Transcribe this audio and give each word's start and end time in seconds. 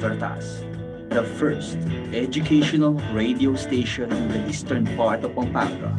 Radio 0.00 0.16
Libertas, 0.16 0.64
the 1.10 1.24
first 1.36 1.76
educational 2.16 2.94
radio 3.12 3.54
station 3.54 4.10
in 4.10 4.28
the 4.32 4.48
eastern 4.48 4.88
part 4.96 5.20
of 5.24 5.36
Pampanga. 5.36 5.92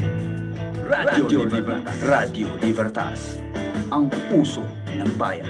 Radio 0.89 1.45
Libertas, 1.45 2.01
Radio 2.01 2.49
Libertas, 2.65 3.37
ang 3.93 4.09
puso 4.25 4.65
ng 4.89 5.05
bayan. 5.21 5.45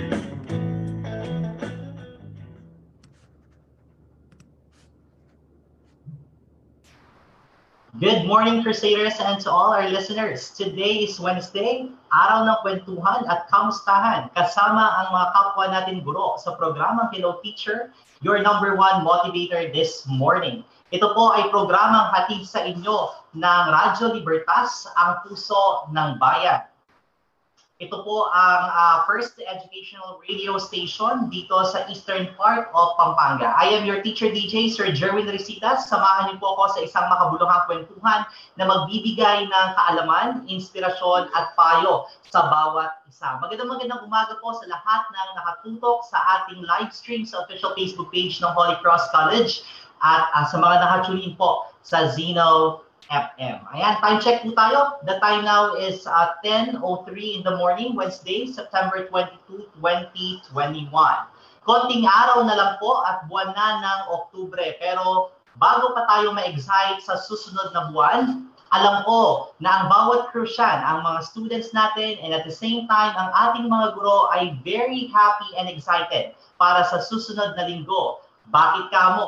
Good 8.04 8.28
morning, 8.28 8.68
Crusaders, 8.68 9.16
and 9.24 9.40
to 9.40 9.48
all 9.48 9.72
our 9.72 9.88
listeners. 9.88 10.52
Today 10.52 11.08
is 11.08 11.24
Wednesday, 11.24 11.88
araw 12.12 12.52
ng 12.52 12.60
kwentuhan 12.68 13.24
at 13.32 13.48
kamustahan 13.48 14.28
kasama 14.36 14.84
ang 15.00 15.08
mga 15.16 15.28
kapwa 15.40 15.66
natin 15.72 16.04
guro 16.04 16.36
sa 16.36 16.60
programang 16.60 17.08
Hello 17.16 17.40
Teacher, 17.40 17.96
your 18.22 18.40
number 18.40 18.78
one 18.78 19.02
motivator 19.02 19.74
this 19.74 20.06
morning. 20.06 20.62
Ito 20.94 21.18
po 21.18 21.34
ay 21.34 21.50
programang 21.50 22.14
hatid 22.14 22.46
sa 22.46 22.62
inyo 22.62 23.18
ng 23.34 23.64
Radyo 23.74 24.14
Libertas, 24.14 24.86
ang 24.94 25.26
puso 25.26 25.90
ng 25.90 26.22
bayan. 26.22 26.71
Ito 27.82 28.06
po 28.06 28.30
ang 28.30 28.64
uh, 28.70 28.98
first 29.10 29.42
educational 29.42 30.22
radio 30.22 30.62
station 30.62 31.34
dito 31.34 31.66
sa 31.66 31.82
eastern 31.90 32.30
part 32.38 32.70
of 32.78 32.94
Pampanga. 32.94 33.58
I 33.58 33.74
am 33.74 33.90
your 33.90 34.06
teacher 34.06 34.30
DJ, 34.30 34.70
Sir 34.70 34.94
Jerwin 34.94 35.26
Risitas. 35.26 35.90
Samahan 35.90 36.30
niyo 36.30 36.38
po 36.38 36.54
ako 36.54 36.78
sa 36.78 36.80
isang 36.86 37.10
makabuluhang 37.10 37.66
kwentuhan 37.66 38.30
na 38.62 38.70
magbibigay 38.70 39.50
ng 39.50 39.68
kaalaman, 39.74 40.46
inspirasyon 40.46 41.34
at 41.34 41.58
payo 41.58 42.06
sa 42.30 42.46
bawat 42.54 43.02
isa. 43.10 43.42
Magandang 43.42 43.74
magandang 43.74 44.06
umaga 44.06 44.38
po 44.46 44.54
sa 44.62 44.70
lahat 44.70 45.02
ng 45.10 45.30
nakatutok 45.42 46.06
sa 46.06 46.22
ating 46.38 46.62
live 46.62 46.94
stream 46.94 47.26
sa 47.26 47.42
official 47.50 47.74
Facebook 47.74 48.14
page 48.14 48.38
ng 48.46 48.52
Holy 48.54 48.78
Cross 48.86 49.10
College 49.10 49.66
at 50.06 50.30
uh, 50.38 50.46
sa 50.46 50.62
mga 50.62 50.86
nakatune 50.86 51.34
po 51.34 51.66
sa 51.82 52.06
Zeno 52.14 52.86
FM. 53.12 53.60
Ayan, 53.76 54.00
time 54.00 54.24
check 54.24 54.40
po 54.40 54.56
tayo. 54.56 55.04
The 55.04 55.20
time 55.20 55.44
now 55.44 55.76
is 55.76 56.08
uh, 56.08 56.40
10.03 56.48 56.80
in 57.12 57.42
the 57.44 57.60
morning, 57.60 57.94
Wednesday, 57.94 58.48
September 58.48 59.04
22, 59.12 59.68
2021. 59.84 60.88
Konting 61.68 62.08
araw 62.08 62.48
na 62.48 62.56
lang 62.56 62.72
po 62.80 63.04
at 63.04 63.28
buwan 63.28 63.52
na 63.52 63.84
ng 63.84 64.00
Oktubre. 64.16 64.80
Pero 64.80 65.36
bago 65.60 65.92
pa 65.92 66.08
tayo 66.08 66.32
ma-excite 66.32 67.04
sa 67.04 67.20
susunod 67.20 67.76
na 67.76 67.92
buwan, 67.92 68.48
alam 68.72 69.04
ko 69.04 69.52
na 69.60 69.84
ang 69.84 69.86
bawat 69.92 70.32
Crucian, 70.32 70.80
ang 70.80 71.04
mga 71.04 71.28
students 71.28 71.76
natin, 71.76 72.16
and 72.24 72.32
at 72.32 72.48
the 72.48 72.56
same 72.56 72.88
time, 72.88 73.12
ang 73.20 73.30
ating 73.36 73.68
mga 73.68 74.00
guro 74.00 74.32
ay 74.32 74.56
very 74.64 75.12
happy 75.12 75.52
and 75.60 75.68
excited 75.68 76.32
para 76.56 76.88
sa 76.88 77.04
susunod 77.04 77.60
na 77.60 77.68
linggo. 77.68 78.24
Bakit 78.48 78.88
ka? 78.96 79.20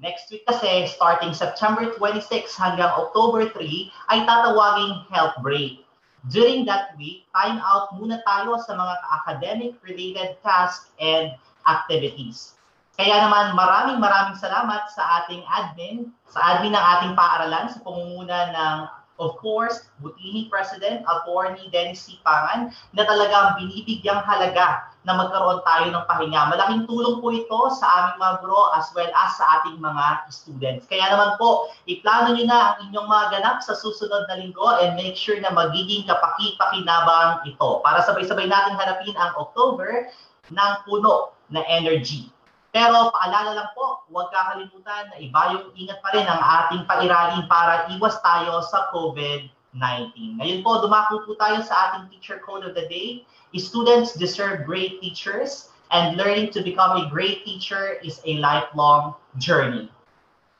Next 0.00 0.32
week 0.32 0.48
kasi, 0.48 0.88
starting 0.88 1.36
September 1.36 1.92
26 1.92 2.24
hanggang 2.56 2.88
October 2.96 3.52
3, 3.52 3.92
ay 4.08 4.24
tatawaging 4.24 5.04
health 5.12 5.36
break. 5.44 5.84
During 6.32 6.64
that 6.70 6.96
week, 6.96 7.28
time 7.36 7.60
out 7.60 7.92
muna 7.98 8.24
tayo 8.24 8.56
sa 8.62 8.72
mga 8.72 8.94
academic-related 9.20 10.40
tasks 10.40 10.88
and 10.96 11.36
activities. 11.68 12.56
Kaya 12.96 13.26
naman, 13.26 13.52
maraming 13.52 14.00
maraming 14.00 14.38
salamat 14.38 14.88
sa 14.92 15.24
ating 15.24 15.44
admin, 15.44 16.08
sa 16.30 16.40
admin 16.56 16.72
ng 16.72 16.84
ating 16.96 17.12
paaralan, 17.12 17.68
sa 17.68 17.82
pamumuna 17.84 18.38
ng 18.54 18.76
Of 19.20 19.38
course, 19.38 19.86
Butini 20.02 20.50
President 20.50 21.06
Attorney 21.06 21.68
Dennis 21.70 22.02
C. 22.02 22.18
Pangan 22.26 22.74
na 22.90 23.06
talagang 23.06 23.60
binibigyang 23.60 24.24
halaga 24.24 24.88
na 25.02 25.18
magkaroon 25.18 25.60
tayo 25.66 25.90
ng 25.90 26.04
pahinga. 26.06 26.54
Malaking 26.54 26.86
tulong 26.86 27.18
po 27.18 27.34
ito 27.34 27.58
sa 27.74 27.86
aming 27.98 28.22
mga 28.22 28.34
guro 28.46 28.70
as 28.78 28.86
well 28.94 29.10
as 29.10 29.30
sa 29.34 29.44
ating 29.58 29.82
mga 29.82 30.04
students. 30.30 30.86
Kaya 30.86 31.10
naman 31.10 31.34
po, 31.42 31.74
iplano 31.90 32.38
nyo 32.38 32.46
na 32.46 32.58
ang 32.74 32.76
inyong 32.86 33.08
mga 33.10 33.26
ganap 33.38 33.56
sa 33.66 33.74
susunod 33.74 34.30
na 34.30 34.38
linggo 34.38 34.78
and 34.78 34.94
make 34.94 35.18
sure 35.18 35.38
na 35.42 35.50
magiging 35.50 36.06
kapaki-pakinabang 36.06 37.42
ito 37.50 37.82
para 37.82 37.98
sabay-sabay 38.06 38.46
natin 38.46 38.78
harapin 38.78 39.14
ang 39.18 39.34
October 39.34 40.06
ng 40.54 40.72
puno 40.86 41.34
na 41.50 41.66
energy. 41.66 42.30
Pero 42.72 43.12
paalala 43.12 43.52
lang 43.52 43.70
po, 43.76 44.00
huwag 44.08 44.32
kakalimutan 44.32 45.12
na 45.12 45.16
iba 45.20 45.40
yung 45.52 45.76
ingat 45.76 46.00
pa 46.00 46.08
rin 46.16 46.24
ang 46.24 46.40
ating 46.40 46.88
pairalin 46.88 47.44
para 47.44 47.84
iwas 47.92 48.16
tayo 48.24 48.64
sa 48.64 48.88
COVID-19. 48.96 50.40
Ngayon 50.40 50.60
po, 50.64 50.80
dumako 50.80 51.20
po 51.28 51.36
tayo 51.36 51.60
sa 51.60 51.92
ating 51.92 52.08
teacher 52.08 52.40
code 52.40 52.64
of 52.64 52.72
the 52.72 52.88
day. 52.88 53.28
Students 53.52 54.16
deserve 54.16 54.64
great 54.64 55.00
teachers 55.04 55.68
and 55.92 56.16
learning 56.16 56.56
to 56.56 56.64
become 56.64 56.96
a 56.96 57.10
great 57.12 57.44
teacher 57.44 58.00
is 58.00 58.20
a 58.24 58.40
lifelong 58.40 59.14
journey. 59.36 59.92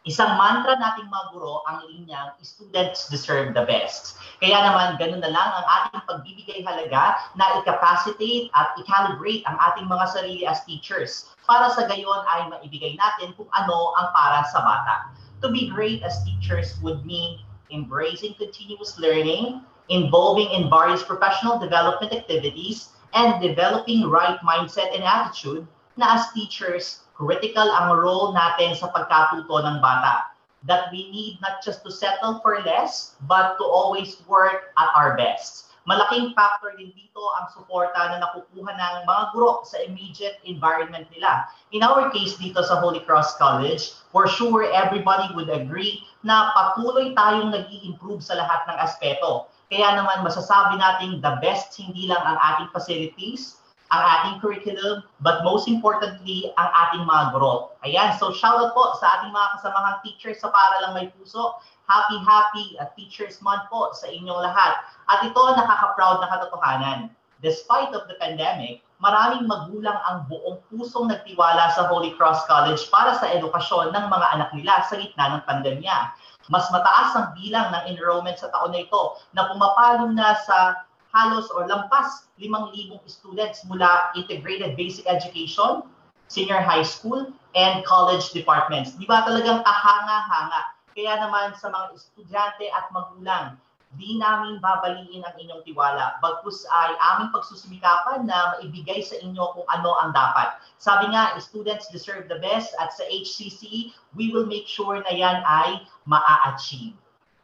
Isang 0.04 0.34
mantra 0.36 0.76
nating 0.76 1.08
mga 1.08 1.25
guro 1.32 1.62
ang 1.70 1.86
linyang 1.88 2.36
students 2.42 3.08
deserve 3.08 3.54
the 3.54 3.64
best. 3.64 4.19
Kaya 4.42 4.60
naman, 4.60 4.98
ganun 4.98 5.22
na 5.22 5.31
lang 5.31 5.48
ang 5.56 5.66
ating 5.78 6.02
pagbibigay 6.04 6.60
halaga 6.66 7.22
na 7.38 7.62
i-capacitate 7.62 8.50
at 8.52 8.75
i-calibrate 8.82 9.47
ang 9.47 9.56
ating 9.72 9.86
mga 9.86 10.06
sarili 10.10 10.42
as 10.42 10.60
teachers 10.66 11.32
para 11.47 11.70
sa 11.72 11.86
gayon 11.86 12.26
ay 12.28 12.50
maibigay 12.50 12.98
natin 12.98 13.32
kung 13.38 13.48
ano 13.54 13.94
ang 13.97 14.10
para 14.10 14.44
sa 14.50 14.60
bata. 14.60 15.16
To 15.41 15.48
be 15.48 15.70
great 15.70 16.02
as 16.04 16.19
teachers 16.26 16.76
would 16.82 17.06
mean 17.08 17.41
embracing 17.72 18.34
continuous 18.36 18.98
learning, 18.98 19.64
involving 19.92 20.48
in 20.56 20.72
various 20.72 21.04
professional 21.04 21.60
development 21.60 22.16
activities, 22.16 22.97
and 23.12 23.44
developing 23.44 24.08
right 24.08 24.41
mindset 24.41 24.88
and 24.97 25.04
attitude 25.04 25.69
na 26.00 26.16
as 26.16 26.32
teachers 26.32 27.04
critical 27.12 27.69
ang 27.69 27.92
role 27.92 28.32
natin 28.32 28.72
sa 28.72 28.88
pagkatuto 28.88 29.52
ng 29.60 29.84
bata. 29.84 30.32
That 30.64 30.88
we 30.94 31.10
need 31.12 31.42
not 31.42 31.60
just 31.60 31.84
to 31.84 31.91
settle 31.92 32.41
for 32.41 32.62
less, 32.62 33.19
but 33.26 33.58
to 33.58 33.64
always 33.66 34.16
work 34.31 34.72
at 34.78 34.88
our 34.97 35.19
best. 35.19 35.69
Malaking 35.82 36.31
factor 36.38 36.70
din 36.78 36.94
dito 36.94 37.19
ang 37.42 37.50
suporta 37.50 38.14
na 38.14 38.22
nakukuha 38.22 38.70
ng 38.70 39.02
mga 39.02 39.22
guro 39.34 39.66
sa 39.66 39.82
immediate 39.82 40.38
environment 40.47 41.10
nila. 41.10 41.50
In 41.75 41.82
our 41.82 42.06
case 42.14 42.38
dito 42.38 42.62
sa 42.62 42.78
Holy 42.78 43.02
Cross 43.02 43.34
College, 43.34 43.91
for 44.14 44.31
sure 44.31 44.70
everybody 44.70 45.26
would 45.34 45.50
agree 45.50 46.06
na 46.22 46.54
patuloy 46.54 47.10
tayong 47.19 47.50
nag 47.50 47.66
improve 47.82 48.22
sa 48.22 48.38
lahat 48.38 48.62
ng 48.70 48.78
aspeto. 48.78 49.50
Kaya 49.72 49.96
naman 49.96 50.20
masasabi 50.20 50.76
nating 50.76 51.24
the 51.24 51.32
best 51.40 51.72
hindi 51.80 52.04
lang 52.04 52.20
ang 52.20 52.36
ating 52.36 52.69
facilities, 52.76 53.56
ang 53.88 54.04
ating 54.04 54.34
curriculum, 54.44 55.00
but 55.24 55.40
most 55.48 55.64
importantly, 55.64 56.52
ang 56.60 56.69
ating 56.69 57.08
mga 57.08 57.32
guro. 57.32 57.72
Ayan, 57.80 58.12
so 58.20 58.36
shoutout 58.36 58.76
po 58.76 58.92
sa 59.00 59.16
ating 59.16 59.32
mga 59.32 59.48
kasamahang 59.56 59.96
teachers 60.04 60.44
sa 60.44 60.52
Para 60.52 60.84
Lang 60.84 60.92
May 60.92 61.08
Puso. 61.16 61.56
Happy, 61.88 62.20
happy 62.20 62.76
uh, 62.84 62.88
Teachers 63.00 63.40
Month 63.40 63.72
po 63.72 63.96
sa 63.96 64.12
inyong 64.12 64.44
lahat. 64.44 64.76
At 65.08 65.24
ito 65.24 65.40
nakaka-proud 65.40 66.20
na 66.20 66.28
katotohanan. 66.28 66.98
Despite 67.40 67.96
of 67.96 68.04
the 68.12 68.16
pandemic, 68.20 68.84
maraming 69.00 69.48
magulang 69.48 69.98
ang 70.04 70.28
buong 70.28 70.60
pusong 70.69 71.08
nagtiwala 71.08 71.72
sa 71.72 71.88
Holy 71.88 72.12
Cross 72.20 72.44
College 72.44 72.86
para 72.92 73.16
sa 73.16 73.24
edukasyon 73.28 73.90
ng 73.90 74.04
mga 74.08 74.26
anak 74.36 74.48
nila 74.52 74.84
sa 74.84 75.00
gitna 75.00 75.36
ng 75.36 75.42
pandemya. 75.48 76.12
Mas 76.50 76.67
mataas 76.75 77.15
ang 77.15 77.29
bilang 77.39 77.71
ng 77.71 77.94
enrollment 77.94 78.39
sa 78.39 78.50
taon 78.50 78.75
na 78.75 78.83
ito 78.83 79.03
na 79.37 79.47
pumapalo 79.50 80.11
na 80.11 80.35
sa 80.43 80.87
halos 81.12 81.47
o 81.53 81.62
lampas 81.69 82.27
5,000 82.41 82.97
students 83.06 83.62
mula 83.69 84.11
integrated 84.17 84.75
basic 84.75 85.05
education, 85.05 85.85
senior 86.33 86.59
high 86.59 86.83
school, 86.83 87.29
and 87.53 87.85
college 87.85 88.33
departments. 88.33 88.97
Di 88.97 89.05
ba 89.05 89.23
talagang 89.23 89.61
kahanga-hanga? 89.61 90.73
Kaya 90.93 91.21
naman 91.21 91.53
sa 91.56 91.69
mga 91.69 91.97
estudyante 91.97 92.67
at 92.73 92.89
magulang, 92.93 93.56
di 94.00 94.17
namin 94.17 94.56
babaliin 94.56 95.21
ang 95.21 95.37
inyong 95.37 95.62
tiwala. 95.69 96.17
Bagkus 96.25 96.65
ay 96.65 96.97
aming 97.12 97.29
pagsusumikapan 97.37 98.25
na 98.25 98.56
maibigay 98.56 99.05
sa 99.05 99.21
inyo 99.21 99.53
kung 99.53 99.69
ano 99.69 99.93
ang 100.00 100.17
dapat. 100.17 100.56
Sabi 100.81 101.12
nga, 101.12 101.37
students 101.37 101.93
deserve 101.93 102.25
the 102.33 102.41
best 102.41 102.73
at 102.81 102.97
sa 102.97 103.05
HCC, 103.05 103.93
we 104.17 104.33
will 104.33 104.49
make 104.49 104.65
sure 104.65 104.97
na 105.05 105.12
yan 105.12 105.44
ay 105.44 105.85
maa-achieve. 106.09 106.97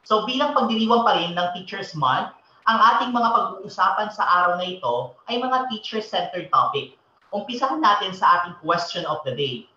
So 0.08 0.24
bilang 0.24 0.56
pagdiriwang 0.56 1.04
pa 1.04 1.20
rin 1.20 1.36
ng 1.36 1.48
Teachers 1.52 1.92
Month, 1.92 2.32
ang 2.68 2.78
ating 2.80 3.12
mga 3.12 3.28
pag-uusapan 3.32 4.08
sa 4.12 4.24
araw 4.24 4.60
na 4.60 4.68
ito 4.68 5.16
ay 5.28 5.40
mga 5.40 5.68
teacher-centered 5.72 6.48
topic. 6.48 6.96
Umpisahan 7.32 7.80
natin 7.80 8.16
sa 8.16 8.40
ating 8.40 8.56
question 8.64 9.04
of 9.04 9.20
the 9.28 9.36
day. 9.36 9.68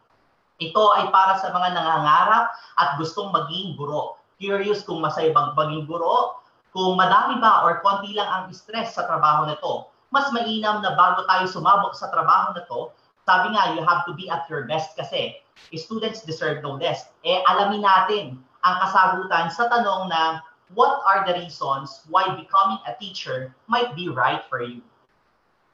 Ito 0.59 0.95
ay 0.99 1.11
para 1.11 1.35
sa 1.39 1.51
mga 1.51 1.75
nangangarap 1.75 2.51
at 2.79 2.95
gustong 2.95 3.31
maging 3.31 3.75
guro. 3.75 4.19
Curious 4.39 4.83
kung 4.87 5.03
masaya 5.03 5.31
bang 5.31 5.51
maging 5.55 5.83
guro, 5.87 6.40
kung 6.71 6.95
madami 6.95 7.39
ba 7.43 7.67
or 7.67 7.83
konti 7.83 8.15
lang 8.15 8.27
ang 8.27 8.43
stress 8.55 8.95
sa 8.95 9.07
trabaho 9.07 9.47
na 9.47 9.59
to. 9.59 9.87
Mas 10.11 10.27
mainam 10.35 10.83
na 10.83 10.95
bago 10.95 11.23
tayo 11.27 11.47
sumabok 11.47 11.95
sa 11.95 12.11
trabaho 12.11 12.51
na 12.55 12.63
to, 12.67 12.91
sabi 13.23 13.55
nga, 13.55 13.75
you 13.75 13.83
have 13.83 14.03
to 14.07 14.15
be 14.15 14.27
at 14.27 14.47
your 14.51 14.67
best 14.67 14.95
kasi. 14.95 15.39
Students 15.71 16.25
deserve 16.25 16.63
no 16.65 16.75
less. 16.75 17.07
Eh, 17.23 17.39
alamin 17.47 17.85
natin 17.85 18.39
ang 18.65 18.75
kasagutan 18.81 19.47
sa 19.53 19.71
tanong 19.71 20.09
na 20.11 20.41
what 20.73 20.99
are 21.07 21.23
the 21.27 21.35
reasons 21.37 22.03
why 22.07 22.27
becoming 22.35 22.79
a 22.87 22.95
teacher 22.99 23.55
might 23.67 23.93
be 23.95 24.07
right 24.07 24.43
for 24.47 24.63
you. 24.63 24.83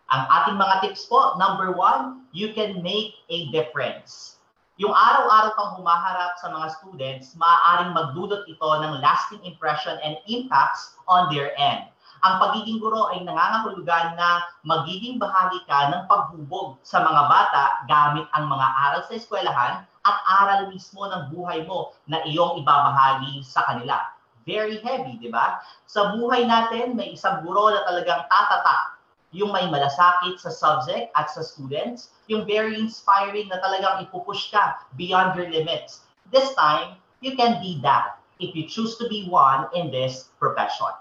Ang 0.08 0.24
ating 0.32 0.58
mga 0.58 0.76
tips 0.82 1.04
po, 1.06 1.36
number 1.36 1.76
one, 1.76 2.24
you 2.32 2.56
can 2.56 2.80
make 2.80 3.20
a 3.28 3.52
difference. 3.52 4.37
Yung 4.78 4.94
araw-araw 4.94 5.58
kang 5.58 5.72
humaharap 5.82 6.38
sa 6.38 6.54
mga 6.54 6.70
students, 6.78 7.34
maaaring 7.34 7.98
magdudot 7.98 8.46
ito 8.46 8.70
ng 8.78 9.02
lasting 9.02 9.42
impression 9.42 9.98
and 10.06 10.22
impacts 10.30 10.94
on 11.10 11.34
their 11.34 11.50
end. 11.58 11.90
Ang 12.22 12.38
pagiging 12.38 12.78
guro 12.78 13.10
ay 13.10 13.26
nangangahulugan 13.26 14.14
na 14.14 14.46
magiging 14.62 15.18
bahagi 15.18 15.66
ka 15.66 15.90
ng 15.90 16.06
paghubog 16.06 16.78
sa 16.86 17.02
mga 17.02 17.22
bata 17.26 17.64
gamit 17.90 18.30
ang 18.38 18.46
mga 18.46 18.68
aral 18.70 19.02
sa 19.02 19.18
eskwelahan 19.18 19.74
at 20.06 20.18
aral 20.46 20.70
mismo 20.70 21.10
ng 21.10 21.34
buhay 21.34 21.66
mo 21.66 21.98
na 22.06 22.22
iyong 22.30 22.62
ibabahagi 22.62 23.42
sa 23.42 23.66
kanila. 23.66 23.98
Very 24.46 24.78
heavy, 24.86 25.18
di 25.18 25.34
ba? 25.34 25.58
Sa 25.90 26.14
buhay 26.14 26.46
natin, 26.46 26.94
may 26.94 27.18
isang 27.18 27.42
guro 27.42 27.74
na 27.74 27.82
talagang 27.82 28.30
tatata 28.30 28.97
yung 29.36 29.52
may 29.52 29.68
malasakit 29.68 30.40
sa 30.40 30.52
subject 30.52 31.12
at 31.20 31.28
sa 31.28 31.44
students, 31.44 32.16
yung 32.32 32.48
very 32.48 32.80
inspiring 32.80 33.52
na 33.52 33.60
talagang 33.60 34.08
ipupush 34.08 34.52
ka 34.52 34.80
beyond 34.96 35.36
your 35.36 35.52
limits. 35.52 36.08
This 36.32 36.56
time, 36.56 37.00
you 37.20 37.36
can 37.36 37.60
be 37.60 37.80
that 37.84 38.20
if 38.40 38.56
you 38.56 38.68
choose 38.70 38.96
to 39.02 39.10
be 39.10 39.28
one 39.28 39.68
in 39.76 39.92
this 39.92 40.32
profession. 40.40 40.94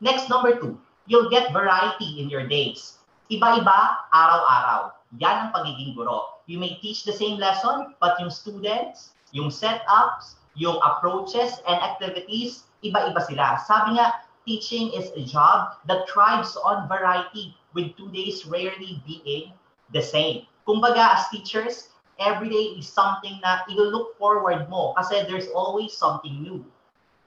Next, 0.00 0.28
number 0.28 0.58
two, 0.58 0.80
you'll 1.06 1.30
get 1.30 1.54
variety 1.54 2.18
in 2.18 2.26
your 2.26 2.46
days. 2.48 2.98
Iba-iba, 3.30 4.10
araw-araw. 4.12 4.92
Yan 5.22 5.48
ang 5.48 5.50
pagiging 5.54 5.94
guro. 5.94 6.42
You 6.50 6.58
may 6.58 6.76
teach 6.82 7.06
the 7.06 7.14
same 7.14 7.38
lesson, 7.40 7.94
but 8.02 8.18
yung 8.20 8.28
students, 8.28 9.14
yung 9.32 9.48
setups, 9.48 10.36
yung 10.58 10.76
approaches 10.82 11.62
and 11.64 11.78
activities, 11.80 12.68
iba-iba 12.84 13.20
sila. 13.24 13.58
Sabi 13.64 13.96
nga, 13.96 14.22
teaching 14.46 14.92
is 14.92 15.10
a 15.16 15.24
job 15.24 15.76
that 15.88 16.08
thrives 16.08 16.56
on 16.56 16.88
variety, 16.88 17.56
with 17.74 17.96
two 17.96 18.10
days 18.12 18.46
rarely 18.46 19.02
being 19.06 19.52
the 19.92 20.00
same. 20.00 20.46
Kumbaga, 20.66 21.18
as 21.18 21.28
teachers, 21.28 21.88
every 22.18 22.48
day 22.48 22.78
is 22.78 22.86
something 22.88 23.40
na 23.42 23.66
you 23.68 23.82
look 23.82 24.16
forward 24.16 24.70
mo 24.70 24.94
kasi 24.94 25.26
there's 25.26 25.50
always 25.50 25.92
something 25.92 26.40
new. 26.40 26.64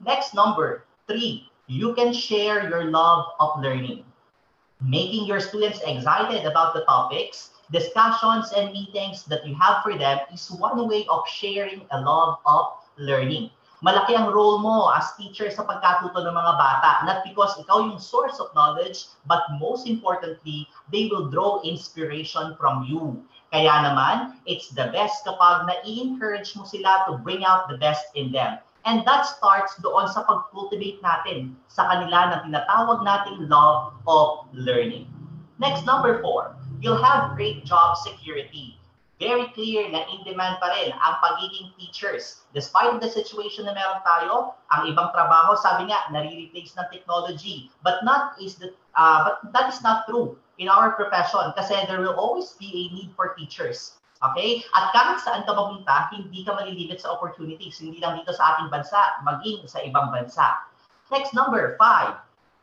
Next 0.00 0.32
number, 0.32 0.88
three, 1.06 1.50
you 1.66 1.92
can 1.94 2.12
share 2.12 2.68
your 2.68 2.88
love 2.88 3.36
of 3.38 3.60
learning. 3.60 4.04
Making 4.80 5.26
your 5.26 5.40
students 5.40 5.82
excited 5.84 6.46
about 6.46 6.72
the 6.72 6.86
topics, 6.86 7.50
discussions, 7.70 8.54
and 8.56 8.72
meetings 8.72 9.26
that 9.26 9.44
you 9.44 9.54
have 9.58 9.82
for 9.82 9.98
them 9.98 10.18
is 10.32 10.50
one 10.50 10.88
way 10.88 11.04
of 11.10 11.28
sharing 11.28 11.84
a 11.90 12.00
love 12.00 12.38
of 12.46 12.78
learning 12.96 13.50
malaki 13.82 14.14
ang 14.14 14.34
role 14.34 14.58
mo 14.58 14.90
as 14.90 15.14
teacher 15.14 15.50
sa 15.50 15.62
pagkatuto 15.62 16.18
ng 16.18 16.34
mga 16.34 16.54
bata. 16.58 16.90
Not 17.06 17.22
because 17.22 17.54
ikaw 17.62 17.86
yung 17.86 18.02
source 18.02 18.42
of 18.42 18.50
knowledge, 18.54 19.06
but 19.30 19.46
most 19.62 19.86
importantly, 19.86 20.66
they 20.90 21.06
will 21.06 21.30
draw 21.30 21.62
inspiration 21.62 22.58
from 22.58 22.86
you. 22.86 23.22
Kaya 23.54 23.86
naman, 23.86 24.36
it's 24.44 24.68
the 24.74 24.92
best 24.92 25.24
kapag 25.24 25.70
na-encourage 25.70 26.52
mo 26.58 26.68
sila 26.68 27.06
to 27.08 27.16
bring 27.22 27.46
out 27.46 27.70
the 27.70 27.80
best 27.80 28.12
in 28.18 28.34
them. 28.34 28.60
And 28.88 29.04
that 29.04 29.26
starts 29.26 29.76
doon 29.84 30.08
sa 30.08 30.24
pag-cultivate 30.24 31.00
natin 31.04 31.56
sa 31.68 31.88
kanila 31.88 32.32
ng 32.32 32.40
tinatawag 32.50 33.04
nating 33.04 33.48
love 33.48 33.96
of 34.08 34.48
learning. 34.54 35.08
Next, 35.58 35.84
number 35.84 36.22
four, 36.22 36.54
you'll 36.78 37.00
have 37.02 37.34
great 37.34 37.66
job 37.66 37.98
security 37.98 38.77
very 39.18 39.50
clear 39.52 39.90
na 39.90 40.06
in 40.06 40.22
demand 40.22 40.62
pa 40.62 40.70
rin 40.70 40.94
ang 40.94 41.18
pagiging 41.18 41.74
teachers. 41.74 42.46
Despite 42.54 43.02
the 43.02 43.10
situation 43.10 43.66
na 43.66 43.74
meron 43.74 44.02
tayo, 44.06 44.54
ang 44.70 44.86
ibang 44.86 45.10
trabaho, 45.10 45.58
sabi 45.58 45.90
nga, 45.90 46.06
nare-replace 46.14 46.78
ng 46.78 46.86
technology. 46.94 47.70
But 47.82 48.06
not 48.06 48.38
is 48.38 48.56
the, 48.62 48.72
uh, 48.94 49.26
but 49.26 49.50
that 49.50 49.66
is 49.74 49.82
not 49.82 50.06
true 50.06 50.38
in 50.58 50.70
our 50.70 50.94
profession 50.94 51.54
kasi 51.54 51.74
there 51.86 52.02
will 52.02 52.18
always 52.18 52.54
be 52.58 52.70
a 52.70 52.84
need 52.94 53.10
for 53.18 53.34
teachers. 53.34 53.98
Okay? 54.22 54.62
At 54.74 54.90
kahit 54.94 55.22
saan 55.22 55.46
ka 55.46 55.54
mapunta, 55.54 56.10
hindi 56.14 56.42
ka 56.46 56.54
malilimit 56.54 57.02
sa 57.02 57.14
opportunities. 57.14 57.78
Hindi 57.78 57.98
lang 58.02 58.18
dito 58.22 58.34
sa 58.34 58.54
ating 58.54 58.70
bansa, 58.70 59.22
maging 59.26 59.66
sa 59.66 59.82
ibang 59.82 60.10
bansa. 60.14 60.62
Next, 61.10 61.34
number 61.34 61.74
five, 61.80 62.18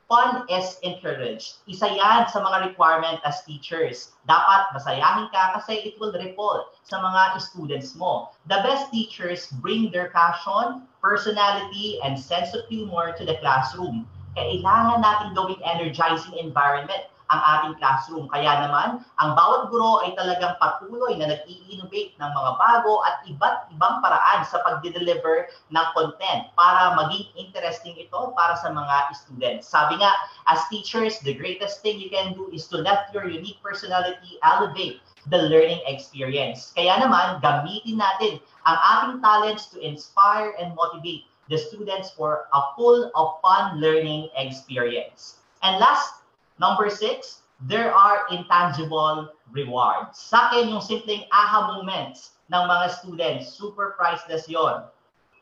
fun 0.07 0.45
is 0.49 0.77
encouraged. 0.83 1.65
Isa 1.65 1.89
yan 1.89 2.29
sa 2.29 2.41
mga 2.41 2.73
requirement 2.73 3.17
as 3.25 3.41
teachers. 3.45 4.13
Dapat 4.29 4.73
masayahin 4.77 5.33
ka 5.33 5.57
kasi 5.57 5.81
it 5.81 5.95
will 5.97 6.13
ripple 6.13 6.69
sa 6.85 7.01
mga 7.01 7.41
students 7.41 7.97
mo. 7.97 8.29
The 8.45 8.61
best 8.61 8.93
teachers 8.93 9.49
bring 9.61 9.89
their 9.89 10.13
passion, 10.13 10.85
personality, 11.01 11.97
and 12.05 12.13
sense 12.13 12.53
of 12.53 12.69
humor 12.69 13.17
to 13.17 13.23
the 13.25 13.41
classroom. 13.41 14.05
Kailangan 14.37 15.01
natin 15.01 15.33
gawing 15.33 15.61
energizing 15.63 16.37
environment 16.37 17.09
ang 17.33 17.41
ating 17.41 17.75
classroom. 17.81 18.29
Kaya 18.29 18.67
naman, 18.67 19.01
ang 19.17 19.31
bawat 19.33 19.73
guro 19.73 20.05
ay 20.05 20.13
talagang 20.13 20.53
patuloy 20.61 21.17
na 21.17 21.33
nag-i-innovate 21.33 22.13
ng 22.17 22.31
mga 22.31 22.51
bago 22.61 23.01
at 23.05 23.25
iba't 23.25 23.69
ibang 23.73 24.01
paraan 24.01 24.45
sa 24.45 24.61
pag-deliver 24.61 25.49
ng 25.73 25.87
content 25.97 26.49
para 26.53 26.93
maging 26.99 27.25
interesting 27.37 27.97
ito 27.97 28.33
para 28.37 28.53
sa 28.61 28.69
mga 28.69 29.13
students. 29.17 29.65
Sabi 29.65 29.97
nga, 29.97 30.11
as 30.49 30.61
teachers, 30.69 31.17
the 31.25 31.33
greatest 31.33 31.81
thing 31.81 31.97
you 31.97 32.13
can 32.13 32.37
do 32.37 32.49
is 32.53 32.69
to 32.69 32.77
let 32.81 33.09
your 33.15 33.25
unique 33.25 33.57
personality 33.65 34.37
elevate 34.45 35.01
the 35.33 35.41
learning 35.49 35.81
experience. 35.89 36.69
Kaya 36.77 37.01
naman, 37.01 37.41
gamitin 37.41 37.97
natin 37.97 38.37
ang 38.69 38.77
ating 38.77 39.17
talents 39.25 39.73
to 39.73 39.81
inspire 39.81 40.53
and 40.61 40.77
motivate 40.77 41.25
the 41.49 41.57
students 41.57 42.13
for 42.13 42.45
a 42.53 42.61
full 42.77 43.09
of 43.13 43.37
fun 43.41 43.77
learning 43.81 44.29
experience. 44.37 45.41
And 45.61 45.81
last 45.81 46.24
Number 46.59 46.87
six, 46.87 47.43
there 47.67 47.91
are 47.91 48.23
intangible 48.31 49.31
rewards. 49.51 50.19
Sa 50.19 50.47
akin, 50.51 50.71
yung 50.71 50.83
simpleng 50.83 51.27
aha 51.31 51.75
moments 51.75 52.39
ng 52.51 52.63
mga 52.63 52.85
students, 52.95 53.51
super 53.51 53.95
priceless 53.99 54.47
yon. 54.47 54.87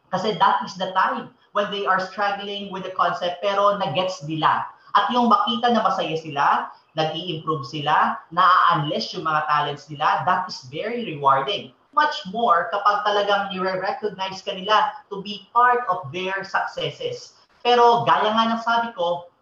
Kasi 0.09 0.37
that 0.37 0.61
is 0.65 0.73
the 0.77 0.93
time 0.93 1.33
when 1.53 1.69
they 1.69 1.85
are 1.85 2.01
struggling 2.01 2.73
with 2.73 2.85
the 2.85 2.93
concept 2.93 3.41
pero 3.41 3.77
nagets 3.77 4.25
nila. 4.25 4.65
At 4.93 5.09
yung 5.09 5.29
makita 5.29 5.73
na 5.73 5.81
masaya 5.81 6.17
sila, 6.17 6.69
nag 6.93 7.17
improve 7.17 7.65
sila, 7.65 8.21
na-unleash 8.29 9.17
yung 9.17 9.25
mga 9.25 9.49
talents 9.49 9.89
nila, 9.89 10.21
that 10.25 10.45
is 10.45 10.61
very 10.69 11.01
rewarding. 11.05 11.73
Much 11.97 12.25
more 12.29 12.69
kapag 12.69 13.05
talagang 13.05 13.53
nire-recognize 13.53 14.41
ka 14.45 14.53
nila 14.53 14.93
to 15.09 15.21
be 15.21 15.49
part 15.53 15.85
of 15.89 16.05
their 16.13 16.45
successes. 16.45 17.37
Pero 17.65 18.05
gaya 18.05 18.33
nga 18.33 18.53
ng 18.53 18.61
sabi 18.61 18.89
ko, 18.93 19.32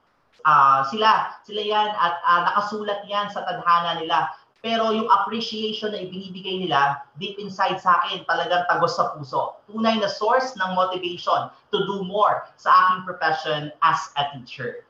uh, 0.45 0.85
sila, 0.89 1.35
sila 1.45 1.61
yan 1.61 1.89
at 1.95 2.19
uh, 2.25 2.41
nakasulat 2.51 3.01
yan 3.07 3.27
sa 3.29 3.43
tadhana 3.45 4.01
nila. 4.01 4.29
Pero 4.61 4.93
yung 4.93 5.09
appreciation 5.09 5.89
na 5.89 6.05
ibinibigay 6.05 6.61
nila 6.61 7.01
deep 7.17 7.41
inside 7.41 7.81
sa 7.81 7.97
akin, 7.97 8.21
talagang 8.29 8.61
tagos 8.69 8.93
sa 8.93 9.09
puso. 9.17 9.57
Tunay 9.65 9.97
na 9.97 10.05
source 10.05 10.53
ng 10.53 10.77
motivation 10.77 11.49
to 11.73 11.77
do 11.89 12.05
more 12.05 12.45
sa 12.61 12.69
aking 12.69 13.01
profession 13.09 13.73
as 13.81 14.13
a 14.21 14.29
teacher. 14.37 14.85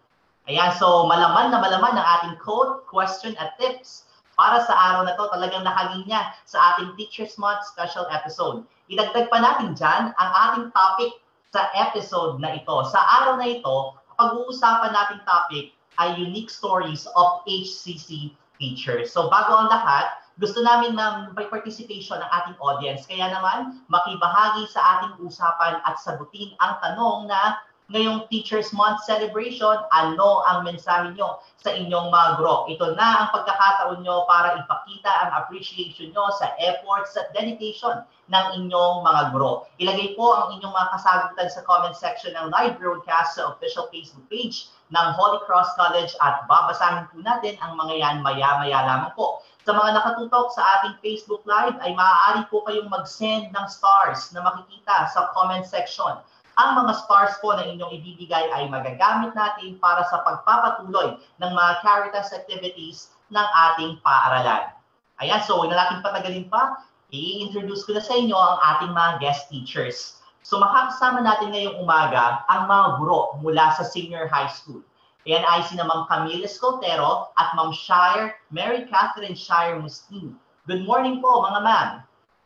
Ayan, 0.51 0.75
so 0.75 1.07
malaman 1.07 1.55
na 1.55 1.63
malaman 1.63 1.95
ng 1.95 2.07
ating 2.19 2.35
code, 2.43 2.83
question 2.91 3.31
at 3.39 3.55
tips 3.55 4.11
para 4.35 4.59
sa 4.67 4.75
araw 4.75 5.07
na 5.07 5.15
to 5.15 5.29
talagang 5.31 5.63
nakalinya 5.63 6.35
sa 6.43 6.75
ating 6.75 6.91
Teachers 6.99 7.39
Month 7.39 7.63
special 7.69 8.09
episode. 8.11 8.67
Idagdag 8.91 9.31
pa 9.31 9.39
natin 9.39 9.71
dyan 9.77 10.11
ang 10.17 10.31
ating 10.49 10.65
topic 10.75 11.21
sa 11.51 11.71
episode 11.77 12.43
na 12.43 12.59
ito. 12.59 12.75
Sa 12.91 12.99
araw 13.21 13.39
na 13.39 13.47
ito, 13.47 13.95
pag-uusapan 14.21 14.93
nating 14.93 15.25
topic 15.25 15.73
ay 15.97 16.13
unique 16.13 16.53
stories 16.53 17.09
of 17.17 17.41
HCC 17.49 18.37
teachers. 18.61 19.09
So 19.09 19.33
bago 19.33 19.57
ang 19.57 19.73
lahat, 19.73 20.21
gusto 20.37 20.61
namin 20.61 20.93
na 20.93 21.33
may 21.33 21.49
participation 21.49 22.21
ng 22.21 22.29
ating 22.29 22.57
audience. 22.61 23.09
Kaya 23.09 23.33
naman, 23.33 23.81
makibahagi 23.89 24.69
sa 24.69 25.01
ating 25.01 25.25
usapan 25.25 25.81
at 25.81 25.97
sagutin 25.97 26.53
ang 26.61 26.77
tanong 26.85 27.25
na 27.25 27.57
ngayong 27.91 28.31
Teachers 28.31 28.71
Month 28.71 29.03
celebration, 29.03 29.75
ano 29.91 30.41
ang 30.47 30.63
mensahe 30.63 31.11
nyo 31.11 31.43
sa 31.59 31.75
inyong 31.75 32.07
mga 32.07 32.39
guro? 32.39 32.65
Ito 32.71 32.95
na 32.95 33.27
ang 33.27 33.27
pagkakataon 33.35 33.99
nyo 33.99 34.23
para 34.31 34.55
ipakita 34.63 35.11
ang 35.27 35.31
appreciation 35.43 36.15
nyo 36.15 36.31
sa 36.39 36.55
efforts 36.57 37.19
at 37.19 37.35
dedication 37.35 38.07
ng 38.31 38.45
inyong 38.63 39.03
mga 39.03 39.21
guro. 39.35 39.67
Ilagay 39.75 40.15
po 40.15 40.31
ang 40.31 40.55
inyong 40.55 40.71
mga 40.71 40.89
kasagutan 40.95 41.49
sa 41.51 41.61
comment 41.67 41.95
section 41.95 42.31
ng 42.31 42.47
live 42.47 42.79
broadcast 42.79 43.35
sa 43.35 43.51
official 43.51 43.91
Facebook 43.91 44.23
page 44.31 44.71
ng 44.95 45.07
Holy 45.19 45.43
Cross 45.43 45.75
College 45.75 46.15
at 46.23 46.47
babasahin 46.47 47.11
po 47.11 47.19
natin 47.19 47.59
ang 47.59 47.75
mga 47.75 47.99
yan 47.99 48.17
maya-maya 48.23 48.87
lamang 48.87 49.11
po. 49.19 49.43
Sa 49.67 49.77
mga 49.77 49.93
nakatutok 49.93 50.49
sa 50.57 50.63
ating 50.79 50.97
Facebook 51.05 51.45
Live 51.45 51.77
ay 51.85 51.93
maaari 51.93 52.49
po 52.49 52.65
kayong 52.65 52.89
mag-send 52.89 53.53
ng 53.53 53.67
stars 53.69 54.33
na 54.33 54.41
makikita 54.41 55.11
sa 55.11 55.29
comment 55.37 55.67
section 55.67 56.17
ang 56.61 56.85
mga 56.85 56.93
stars 57.01 57.41
po 57.41 57.57
na 57.57 57.65
inyong 57.65 57.89
ibibigay 57.97 58.45
ay 58.53 58.69
magagamit 58.69 59.33
natin 59.33 59.81
para 59.81 60.05
sa 60.13 60.21
pagpapatuloy 60.21 61.17
ng 61.41 61.51
mga 61.57 61.71
Caritas 61.81 62.29
activities 62.37 63.09
ng 63.33 63.47
ating 63.73 63.97
paaralan. 64.05 64.69
Ayan, 65.17 65.41
so 65.41 65.57
huwag 65.57 65.73
na 65.73 65.81
natin 65.81 66.05
patagalin 66.05 66.45
pa. 66.53 66.85
I-introduce 67.09 67.81
ko 67.89 67.97
na 67.97 68.03
sa 68.05 68.13
inyo 68.13 68.37
ang 68.37 68.61
ating 68.61 68.93
mga 68.93 69.11
guest 69.17 69.49
teachers. 69.49 70.21
So 70.45 70.61
makakasama 70.61 71.25
natin 71.25 71.53
ngayong 71.53 71.81
umaga 71.81 72.45
ang 72.49 72.69
mga 72.69 72.85
guro 73.01 73.41
mula 73.41 73.73
sa 73.73 73.81
senior 73.81 74.29
high 74.29 74.49
school. 74.49 74.85
Ayan 75.25 75.45
ay 75.45 75.61
si 75.69 75.77
Ma'am 75.77 76.09
Camille 76.09 76.45
Escoltero 76.45 77.29
at 77.37 77.53
Ma'am 77.53 77.69
Shire, 77.69 78.37
Mary 78.49 78.89
Catherine 78.89 79.37
Shire 79.37 79.77
Mustini. 79.77 80.33
Good 80.65 80.85
morning 80.85 81.21
po 81.21 81.45
mga 81.45 81.61
ma'am. 81.61 81.89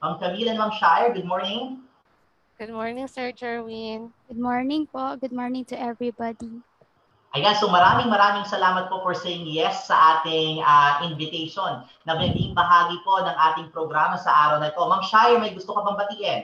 Ma'am 0.03 0.15
Camille 0.19 0.51
and 0.51 0.59
Ma'am 0.59 0.75
Shire, 0.75 1.15
good 1.15 1.23
morning. 1.23 1.84
Good 2.55 2.71
morning, 2.71 3.03
Sir 3.11 3.35
Jerwin. 3.35 4.15
Good 4.31 4.39
morning 4.39 4.87
po. 4.87 5.19
Good 5.19 5.35
morning 5.35 5.67
to 5.67 5.75
everybody. 5.75 6.63
Ayan, 7.35 7.51
so 7.59 7.67
maraming 7.67 8.07
maraming 8.07 8.47
salamat 8.47 8.87
po 8.87 9.03
for 9.03 9.11
saying 9.11 9.43
yes 9.43 9.91
sa 9.91 10.23
ating 10.23 10.63
uh, 10.63 11.03
invitation 11.03 11.83
na 12.07 12.15
maging 12.15 12.55
bahagi 12.55 12.95
po 13.03 13.19
ng 13.27 13.35
ating 13.51 13.67
programa 13.75 14.15
sa 14.15 14.31
araw 14.31 14.63
na 14.63 14.71
ito. 14.71 14.79
Ma'am 14.79 15.03
Shire, 15.03 15.35
may 15.35 15.51
gusto 15.51 15.75
ka 15.75 15.83
bang 15.83 15.99
batiin? 15.99 16.41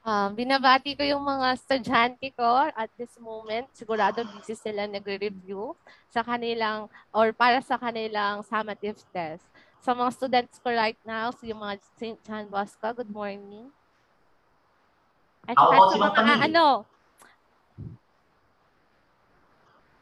Um, 0.00 0.32
binabati 0.32 0.96
ko 0.96 1.04
yung 1.04 1.28
mga 1.28 1.60
estudyante 1.60 2.32
ko 2.32 2.72
at 2.72 2.88
this 2.96 3.12
moment. 3.20 3.68
Sigurado 3.76 4.24
busy 4.32 4.56
sila 4.56 4.88
nagre-review 4.88 5.76
sa 6.08 6.24
kanilang 6.24 6.88
or 7.12 7.36
para 7.36 7.60
sa 7.60 7.76
kanilang 7.76 8.40
summative 8.48 8.96
test. 9.12 9.44
Sa 9.84 9.92
mga 9.92 10.08
students 10.16 10.56
ko 10.56 10.72
right 10.72 10.96
now, 11.04 11.28
so 11.28 11.44
yung 11.44 11.60
mga 11.60 11.84
St. 12.00 12.16
John 12.24 12.48
Bosco, 12.48 12.96
good 12.96 13.12
morning. 13.12 13.68
At 15.56 15.66
about 15.66 15.88
sa 15.88 15.94
si 15.94 15.98
Ma'am 15.98 16.10
mga 16.10 16.16
Camille? 16.16 16.44
ano, 16.46 16.66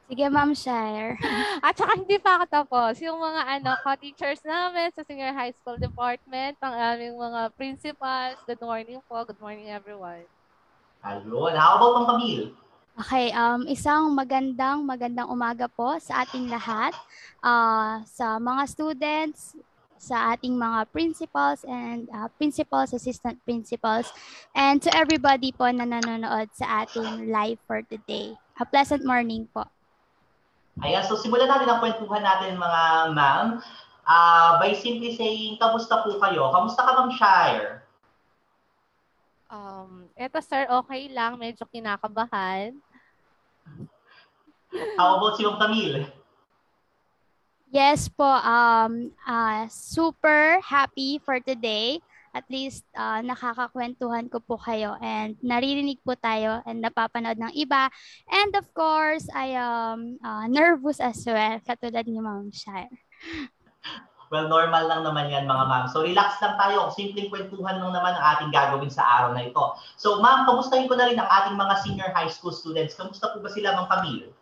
Sige, 0.09 0.25
Ma'am 0.33 0.57
Shire. 0.57 1.21
At 1.67 1.77
saka 1.77 2.01
hindi 2.01 2.17
pa 2.17 2.41
ako 2.41 2.45
tapos. 2.49 2.97
Yung 3.05 3.21
mga 3.21 3.61
ano, 3.61 3.77
co-teachers 3.85 4.41
namin 4.41 4.89
sa 4.97 5.05
senior 5.05 5.37
high 5.37 5.53
school 5.53 5.77
department, 5.77 6.57
ang 6.65 6.73
aming 6.73 7.13
mga 7.13 7.53
principals, 7.61 8.41
good 8.49 8.57
morning 8.65 9.05
po. 9.05 9.21
Good 9.29 9.37
morning 9.37 9.69
everyone. 9.69 10.25
Ayun. 11.05 11.53
How 11.53 11.77
about 11.77 11.93
Ma'am 11.93 12.07
Camille? 12.09 12.57
Okay, 12.99 13.31
um, 13.31 13.63
isang 13.71 14.11
magandang 14.11 14.83
magandang 14.83 15.31
umaga 15.31 15.71
po 15.71 15.95
sa 16.03 16.27
ating 16.27 16.51
lahat, 16.51 16.91
uh, 17.45 18.03
sa 18.03 18.43
mga 18.43 18.63
students, 18.67 19.55
sa 19.99 20.33
ating 20.35 20.55
mga 20.55 20.89
principals 20.95 21.67
and 21.67 22.09
uh, 22.15 22.31
principals, 22.39 22.95
assistant 22.95 23.37
principals, 23.45 24.11
and 24.55 24.81
to 24.81 24.91
everybody 24.95 25.51
po 25.53 25.67
na 25.69 25.85
nanonood 25.85 26.49
sa 26.55 26.87
ating 26.87 27.29
live 27.29 27.59
for 27.67 27.83
today. 27.87 28.33
A 28.59 28.65
pleasant 28.67 29.03
morning 29.03 29.47
po. 29.51 29.67
Ayan, 30.83 31.03
so 31.03 31.19
simulan 31.19 31.51
natin 31.51 31.67
ang 31.67 31.83
kwentuhan 31.83 32.23
natin 32.23 32.55
mga 32.55 32.83
ma'am. 33.15 33.47
Uh, 34.09 34.57
by 34.57 34.73
simply 34.73 35.13
saying, 35.13 35.61
kamusta 35.61 36.01
po 36.01 36.17
kayo? 36.17 36.49
Kamusta 36.49 36.81
ka 36.81 36.97
Ma'am 36.97 37.13
Shire? 37.13 37.85
Um, 39.53 40.09
eto 40.17 40.41
sir, 40.41 40.65
okay 40.65 41.13
lang. 41.13 41.37
Medyo 41.37 41.69
kinakabahan. 41.69 42.73
How 44.97 45.21
about 45.21 45.37
si 45.37 45.45
Ma'am 45.45 45.61
Camille? 45.61 46.18
Yes 47.69 48.09
po, 48.09 48.25
um, 48.25 49.13
uh, 49.29 49.69
super 49.69 50.57
happy 50.65 51.21
for 51.21 51.37
today. 51.37 52.01
At 52.33 52.49
least 52.49 52.85
uh, 52.97 53.21
nakakakwentuhan 53.21 54.33
ko 54.33 54.41
po 54.41 54.57
kayo 54.57 54.97
and 55.05 55.37
naririnig 55.45 56.01
po 56.01 56.17
tayo 56.17 56.65
and 56.65 56.81
napapanood 56.81 57.37
ng 57.37 57.53
iba. 57.53 57.93
And 58.29 58.57
of 58.57 58.73
course, 58.73 59.29
I 59.33 59.53
am 59.57 60.17
uh, 60.25 60.49
nervous 60.49 61.01
as 61.01 61.21
well, 61.29 61.61
katulad 61.61 62.09
ni 62.09 62.21
Ma'am 62.21 62.49
Shire. 62.53 62.93
Well, 64.29 64.49
normal 64.49 64.89
lang 64.89 65.09
naman 65.09 65.33
yan 65.33 65.49
mga 65.49 65.65
ma'am. 65.69 65.85
So 65.89 66.05
relax 66.05 66.37
lang 66.45 66.61
tayo. 66.61 66.93
Simpleng 66.93 67.33
kwentuhan 67.33 67.81
lang 67.81 67.93
naman 67.97 68.13
ang 68.13 68.25
ating 68.37 68.53
gagawin 68.53 68.93
sa 68.93 69.05
araw 69.05 69.33
na 69.33 69.49
ito. 69.49 69.65
So 69.97 70.21
ma'am, 70.21 70.45
kamustahin 70.45 70.89
ko 70.89 70.97
na 71.01 71.09
rin 71.09 71.17
ang 71.21 71.29
ating 71.29 71.57
mga 71.57 71.75
senior 71.85 72.11
high 72.13 72.29
school 72.29 72.53
students. 72.53 72.97
Kamusta 72.97 73.33
po 73.33 73.41
ba 73.41 73.49
sila 73.49 73.77
Ma'am 73.77 73.89
Camille? 73.89 74.33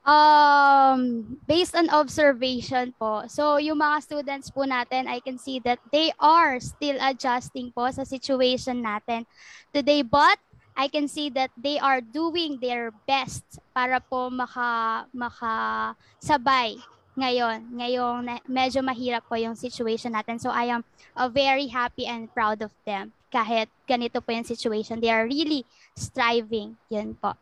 Um, 0.00 1.36
based 1.44 1.76
on 1.76 1.92
observation 1.92 2.96
po, 2.96 3.28
so 3.28 3.60
yung 3.60 3.84
mga 3.84 4.00
students 4.00 4.48
po 4.48 4.64
natin, 4.64 5.04
I 5.04 5.20
can 5.20 5.36
see 5.36 5.60
that 5.68 5.78
they 5.92 6.08
are 6.16 6.56
still 6.56 6.96
adjusting 7.04 7.68
po 7.76 7.84
sa 7.92 8.08
situation 8.08 8.80
natin 8.80 9.28
today. 9.76 10.00
But 10.00 10.40
I 10.72 10.88
can 10.88 11.04
see 11.04 11.28
that 11.36 11.52
they 11.52 11.76
are 11.76 12.00
doing 12.00 12.56
their 12.56 12.96
best 13.04 13.44
para 13.76 14.00
po 14.00 14.32
maka, 14.32 15.04
makasabay 15.12 16.80
ngayon. 17.20 17.76
Ngayong 17.76 18.18
medyo 18.48 18.80
mahirap 18.80 19.28
po 19.28 19.36
yung 19.36 19.52
situation 19.52 20.16
natin. 20.16 20.40
So 20.40 20.48
I 20.48 20.72
am 20.72 20.80
uh, 21.12 21.28
very 21.28 21.68
happy 21.68 22.08
and 22.08 22.32
proud 22.32 22.64
of 22.64 22.72
them. 22.88 23.12
Kahit 23.28 23.68
ganito 23.84 24.24
po 24.24 24.32
yung 24.32 24.48
situation, 24.48 25.04
they 25.04 25.12
are 25.12 25.28
really 25.28 25.68
striving. 25.92 26.80
Yun 26.88 27.20
po. 27.20 27.36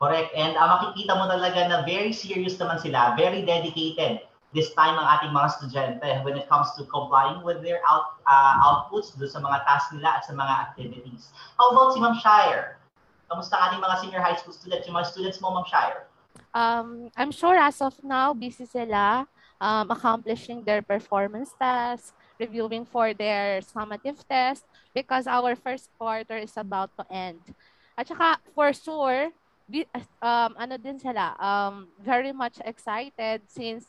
Correct. 0.00 0.32
And 0.32 0.56
uh, 0.56 0.80
makikita 0.80 1.12
mo 1.12 1.28
talaga 1.28 1.68
na 1.68 1.84
very 1.84 2.16
serious 2.16 2.56
naman 2.56 2.80
sila, 2.80 3.12
very 3.20 3.44
dedicated 3.44 4.24
this 4.50 4.74
time 4.74 4.98
ang 4.98 5.06
ating 5.06 5.30
mga 5.30 5.46
estudyante 5.52 6.10
when 6.26 6.34
it 6.34 6.48
comes 6.50 6.72
to 6.74 6.82
complying 6.90 7.44
with 7.44 7.62
their 7.62 7.78
out, 7.86 8.18
uh, 8.26 8.58
outputs 8.64 9.14
do 9.14 9.28
sa 9.28 9.38
mga 9.38 9.62
tasks 9.62 9.94
nila 9.94 10.18
at 10.18 10.22
sa 10.26 10.34
mga 10.34 10.54
activities. 10.72 11.30
How 11.54 11.70
about 11.70 11.94
si 11.94 12.02
Ma'am 12.02 12.16
Shire? 12.18 12.80
Kamusta 13.30 13.54
ang 13.60 13.62
ating 13.70 13.82
mga 13.84 13.96
senior 14.02 14.22
high 14.24 14.34
school 14.34 14.56
students, 14.56 14.88
yung 14.90 14.96
mga 14.98 15.06
students 15.12 15.38
mo, 15.38 15.54
Ma'am 15.54 15.68
Shire? 15.68 16.08
Um, 16.50 17.14
I'm 17.14 17.30
sure 17.30 17.54
as 17.54 17.78
of 17.78 17.94
now, 18.02 18.34
busy 18.34 18.66
sila 18.66 19.28
um, 19.60 19.86
accomplishing 19.92 20.64
their 20.64 20.82
performance 20.82 21.52
tasks, 21.54 22.16
reviewing 22.40 22.88
for 22.88 23.14
their 23.14 23.60
summative 23.60 24.18
test 24.26 24.64
because 24.96 25.28
our 25.28 25.54
first 25.54 25.92
quarter 25.94 26.40
is 26.40 26.56
about 26.56 26.90
to 26.96 27.04
end. 27.12 27.38
At 27.94 28.08
saka, 28.08 28.40
for 28.56 28.72
sure, 28.72 29.30
um, 30.22 30.50
ano 30.58 30.74
din 30.76 30.98
sila, 30.98 31.34
um, 31.38 31.88
very 32.02 32.32
much 32.34 32.58
excited 32.64 33.46
since 33.46 33.86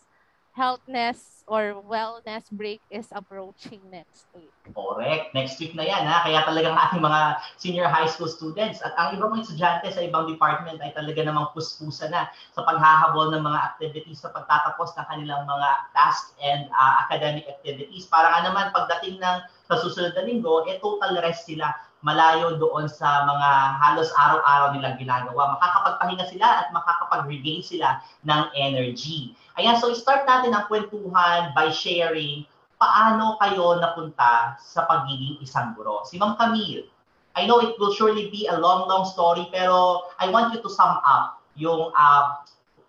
healthness 0.52 1.44
or 1.48 1.80
wellness 1.88 2.44
break 2.52 2.84
is 2.92 3.08
approaching 3.16 3.80
next 3.88 4.28
week. 4.36 4.52
Correct. 4.76 5.32
Next 5.32 5.56
week 5.64 5.72
na 5.76 5.88
yan, 5.88 6.04
ha? 6.04 6.28
Kaya 6.28 6.44
talagang 6.44 6.76
ating 6.76 7.00
mga 7.00 7.40
senior 7.56 7.88
high 7.88 8.08
school 8.08 8.28
students 8.28 8.84
at 8.84 8.92
ang 9.00 9.16
ibang 9.16 9.32
mga 9.32 9.48
estudyante 9.48 9.88
sa 9.96 10.04
ibang 10.04 10.28
department 10.28 10.84
ay 10.84 10.92
talaga 10.92 11.24
namang 11.24 11.48
puspusa 11.56 12.12
na 12.12 12.28
sa 12.52 12.68
paghahabol 12.68 13.32
ng 13.32 13.44
mga 13.48 13.60
activities 13.64 14.20
sa 14.20 14.36
pagtatapos 14.36 14.92
ng 15.00 15.06
kanilang 15.08 15.48
mga 15.48 15.70
tasks 15.96 16.36
and 16.44 16.68
uh, 16.76 17.08
academic 17.08 17.48
activities. 17.48 18.04
Para 18.12 18.28
nga 18.36 18.52
naman 18.52 18.76
pagdating 18.76 19.24
ng 19.24 19.38
sa 19.72 19.80
susunod 19.80 20.12
na 20.20 20.28
linggo, 20.28 20.68
eh 20.68 20.84
total 20.84 21.16
rest 21.24 21.48
sila 21.48 21.72
malayo 22.02 22.58
doon 22.58 22.90
sa 22.90 23.26
mga 23.30 23.50
halos 23.78 24.10
araw-araw 24.18 24.74
nilang 24.74 24.98
ginagawa. 24.98 25.58
Makakapagpahinga 25.58 26.26
sila 26.30 26.66
at 26.66 26.68
makakapag-regain 26.74 27.62
sila 27.62 28.02
ng 28.26 28.42
energy. 28.58 29.38
Ayan, 29.58 29.78
so 29.78 29.94
start 29.94 30.26
natin 30.26 30.58
ang 30.58 30.66
kwentuhan 30.66 31.54
by 31.54 31.70
sharing 31.70 32.46
paano 32.82 33.38
kayo 33.38 33.78
napunta 33.78 34.58
sa 34.58 34.90
pagiging 34.90 35.38
isang 35.46 35.78
guro. 35.78 36.02
Si 36.02 36.18
Ma'am 36.18 36.34
Camille, 36.34 36.90
I 37.38 37.46
know 37.46 37.62
it 37.62 37.78
will 37.78 37.94
surely 37.94 38.34
be 38.34 38.50
a 38.50 38.58
long, 38.58 38.90
long 38.90 39.06
story, 39.06 39.46
pero 39.54 40.10
I 40.18 40.28
want 40.34 40.52
you 40.52 40.60
to 40.66 40.70
sum 40.74 41.00
up 41.06 41.40
yung 41.54 41.94
uh, 41.94 42.24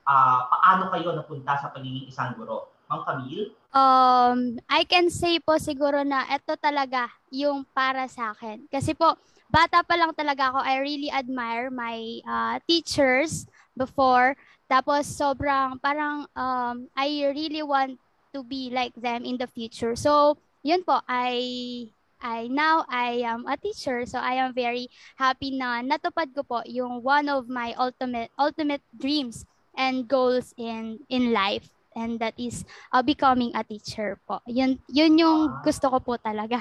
uh, 0.09 0.39
paano 0.49 0.89
kayo 0.89 1.13
napunta 1.13 1.61
sa 1.61 1.69
pagiging 1.71 2.09
isang 2.09 2.33
guro. 2.35 2.73
Ma'am 2.89 3.05
Camille? 3.05 3.53
Um, 3.73 4.61
I 4.69 4.85
can 4.85 5.09
say 5.09 5.41
po 5.41 5.57
siguro 5.57 6.05
na 6.05 6.29
ito 6.29 6.53
talaga 6.61 7.09
yung 7.33 7.65
para 7.73 8.05
sa 8.05 8.37
akin. 8.37 8.69
Kasi 8.69 8.93
po, 8.93 9.17
bata 9.49 9.81
pa 9.81 9.97
lang 9.97 10.13
talaga 10.13 10.53
ako, 10.53 10.61
I 10.61 10.77
really 10.85 11.09
admire 11.09 11.73
my 11.73 12.21
uh, 12.29 12.57
teachers 12.69 13.49
before. 13.73 14.37
Tapos 14.69 15.09
sobrang 15.09 15.81
parang 15.81 16.29
um, 16.37 16.89
I 16.93 17.33
really 17.33 17.65
want 17.65 17.97
to 18.37 18.45
be 18.45 18.69
like 18.69 18.93
them 18.97 19.25
in 19.25 19.41
the 19.41 19.49
future. 19.49 19.97
So, 19.97 20.37
yun 20.65 20.85
po, 20.85 21.01
I 21.09 21.89
I 22.23 22.47
now 22.47 22.87
I 22.87 23.27
am 23.27 23.51
a 23.51 23.59
teacher 23.59 24.07
so 24.07 24.23
I 24.23 24.39
am 24.39 24.55
very 24.55 24.87
happy 25.19 25.59
na 25.59 25.83
natupad 25.83 26.31
ko 26.31 26.47
po 26.47 26.63
yung 26.71 27.03
one 27.03 27.27
of 27.27 27.51
my 27.51 27.75
ultimate 27.75 28.31
ultimate 28.39 28.81
dreams 28.95 29.43
and 29.75 30.07
goals 30.07 30.55
in 30.55 31.03
in 31.11 31.35
life 31.35 31.67
and 31.95 32.19
that 32.21 32.35
is 32.37 32.65
uh, 32.93 33.03
becoming 33.03 33.53
a 33.55 33.63
teacher 33.65 34.19
po. 34.27 34.41
Yun, 34.47 34.79
yun 34.91 35.19
yung 35.19 35.63
gusto 35.65 35.89
ko 35.89 35.99
po 36.01 36.15
talaga. 36.17 36.61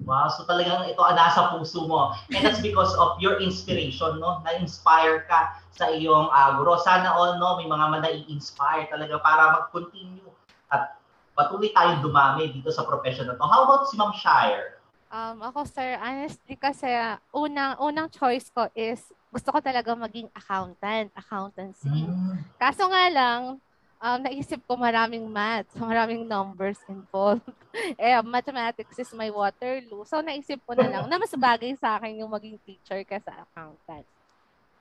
Wow, 0.00 0.32
so 0.32 0.48
talagang 0.48 0.88
ito 0.88 1.02
ang 1.02 1.18
nasa 1.18 1.52
puso 1.52 1.84
mo. 1.84 2.16
And 2.32 2.46
that's 2.46 2.62
because 2.64 2.94
of 2.96 3.20
your 3.20 3.42
inspiration, 3.42 4.22
no? 4.22 4.40
Na-inspire 4.46 5.28
ka 5.28 5.60
sa 5.76 5.92
iyong 5.92 6.32
uh, 6.32 6.56
guro. 6.56 6.80
Sana 6.80 7.12
all, 7.12 7.36
no, 7.36 7.60
may 7.60 7.68
mga 7.68 7.86
manai-inspire 7.98 8.88
talaga 8.88 9.20
para 9.20 9.60
mag-continue 9.60 10.30
at 10.72 10.96
patuloy 11.36 11.68
tayong 11.74 12.00
dumami 12.00 12.48
dito 12.54 12.72
sa 12.72 12.86
profession 12.86 13.28
na 13.28 13.36
to. 13.36 13.44
How 13.44 13.68
about 13.68 13.90
si 13.92 13.98
Ma'am 14.00 14.14
Shire? 14.16 14.80
Um, 15.10 15.42
ako 15.42 15.66
sir, 15.66 15.98
honestly 15.98 16.54
kasi 16.54 16.86
unang 17.34 17.74
unang 17.82 18.06
choice 18.14 18.46
ko 18.46 18.70
is 18.78 19.02
gusto 19.34 19.50
ko 19.50 19.58
talaga 19.58 19.90
maging 19.98 20.30
accountant, 20.30 21.10
accountancy. 21.18 22.06
Mm. 22.06 22.46
Kaso 22.54 22.86
nga 22.86 23.10
lang, 23.10 23.58
um, 24.00 24.18
naisip 24.24 24.58
ko 24.64 24.74
maraming 24.74 25.28
maths, 25.28 25.76
maraming 25.76 26.24
numbers 26.24 26.80
involved. 26.88 27.44
eh, 28.00 28.16
mathematics 28.24 28.96
is 28.98 29.12
my 29.12 29.28
Waterloo. 29.28 30.08
So, 30.08 30.24
naisip 30.24 30.64
ko 30.64 30.74
na 30.74 30.88
lang 30.88 31.04
na 31.06 31.20
mas 31.20 31.30
bagay 31.36 31.76
sa 31.76 32.00
akin 32.00 32.24
yung 32.24 32.32
maging 32.32 32.56
teacher 32.64 33.04
kaysa 33.04 33.30
accountant. 33.30 34.08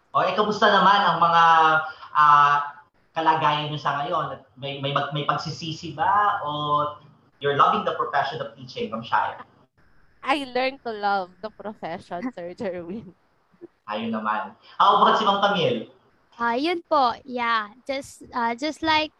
O, 0.09 0.25
eh, 0.25 0.33
kamusta 0.33 0.71
naman 0.71 0.99
ang 1.05 1.17
mga 1.21 1.43
uh, 2.17 2.57
kalagayan 3.13 3.69
nyo 3.69 3.77
sa 3.77 4.01
ngayon? 4.01 4.41
May, 4.57 4.81
may, 4.81 4.95
may 5.13 5.27
pagsisisi 5.27 5.93
ba? 5.93 6.41
O 6.41 6.97
you're 7.39 7.55
loving 7.55 7.85
the 7.85 7.95
profession 7.95 8.41
of 8.41 8.55
teaching, 8.55 8.91
Ma'am 8.91 9.03
Shire? 9.03 9.39
I 10.23 10.43
learned 10.51 10.83
to 10.83 10.91
love 10.91 11.31
the 11.39 11.47
profession, 11.47 12.27
Sir 12.35 12.51
Jerwin. 12.51 13.15
Ayun 13.87 14.11
naman. 14.11 14.53
How 14.75 14.99
about 14.99 15.15
si 15.17 15.23
Ma'am 15.23 15.39
Camille? 15.39 15.87
Ah, 16.39 16.55
yun 16.55 16.79
po. 16.87 17.19
Yeah, 17.27 17.67
just 17.83 18.23
uh, 18.31 18.55
just 18.55 18.79
like 18.79 19.11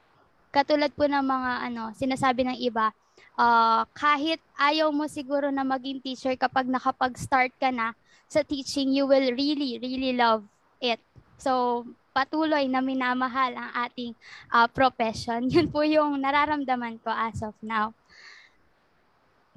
katulad 0.55 0.95
po 0.95 1.03
ng 1.03 1.19
mga 1.19 1.51
ano, 1.67 1.91
sinasabi 1.91 2.47
ng 2.47 2.57
iba, 2.63 2.95
uh, 3.35 3.83
kahit 3.91 4.39
ayaw 4.55 4.87
mo 4.95 5.03
siguro 5.03 5.51
na 5.51 5.67
maging 5.67 5.99
teacher 5.99 6.31
kapag 6.39 6.71
nakapag-start 6.71 7.51
ka 7.59 7.75
na 7.75 7.91
sa 8.31 8.39
teaching, 8.39 8.95
you 8.95 9.03
will 9.03 9.35
really 9.35 9.75
really 9.83 10.15
love 10.15 10.47
it. 10.79 11.03
So, 11.35 11.83
patuloy 12.15 12.71
na 12.71 12.79
minamahal 12.79 13.51
ang 13.51 13.71
ating 13.91 14.15
uh, 14.55 14.71
profession. 14.71 15.43
Yun 15.53 15.67
po 15.67 15.83
yung 15.83 16.23
nararamdaman 16.23 17.03
ko 17.03 17.11
as 17.11 17.43
of 17.43 17.55
now. 17.59 17.91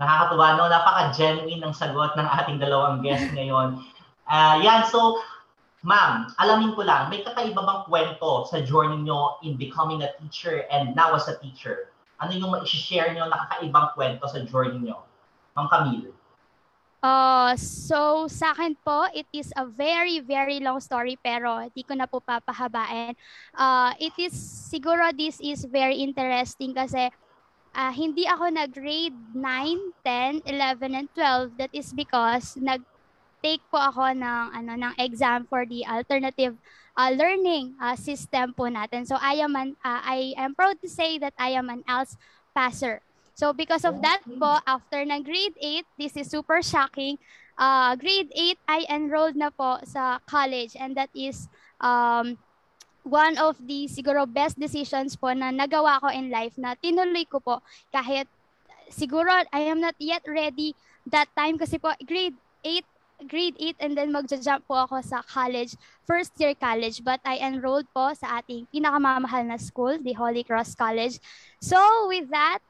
Nakakatuwa, 0.02 0.58
no? 0.58 0.66
Napaka-genuine 0.66 1.62
ng 1.62 1.74
sagot 1.78 2.18
ng 2.18 2.26
ating 2.26 2.58
dalawang 2.58 2.98
guest 3.06 3.30
ngayon. 3.38 3.78
Uh, 4.26 4.58
yan, 4.58 4.82
so, 4.82 5.22
ma'am, 5.82 6.30
alamin 6.38 6.74
ko 6.78 6.86
lang, 6.86 7.10
may 7.10 7.26
kakaiba 7.26 7.58
bang 7.58 7.82
kwento 7.90 8.46
sa 8.46 8.62
journey 8.62 9.02
nyo 9.02 9.42
in 9.42 9.58
becoming 9.58 10.02
a 10.06 10.10
teacher 10.22 10.62
and 10.70 10.94
now 10.94 11.14
as 11.14 11.26
a 11.26 11.36
teacher? 11.42 11.90
Ano 12.22 12.38
yung 12.38 12.54
ma-share 12.54 13.10
nyo 13.10 13.26
na 13.26 13.46
kakaibang 13.46 13.90
kwento 13.98 14.24
sa 14.30 14.46
journey 14.46 14.78
nyo? 14.78 15.02
Ma'am 15.58 15.66
Camille. 15.66 16.14
Uh, 17.02 17.58
so 17.58 18.30
sa 18.30 18.54
akin 18.54 18.78
po, 18.86 19.10
it 19.10 19.26
is 19.34 19.50
a 19.58 19.66
very, 19.66 20.22
very 20.22 20.62
long 20.62 20.78
story 20.78 21.18
pero 21.18 21.66
di 21.74 21.82
ko 21.82 21.98
na 21.98 22.06
po 22.06 22.22
papahabain. 22.22 23.18
Uh, 23.58 23.90
it 23.98 24.14
is, 24.22 24.30
siguro 24.70 25.10
this 25.10 25.42
is 25.42 25.66
very 25.66 25.98
interesting 25.98 26.70
kasi 26.70 27.10
uh, 27.74 27.90
hindi 27.90 28.22
ako 28.30 28.54
nag-grade 28.54 29.18
9, 29.34 29.42
10, 30.06 30.46
11, 30.46 30.94
and 30.94 31.08
12. 31.10 31.58
That 31.58 31.74
is 31.74 31.90
because 31.90 32.54
nag-take 33.42 33.66
po 33.74 33.78
ako 33.78 34.14
ng, 34.14 34.44
ano, 34.54 34.72
ng 34.78 34.94
exam 35.02 35.42
for 35.50 35.66
the 35.66 35.82
alternative 35.82 36.54
uh, 36.94 37.10
learning 37.10 37.74
uh, 37.82 37.98
system 37.98 38.54
po 38.54 38.70
natin. 38.70 39.02
So 39.02 39.18
I 39.18 39.42
am, 39.42 39.58
an, 39.58 39.74
uh, 39.82 39.98
I 39.98 40.34
am 40.38 40.54
proud 40.54 40.78
to 40.82 40.88
say 40.88 41.18
that 41.18 41.34
I 41.38 41.58
am 41.58 41.68
an 41.68 41.82
ALS 41.90 42.16
passer. 42.54 43.02
So 43.34 43.52
because 43.52 43.84
of 43.84 43.98
that 44.02 44.22
po, 44.38 44.62
after 44.62 45.02
ng 45.02 45.26
grade 45.26 45.58
8, 45.58 45.82
this 45.98 46.14
is 46.14 46.30
super 46.30 46.62
shocking. 46.62 47.18
Uh, 47.58 47.96
grade 47.96 48.30
8, 48.30 48.58
I 48.68 48.86
enrolled 48.86 49.34
na 49.34 49.50
po 49.50 49.82
sa 49.90 50.22
college 50.30 50.78
and 50.78 50.94
that 50.94 51.10
is 51.10 51.50
um, 51.82 52.38
one 53.02 53.34
of 53.42 53.58
the 53.58 53.90
siguro 53.90 54.22
best 54.22 54.54
decisions 54.54 55.18
po 55.18 55.34
na 55.34 55.50
nagawa 55.50 55.98
ko 55.98 56.14
in 56.14 56.30
life 56.30 56.54
na 56.54 56.78
tinuloy 56.78 57.26
ko 57.26 57.42
po 57.42 57.58
kahit 57.90 58.30
siguro 58.86 59.34
I 59.50 59.66
am 59.66 59.82
not 59.82 59.98
yet 59.98 60.22
ready 60.30 60.78
that 61.10 61.26
time 61.34 61.58
kasi 61.58 61.82
po 61.82 61.90
grade 62.06 62.38
8 62.62 62.91
grade 63.24 63.56
8 63.58 63.76
and 63.80 63.92
then 63.96 64.10
magja-jump 64.12 64.66
po 64.66 64.86
ako 64.86 65.00
sa 65.02 65.22
college, 65.22 65.74
first 66.06 66.34
year 66.38 66.54
college. 66.54 67.02
But 67.02 67.22
I 67.24 67.38
enrolled 67.40 67.88
po 67.94 68.12
sa 68.14 68.42
ating 68.42 68.70
pinakamamahal 68.70 69.46
na 69.46 69.58
school, 69.58 69.98
the 69.98 70.12
Holy 70.12 70.42
Cross 70.42 70.74
College. 70.74 71.18
So 71.62 71.78
with 72.10 72.30
that, 72.30 72.60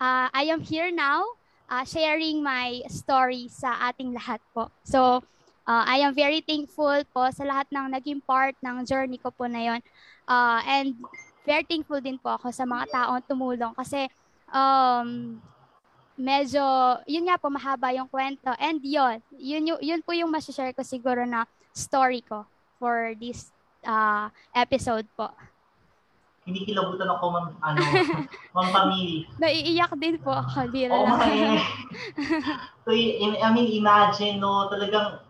uh, 0.00 0.28
I 0.32 0.52
am 0.52 0.60
here 0.60 0.90
now 0.90 1.24
uh, 1.72 1.84
sharing 1.88 2.44
my 2.44 2.84
story 2.92 3.48
sa 3.48 3.88
ating 3.88 4.12
lahat 4.12 4.44
po. 4.52 4.68
So, 4.84 5.24
uh, 5.64 5.84
I 5.88 6.04
am 6.04 6.12
very 6.12 6.44
thankful 6.44 7.00
po 7.16 7.32
sa 7.32 7.48
lahat 7.48 7.72
ng 7.72 7.96
naging 7.96 8.20
part 8.20 8.52
ng 8.60 8.84
journey 8.84 9.16
ko 9.16 9.32
po 9.32 9.48
na 9.48 9.72
yon. 9.72 9.80
Uh, 10.28 10.60
and 10.68 11.00
very 11.48 11.64
thankful 11.64 11.98
din 11.98 12.20
po 12.20 12.36
ako 12.36 12.52
sa 12.52 12.68
mga 12.68 12.92
taong 12.92 13.24
tumulong 13.24 13.72
kasi 13.74 14.06
um, 14.52 15.40
medyo, 16.18 16.62
yun 17.08 17.26
nga 17.26 17.40
po, 17.40 17.48
mahaba 17.48 17.92
yung 17.94 18.08
kwento. 18.08 18.52
And 18.60 18.80
yun, 18.84 19.20
yun, 19.36 19.62
yun, 19.66 19.78
yun 19.80 20.00
po 20.04 20.12
yung 20.12 20.32
masashare 20.32 20.76
ko 20.76 20.84
siguro 20.84 21.24
na 21.24 21.48
story 21.72 22.20
ko 22.24 22.44
for 22.76 23.16
this 23.16 23.52
uh, 23.86 24.28
episode 24.52 25.08
po 25.16 25.30
hindi 26.42 26.66
kilabutan 26.66 27.06
ako, 27.06 27.24
ma'am, 27.30 27.46
ano, 27.62 27.78
ma'am 28.54 28.68
Camille. 28.74 29.30
Naiiyak 29.38 29.94
din 30.02 30.18
po 30.18 30.34
ako, 30.34 30.66
di 30.74 30.90
Oo, 30.90 31.06
oh, 31.06 31.18
so, 32.84 32.90
I 32.90 33.48
mean, 33.54 33.68
imagine, 33.78 34.42
no, 34.42 34.66
talagang, 34.66 35.22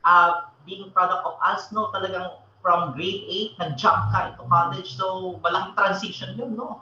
uh, 0.00 0.30
being 0.64 0.88
product 0.96 1.28
of 1.28 1.36
us, 1.44 1.68
no, 1.76 1.92
talagang 1.92 2.40
from 2.64 2.96
grade 2.96 3.28
8, 3.60 3.60
nag-jump 3.60 4.00
ka 4.08 4.32
into 4.32 4.44
college, 4.48 4.96
so, 4.96 5.36
malaking 5.44 5.76
transition 5.76 6.30
yun, 6.40 6.56
no? 6.56 6.80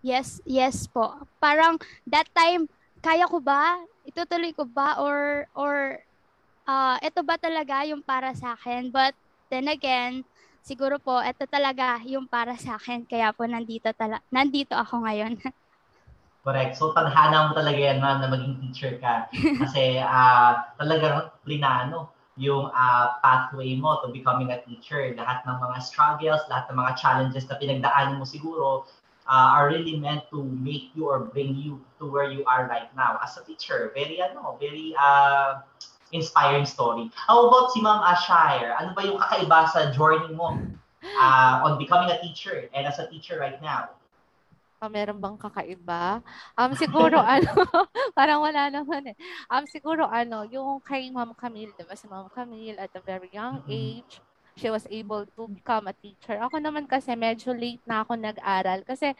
Yes, 0.00 0.40
yes 0.44 0.86
po. 0.88 1.26
Parang, 1.40 1.80
that 2.08 2.28
time, 2.36 2.68
kaya 3.00 3.28
ko 3.28 3.40
ba? 3.40 3.80
Itutuloy 4.06 4.52
ko 4.52 4.64
ba? 4.68 5.00
Or, 5.02 5.46
or, 5.56 6.00
uh, 6.68 6.96
ito 7.00 7.20
ba 7.22 7.36
talaga 7.38 7.84
yung 7.88 8.02
para 8.02 8.32
sa 8.36 8.54
akin? 8.58 8.90
But, 8.92 9.16
then 9.48 9.70
again, 9.70 10.26
siguro 10.66 10.98
po, 10.98 11.22
ito 11.22 11.46
talaga 11.46 12.02
yung 12.04 12.26
para 12.26 12.58
sa 12.58 12.76
akin. 12.76 13.06
Kaya 13.06 13.30
po 13.30 13.46
nandito, 13.46 13.90
tala- 13.94 14.24
nandito 14.34 14.74
ako 14.74 15.06
ngayon. 15.06 15.38
Correct. 16.46 16.78
So, 16.78 16.94
tadhana 16.94 17.50
mo 17.50 17.58
talaga 17.58 17.74
yan, 17.74 17.98
ma'am, 17.98 18.22
na 18.22 18.30
maging 18.30 18.62
teacher 18.62 19.02
ka. 19.02 19.26
Kasi 19.66 19.98
uh, 19.98 20.62
talagang 20.78 21.34
plinano 21.42 22.14
yung 22.38 22.70
uh, 22.70 23.18
pathway 23.18 23.74
mo 23.74 23.98
to 24.04 24.14
becoming 24.14 24.54
a 24.54 24.62
teacher. 24.62 25.10
Lahat 25.18 25.42
ng 25.42 25.58
mga 25.58 25.76
struggles, 25.82 26.44
lahat 26.46 26.70
ng 26.70 26.78
mga 26.78 26.92
challenges 26.94 27.50
na 27.50 27.58
pinagdaanan 27.58 28.20
mo 28.20 28.24
siguro 28.28 28.86
uh, 29.28 29.58
are 29.58 29.68
really 29.68 29.98
meant 29.98 30.24
to 30.30 30.42
make 30.42 30.94
you 30.94 31.10
or 31.10 31.30
bring 31.30 31.54
you 31.54 31.82
to 31.98 32.06
where 32.06 32.30
you 32.30 32.44
are 32.46 32.66
right 32.66 32.90
now 32.96 33.18
as 33.22 33.36
a 33.36 33.44
teacher. 33.44 33.90
Very, 33.94 34.22
ano, 34.22 34.56
very, 34.58 34.94
uh, 34.98 35.60
inspiring 36.12 36.66
story. 36.66 37.10
How 37.14 37.48
about 37.48 37.72
si 37.72 37.82
Ma'am 37.82 38.02
Ashire? 38.02 38.78
Ano 38.78 38.94
ba 38.94 39.02
yung 39.02 39.18
kakaiba 39.18 39.66
sa 39.70 39.90
journey 39.90 40.30
mo 40.34 40.54
uh, 41.02 41.54
on 41.66 41.78
becoming 41.78 42.10
a 42.10 42.18
teacher 42.22 42.70
and 42.70 42.86
as 42.86 42.98
a 42.98 43.10
teacher 43.10 43.38
right 43.40 43.58
now? 43.58 43.90
Uh, 44.76 44.92
meron 44.92 45.18
bang 45.18 45.38
kakaiba? 45.40 46.20
Um, 46.54 46.76
siguro 46.76 47.18
ano, 47.34 47.50
parang 48.18 48.44
wala 48.44 48.68
naman 48.70 49.10
eh. 49.10 49.16
Um, 49.50 49.64
siguro 49.66 50.06
ano, 50.06 50.44
yung 50.46 50.78
kay 50.84 51.08
Ma'am 51.10 51.32
Camille, 51.34 51.72
di 51.74 51.82
ba? 51.82 51.96
Si 51.96 52.06
Ma'am 52.06 52.28
Camille 52.30 52.78
at 52.78 52.92
a 52.94 53.02
very 53.02 53.32
young 53.32 53.64
age, 53.66 54.20
she 54.56 54.72
was 54.72 54.88
able 54.88 55.28
to 55.36 55.42
become 55.52 55.84
a 55.86 55.94
teacher. 55.94 56.40
Ako 56.40 56.56
naman 56.56 56.88
kasi 56.88 57.12
medyo 57.12 57.52
late 57.52 57.84
na 57.84 58.00
ako 58.02 58.16
nag-aral 58.16 58.80
kasi 58.88 59.12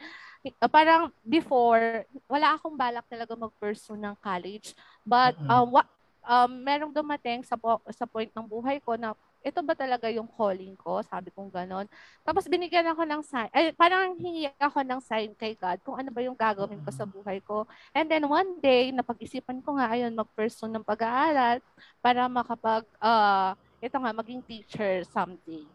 uh, 0.57 0.69
parang 0.69 1.13
before, 1.21 2.03
wala 2.25 2.57
akong 2.57 2.73
balak 2.73 3.05
talaga 3.05 3.37
mag-pursue 3.37 4.01
ng 4.01 4.17
college. 4.17 4.73
But 5.05 5.37
um, 5.45 5.69
what, 5.69 5.87
um, 6.25 6.51
merong 6.65 6.91
dumating 6.91 7.45
sa, 7.45 7.53
po, 7.53 7.79
sa 7.93 8.09
point 8.09 8.33
ng 8.33 8.49
buhay 8.49 8.81
ko 8.81 8.97
na 8.97 9.13
ito 9.45 9.63
ba 9.63 9.77
talaga 9.77 10.11
yung 10.11 10.27
calling 10.27 10.75
ko? 10.75 10.99
Sabi 11.05 11.31
kong 11.31 11.53
ganon. 11.53 11.87
Tapos 12.25 12.49
binigyan 12.49 12.89
ako 12.91 13.07
ng 13.07 13.21
sign, 13.23 13.47
ay, 13.55 13.71
parang 13.71 14.17
hingi 14.19 14.51
ako 14.59 14.83
ng 14.83 14.99
sign 14.99 15.31
kay 15.37 15.55
God 15.55 15.79
kung 15.85 15.95
ano 15.95 16.11
ba 16.11 16.19
yung 16.19 16.35
gagawin 16.35 16.83
ko 16.83 16.91
sa 16.91 17.07
buhay 17.07 17.39
ko. 17.45 17.63
And 17.95 18.11
then 18.11 18.27
one 18.27 18.59
day, 18.59 18.91
napag-isipan 18.91 19.63
ko 19.63 19.79
nga, 19.79 19.93
ayun, 19.93 20.17
mag-pursue 20.17 20.67
ng 20.67 20.83
pag-aaral 20.83 21.63
para 22.03 22.27
makapag, 22.27 22.83
uh, 22.99 23.55
ito 23.81 23.95
nga, 23.97 24.11
maging 24.13 24.41
teacher 24.45 25.05
someday. 25.09 25.65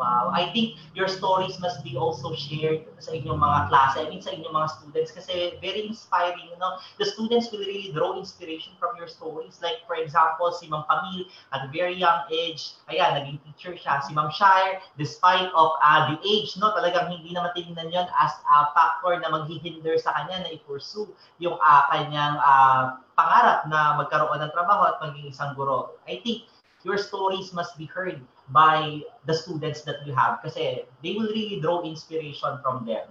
Wow. 0.00 0.32
I 0.32 0.48
think 0.56 0.80
your 0.96 1.12
stories 1.12 1.60
must 1.60 1.84
be 1.84 1.92
also 1.92 2.32
shared 2.32 2.88
sa 3.04 3.12
inyong 3.12 3.36
mga 3.36 3.68
klase, 3.68 4.00
I 4.00 4.08
mean 4.08 4.24
sa 4.24 4.32
inyong 4.32 4.56
mga 4.56 4.68
students 4.80 5.12
kasi 5.12 5.60
very 5.60 5.92
inspiring, 5.92 6.48
you 6.48 6.56
know. 6.56 6.80
The 6.96 7.04
students 7.04 7.52
will 7.52 7.60
really 7.60 7.92
draw 7.92 8.16
inspiration 8.16 8.72
from 8.80 8.96
your 8.96 9.12
stories. 9.12 9.60
Like 9.60 9.84
for 9.84 10.00
example, 10.00 10.56
si 10.56 10.72
Ma'am 10.72 10.88
Camille 10.88 11.28
at 11.52 11.66
a 11.66 11.68
very 11.68 12.00
young 12.00 12.24
age, 12.32 12.80
ayan, 12.88 13.12
naging 13.12 13.44
teacher 13.44 13.76
siya. 13.76 14.00
Si 14.00 14.16
Ma'am 14.16 14.32
Shire, 14.32 14.80
despite 14.96 15.52
of 15.52 15.76
uh, 15.84 16.00
the 16.08 16.16
age, 16.24 16.56
no, 16.56 16.72
talagang 16.72 17.12
hindi 17.12 17.36
naman 17.36 17.52
tinignan 17.52 17.92
yon 17.92 18.08
as 18.16 18.32
a 18.48 18.72
factor 18.72 19.20
na 19.20 19.28
maghihinder 19.28 20.00
sa 20.00 20.16
kanya 20.16 20.48
na 20.48 20.56
i-pursue 20.56 21.12
yung 21.44 21.60
uh, 21.60 21.82
kanyang 21.92 22.40
uh, 22.40 22.96
pangarap 23.20 23.68
na 23.68 24.00
magkaroon 24.00 24.40
ng 24.40 24.52
trabaho 24.56 24.88
at 24.88 24.96
maging 25.04 25.28
isang 25.28 25.52
guro. 25.52 26.00
I 26.08 26.24
think 26.24 26.48
your 26.84 26.98
stories 26.98 27.52
must 27.52 27.76
be 27.76 27.84
heard 27.84 28.20
by 28.50 29.00
the 29.26 29.34
students 29.34 29.82
that 29.86 30.02
you 30.06 30.14
have 30.14 30.42
kasi 30.42 30.82
they 31.04 31.12
will 31.14 31.30
really 31.30 31.60
draw 31.60 31.82
inspiration 31.82 32.58
from 32.64 32.82
them. 32.88 33.06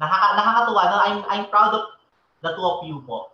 Nakaka 0.00 0.40
nakakatuwa 0.40 0.82
no? 0.88 0.96
I'm 0.98 1.20
I'm 1.28 1.44
proud 1.52 1.76
of 1.76 1.84
the 2.40 2.56
two 2.56 2.64
of 2.64 2.86
you 2.88 3.04
po. 3.04 3.30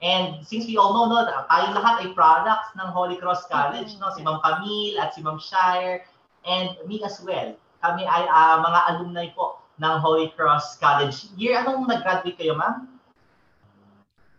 And 0.00 0.40
since 0.42 0.64
we 0.64 0.80
all 0.80 0.96
know 0.96 1.12
no, 1.12 1.28
tayo 1.46 1.76
lahat 1.76 2.04
ay 2.04 2.08
products 2.16 2.72
ng 2.72 2.88
Holy 2.88 3.20
Cross 3.20 3.46
College, 3.52 4.00
no, 4.00 4.08
si 4.16 4.24
Ma'am 4.24 4.40
Camille 4.40 4.96
at 4.96 5.12
si 5.12 5.20
Ma'am 5.20 5.36
Shire 5.36 6.08
and 6.48 6.72
me 6.88 7.04
as 7.04 7.20
well. 7.20 7.52
Kami 7.84 8.08
ay 8.08 8.24
uh, 8.24 8.64
mga 8.64 8.80
alumni 8.96 9.26
po 9.36 9.60
ng 9.80 9.94
Holy 10.00 10.32
Cross 10.36 10.80
College. 10.80 11.28
Year 11.36 11.60
anong 11.60 11.88
nag-graduate 11.88 12.36
kayo, 12.36 12.56
ma'am? 12.56 12.88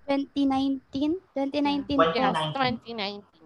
2019? 0.09 1.17
2019. 1.33 1.97
2019. 1.97 2.17
Yes, 2.17 2.37
2019. 2.57 3.40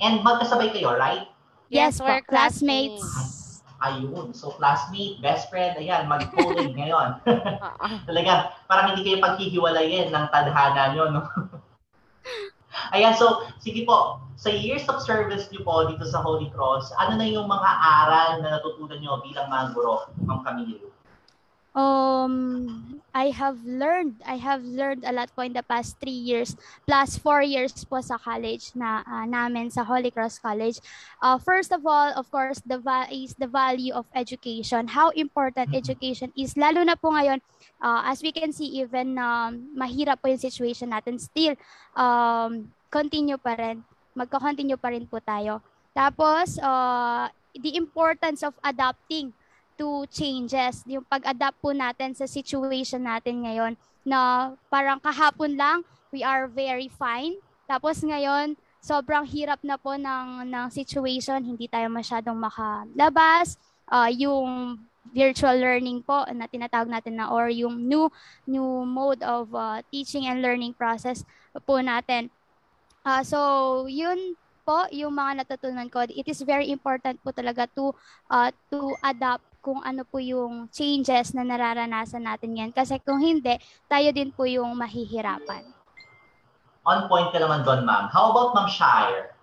And 0.00 0.24
magkasabay 0.24 0.72
kayo, 0.72 0.96
right? 0.96 1.28
Yes, 1.68 2.00
we're 2.00 2.24
classmates. 2.24 3.04
Ayun. 3.80 4.36
So, 4.36 4.52
classmate, 4.60 5.20
best 5.24 5.48
friend, 5.48 5.76
ayan, 5.80 6.04
mag-colleague 6.04 6.76
ngayon. 6.76 7.20
Talaga, 8.08 8.52
parang 8.68 8.92
hindi 8.92 9.08
kayo 9.08 9.24
paghihiwalayin 9.24 10.12
ng 10.12 10.26
tadhana 10.28 10.92
nyo, 10.92 11.04
no? 11.08 11.22
ayan, 12.96 13.16
so, 13.16 13.48
sige 13.56 13.88
po. 13.88 14.20
Sa 14.36 14.52
years 14.52 14.84
of 14.88 15.00
service 15.00 15.48
nyo 15.48 15.64
po 15.64 15.88
dito 15.88 16.04
sa 16.04 16.20
Holy 16.20 16.52
Cross, 16.52 16.92
ano 16.96 17.16
na 17.16 17.28
yung 17.28 17.48
mga 17.48 17.70
aral 17.80 18.30
na 18.44 18.60
natutunan 18.60 19.00
nyo 19.00 19.20
bilang 19.24 19.48
mga 19.48 19.64
guro, 19.72 20.12
Ma'am 20.28 20.44
Camille? 20.44 20.89
Um, 21.70 22.98
I 23.14 23.30
have 23.30 23.62
learned, 23.62 24.22
I 24.26 24.38
have 24.42 24.62
learned 24.62 25.06
a 25.06 25.14
lot 25.14 25.30
po 25.34 25.42
in 25.42 25.54
the 25.54 25.62
past 25.62 25.98
three 26.02 26.14
years, 26.14 26.54
plus 26.86 27.18
four 27.18 27.42
years 27.42 27.74
po 27.86 28.02
sa 28.02 28.18
college 28.18 28.74
na 28.74 29.02
ah, 29.06 29.26
namin 29.26 29.70
sa 29.70 29.82
Holy 29.86 30.10
Cross 30.10 30.38
College. 30.42 30.82
Uh, 31.22 31.38
first 31.38 31.70
of 31.70 31.86
all, 31.86 32.10
of 32.14 32.26
course, 32.30 32.58
the 32.66 32.78
va- 32.78 33.10
is 33.10 33.34
the 33.38 33.46
value 33.46 33.94
of 33.94 34.06
education. 34.14 34.90
How 34.90 35.10
important 35.14 35.70
Mhm. 35.70 35.78
education 35.78 36.30
is, 36.34 36.58
lalo 36.58 36.82
na 36.82 36.98
po 36.98 37.14
ngayon, 37.14 37.38
uh, 37.78 38.02
as 38.06 38.22
we 38.22 38.34
can 38.34 38.50
see, 38.50 38.66
even 38.82 39.14
um, 39.18 39.70
mahirap 39.74 40.18
po 40.22 40.30
yung 40.30 40.42
situation 40.42 40.90
natin, 40.90 41.18
still, 41.22 41.54
um, 41.94 42.70
continue 42.90 43.38
pa 43.38 43.54
rin. 43.54 43.82
Magko-continue 44.14 44.78
pa 44.78 44.90
rin 44.90 45.06
po 45.06 45.22
tayo. 45.22 45.62
Tapos, 45.94 46.58
uh, 46.58 47.30
the 47.54 47.74
importance 47.74 48.42
of 48.42 48.54
adapting 48.62 49.34
to 49.80 50.04
changes, 50.12 50.84
yung 50.84 51.00
pag-adapt 51.08 51.56
po 51.64 51.72
natin 51.72 52.12
sa 52.12 52.28
situation 52.28 53.00
natin 53.00 53.48
ngayon 53.48 53.72
na 54.04 54.52
parang 54.68 55.00
kahapon 55.00 55.56
lang, 55.56 55.80
we 56.12 56.20
are 56.20 56.44
very 56.44 56.92
fine. 56.92 57.40
Tapos 57.64 58.04
ngayon, 58.04 58.60
sobrang 58.84 59.24
hirap 59.24 59.64
na 59.64 59.80
po 59.80 59.96
ng, 59.96 60.44
ng 60.44 60.66
situation, 60.68 61.40
hindi 61.40 61.64
tayo 61.64 61.88
masyadong 61.88 62.36
makalabas. 62.36 63.56
Ah, 63.88 64.12
yung 64.12 64.76
virtual 65.16 65.56
learning 65.56 66.04
po 66.04 66.28
na 66.36 66.44
tinatawag 66.44 66.92
natin 66.92 67.16
na 67.16 67.32
or 67.32 67.48
yung 67.48 67.88
new 67.88 68.12
new 68.44 68.84
mode 68.84 69.24
of 69.24 69.48
ah, 69.56 69.80
teaching 69.88 70.28
and 70.28 70.44
learning 70.44 70.76
process 70.76 71.24
po 71.64 71.80
natin. 71.80 72.28
Ah, 73.00 73.24
so, 73.24 73.40
yun 73.88 74.36
po 74.70 74.86
yung 74.92 75.16
mga 75.16 75.42
natutunan 75.42 75.88
ko. 75.88 76.04
It 76.06 76.28
is 76.28 76.44
very 76.44 76.68
important 76.68 77.16
po 77.24 77.32
talaga 77.32 77.66
to 77.74 77.96
uh, 78.28 78.52
to 78.68 78.94
adapt 79.02 79.49
kung 79.60 79.84
ano 79.84 80.02
po 80.08 80.16
yung 80.18 80.66
changes 80.72 81.36
na 81.36 81.44
nararanasan 81.44 82.24
natin 82.24 82.56
yan. 82.56 82.70
Kasi 82.72 82.96
kung 83.00 83.20
hindi, 83.20 83.60
tayo 83.86 84.08
din 84.10 84.32
po 84.32 84.48
yung 84.48 84.72
mahihirapan. 84.74 85.68
On 86.88 87.06
point 87.06 87.28
ka 87.28 87.38
naman 87.38 87.60
doon, 87.62 87.84
ma'am. 87.84 88.08
How 88.08 88.32
about 88.32 88.56
Ma'am 88.56 88.68
Shire? 88.68 89.36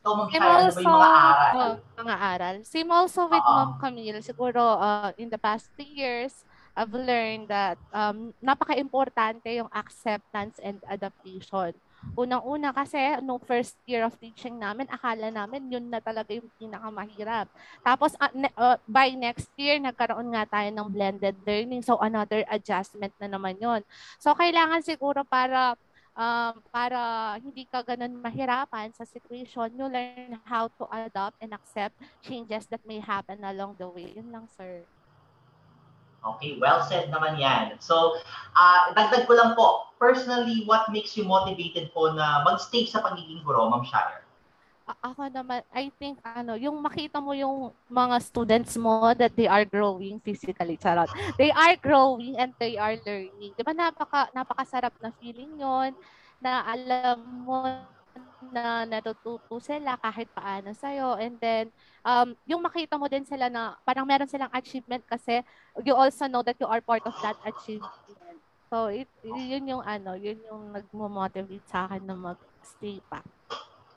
Ikaw, 0.00 0.12
Ma'am 0.16 0.26
I'm 0.26 0.32
Shire, 0.32 0.40
ano 0.40 0.48
ba 0.48 0.64
also, 0.64 0.80
yung 0.80 0.96
mga 0.96 1.10
aral? 1.12 1.52
oh, 1.60 1.74
mga 2.00 2.16
aral. 2.16 2.56
Same 2.64 2.90
also 2.90 3.20
with 3.28 3.44
Oo. 3.44 3.52
Ma'am 3.52 3.72
Camille. 3.76 4.20
Siguro, 4.24 4.62
uh, 4.80 5.12
in 5.20 5.28
the 5.28 5.36
past 5.36 5.68
three 5.76 5.92
years, 5.92 6.48
I've 6.72 6.96
learned 6.96 7.52
that 7.52 7.76
um, 7.92 8.32
napaka-importante 8.40 9.44
yung 9.52 9.68
acceptance 9.76 10.56
and 10.64 10.80
adaptation. 10.88 11.76
Unang-una 12.18 12.74
kasi, 12.74 12.98
no 13.22 13.38
first 13.38 13.78
year 13.86 14.04
of 14.04 14.12
teaching 14.18 14.58
namin, 14.58 14.84
akala 14.90 15.30
namin 15.30 15.70
yun 15.70 15.86
na 15.88 16.02
talaga 16.02 16.34
yung 16.34 16.50
pinakamahirap. 16.58 17.46
Tapos, 17.80 18.12
uh, 18.18 18.32
ne- 18.34 18.52
uh, 18.58 18.76
by 18.84 19.14
next 19.14 19.48
year, 19.56 19.78
nagkaroon 19.78 20.28
nga 20.34 20.44
tayo 20.44 20.68
ng 20.68 20.88
blended 20.90 21.36
learning. 21.46 21.80
So, 21.80 21.96
another 22.02 22.44
adjustment 22.50 23.14
na 23.16 23.30
naman 23.30 23.56
yun. 23.62 23.80
So, 24.20 24.34
kailangan 24.36 24.84
siguro 24.84 25.24
para 25.24 25.78
um, 26.16 26.54
para 26.68 27.00
hindi 27.40 27.64
ka 27.64 27.80
ganun 27.86 28.20
mahirapan 28.20 28.92
sa 28.92 29.06
situation, 29.08 29.72
you 29.72 29.86
learn 29.88 30.36
how 30.44 30.68
to 30.76 30.84
adopt 30.92 31.38
and 31.40 31.54
accept 31.54 31.96
changes 32.20 32.66
that 32.68 32.82
may 32.84 33.00
happen 33.00 33.40
along 33.40 33.78
the 33.78 33.88
way. 33.88 34.12
Yun 34.12 34.28
lang, 34.28 34.46
sir. 34.50 34.84
Okay, 36.20 36.60
well 36.60 36.84
said 36.84 37.08
naman 37.08 37.40
yan. 37.40 37.80
So, 37.80 38.20
ah 38.52 38.92
dagdag 38.92 39.24
ko 39.24 39.32
lang 39.32 39.56
po, 39.56 39.88
personally, 39.96 40.68
what 40.68 40.88
makes 40.92 41.16
you 41.16 41.24
motivated 41.24 41.88
po 41.96 42.12
na 42.12 42.44
mag-stay 42.44 42.84
sa 42.84 43.00
pagiging 43.00 43.40
guro, 43.40 43.72
Ma'am 43.72 43.84
Shire? 43.88 44.20
Ako 45.06 45.30
naman, 45.30 45.62
I 45.70 45.86
think, 46.02 46.18
ano, 46.26 46.58
yung 46.58 46.82
makita 46.82 47.22
mo 47.22 47.30
yung 47.30 47.70
mga 47.86 48.16
students 48.18 48.74
mo 48.74 49.14
that 49.14 49.30
they 49.38 49.46
are 49.46 49.62
growing 49.62 50.18
physically, 50.18 50.74
charot. 50.74 51.06
They 51.38 51.54
are 51.54 51.78
growing 51.78 52.34
and 52.34 52.50
they 52.58 52.74
are 52.74 52.98
learning. 53.06 53.54
Di 53.54 53.62
ba 53.62 53.70
napaka, 53.70 54.34
napakasarap 54.34 54.90
na 54.98 55.14
feeling 55.22 55.62
yon 55.62 55.94
na 56.42 56.66
alam 56.66 57.22
mo 57.46 57.86
na 58.48 58.88
natututo 58.88 59.60
sila 59.60 60.00
kahit 60.00 60.32
paano 60.32 60.72
sa'yo. 60.72 61.20
And 61.20 61.36
then, 61.36 61.68
um, 62.00 62.32
yung 62.48 62.64
makita 62.64 62.96
mo 62.96 63.04
din 63.06 63.28
sila 63.28 63.52
na 63.52 63.76
parang 63.84 64.08
meron 64.08 64.28
silang 64.28 64.48
achievement 64.56 65.04
kasi 65.04 65.44
you 65.84 65.92
also 65.92 66.24
know 66.24 66.40
that 66.40 66.56
you 66.56 66.64
are 66.64 66.80
part 66.80 67.04
of 67.04 67.12
that 67.20 67.36
achievement. 67.44 67.92
So, 68.72 68.88
it, 68.88 69.10
yun 69.26 69.68
yung 69.68 69.84
ano, 69.84 70.16
yun 70.16 70.40
yung 70.46 70.72
nagmo-motivate 70.72 71.66
sa 71.68 71.84
akin 71.84 72.06
na 72.08 72.16
mag-stay 72.16 73.04
pa. 73.10 73.20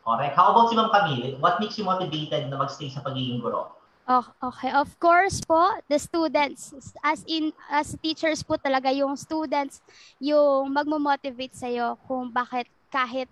Correct. 0.03 0.35
How 0.35 0.51
about 0.51 0.67
si 0.67 0.75
Ma'am 0.75 0.91
Camille? 0.91 1.39
What 1.39 1.63
makes 1.63 1.79
you 1.79 1.87
motivated 1.87 2.51
na 2.51 2.59
mag-stay 2.59 2.91
sa 2.91 2.99
pagiging 2.99 3.39
guro? 3.39 3.71
Oh, 4.03 4.25
okay. 4.43 4.67
Of 4.75 4.99
course 4.99 5.39
po, 5.39 5.79
the 5.87 5.95
students, 5.95 6.75
as 6.99 7.23
in, 7.23 7.55
as 7.71 7.95
teachers 8.03 8.43
po 8.43 8.59
talaga, 8.59 8.91
yung 8.91 9.15
students, 9.15 9.79
yung 10.19 10.75
magmo-motivate 10.75 11.55
sa'yo 11.55 11.95
kung 12.03 12.27
bakit 12.27 12.67
kahit 12.91 13.31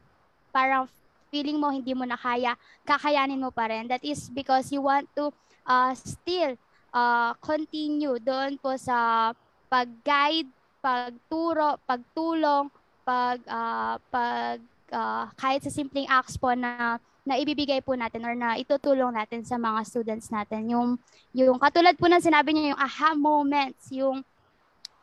parang 0.55 0.87
feeling 1.31 1.57
mo 1.57 1.71
hindi 1.71 1.95
mo 1.95 2.03
na 2.03 2.19
kaya, 2.19 2.59
kakayanin 2.83 3.39
mo 3.39 3.49
pa 3.49 3.71
rin. 3.71 3.87
That 3.87 4.03
is 4.03 4.27
because 4.27 4.67
you 4.69 4.83
want 4.83 5.07
to 5.15 5.31
uh, 5.63 5.95
still 5.95 6.59
uh, 6.91 7.31
continue 7.39 8.19
doon 8.19 8.59
po 8.59 8.75
sa 8.75 9.31
pag-guide, 9.71 10.51
pagturo, 10.83 11.79
pagtulong, 11.87 12.67
pag, 13.07 13.39
uh, 13.47 13.95
pag 14.11 14.59
uh, 14.91 15.31
kahit 15.39 15.63
sa 15.63 15.71
simpleng 15.71 16.11
acts 16.11 16.35
po 16.35 16.51
na 16.51 16.99
na 17.21 17.37
ibibigay 17.37 17.85
po 17.85 17.93
natin 17.93 18.25
or 18.25 18.33
na 18.33 18.57
itutulong 18.57 19.13
natin 19.13 19.45
sa 19.45 19.55
mga 19.55 19.85
students 19.85 20.33
natin. 20.33 20.73
Yung, 20.73 20.97
yung 21.37 21.61
katulad 21.61 21.93
po 21.93 22.09
ng 22.09 22.17
sinabi 22.17 22.49
niyo, 22.49 22.73
yung 22.73 22.81
aha 22.81 23.13
moments, 23.13 23.93
yung 23.93 24.25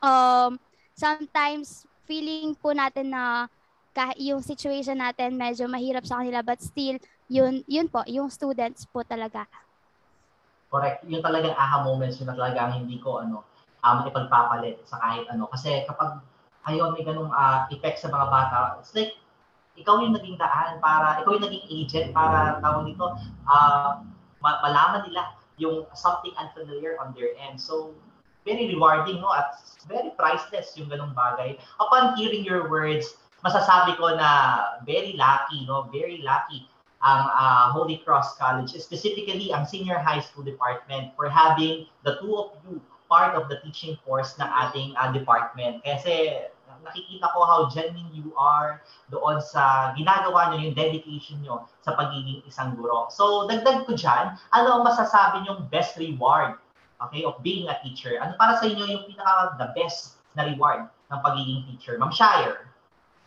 um, 0.03 0.51
sometimes 0.99 1.87
feeling 2.11 2.59
po 2.59 2.75
natin 2.75 3.15
na 3.15 3.47
kah- 3.99 4.15
yung 4.15 4.39
situation 4.39 5.03
natin 5.03 5.35
medyo 5.35 5.67
mahirap 5.67 6.07
sa 6.07 6.23
kanila 6.23 6.39
but 6.47 6.63
still, 6.63 6.95
yun, 7.27 7.67
yun 7.67 7.91
po, 7.91 8.07
yung 8.07 8.31
students 8.31 8.87
po 8.87 9.03
talaga. 9.03 9.51
Correct. 10.71 11.03
Yung 11.11 11.25
talagang 11.25 11.59
aha 11.59 11.83
moments, 11.83 12.23
yun 12.23 12.31
na 12.31 12.39
talagang 12.39 12.79
hindi 12.79 13.03
ko 13.03 13.27
ano, 13.27 13.43
um, 13.83 14.07
ipagpapalit 14.07 14.79
sa 14.87 15.03
kahit 15.03 15.27
ano. 15.35 15.51
Kasi 15.51 15.83
kapag 15.91 16.23
ayun, 16.71 16.95
may 16.95 17.03
ganung 17.03 17.35
ah, 17.35 17.67
effect 17.75 17.99
sa 17.99 18.13
mga 18.13 18.27
bata, 18.31 18.79
it's 18.79 18.95
like, 18.95 19.19
ikaw 19.75 19.99
yung 19.99 20.15
naging 20.15 20.39
daan 20.39 20.79
para, 20.79 21.19
ikaw 21.25 21.35
yung 21.35 21.47
naging 21.49 21.67
agent 21.67 22.09
para 22.15 22.63
tawag 22.63 22.87
dito, 22.87 23.19
ah, 23.51 24.05
ma- 24.39 24.61
malaman 24.63 25.11
nila 25.11 25.35
yung 25.59 25.89
something 25.97 26.31
unfamiliar 26.39 26.95
on 27.03 27.11
their 27.19 27.35
end. 27.35 27.59
So, 27.59 27.97
very 28.47 28.71
rewarding, 28.71 29.19
no? 29.19 29.35
At 29.35 29.59
very 29.91 30.15
priceless 30.15 30.77
yung 30.79 30.93
ganung 30.93 31.17
bagay. 31.17 31.59
Upon 31.83 32.15
hearing 32.15 32.47
your 32.47 32.71
words, 32.71 33.19
masasabi 33.45 33.95
ko 33.97 34.15
na 34.19 34.61
very 34.83 35.15
lucky, 35.15 35.65
no? 35.67 35.87
Very 35.93 36.23
lucky 36.23 36.67
ang 36.99 37.31
ah, 37.31 37.71
Holy 37.71 38.03
Cross 38.03 38.35
College, 38.39 38.75
specifically 38.75 39.55
ang 39.55 39.63
Senior 39.67 40.03
High 40.03 40.23
School 40.23 40.43
Department 40.43 41.15
for 41.15 41.31
having 41.31 41.87
the 42.03 42.19
two 42.19 42.35
of 42.35 42.59
you 42.67 42.83
part 43.09 43.33
of 43.39 43.49
the 43.49 43.63
teaching 43.65 43.97
force 44.03 44.35
ng 44.37 44.51
ating 44.51 44.99
ah, 44.99 45.15
department. 45.15 45.81
Kasi 45.87 46.47
nakikita 46.83 47.27
ko 47.35 47.43
how 47.43 47.61
genuine 47.71 48.11
you 48.15 48.31
are 48.39 48.83
doon 49.11 49.43
sa 49.43 49.95
ginagawa 49.99 50.51
nyo, 50.51 50.63
yung 50.63 50.77
dedication 50.77 51.43
nyo 51.43 51.67
sa 51.83 51.95
pagiging 51.95 52.43
isang 52.47 52.79
guro. 52.79 53.11
So, 53.11 53.51
dagdag 53.51 53.87
ko 53.89 53.99
dyan, 53.99 54.39
ano 54.55 54.69
ang 54.79 54.83
masasabi 54.87 55.43
nyong 55.47 55.67
best 55.71 55.99
reward 55.99 56.59
okay, 57.03 57.27
of 57.27 57.39
being 57.43 57.67
a 57.67 57.77
teacher? 57.83 58.19
Ano 58.23 58.35
para 58.39 58.59
sa 58.59 58.67
inyo 58.67 58.85
yung 58.85 59.05
pinaka 59.11 59.59
the 59.59 59.69
best 59.75 60.23
na 60.39 60.47
reward 60.47 60.87
ng 61.11 61.19
pagiging 61.23 61.67
teacher? 61.67 61.99
Ma'am 61.99 62.15
Shire. 62.15 62.68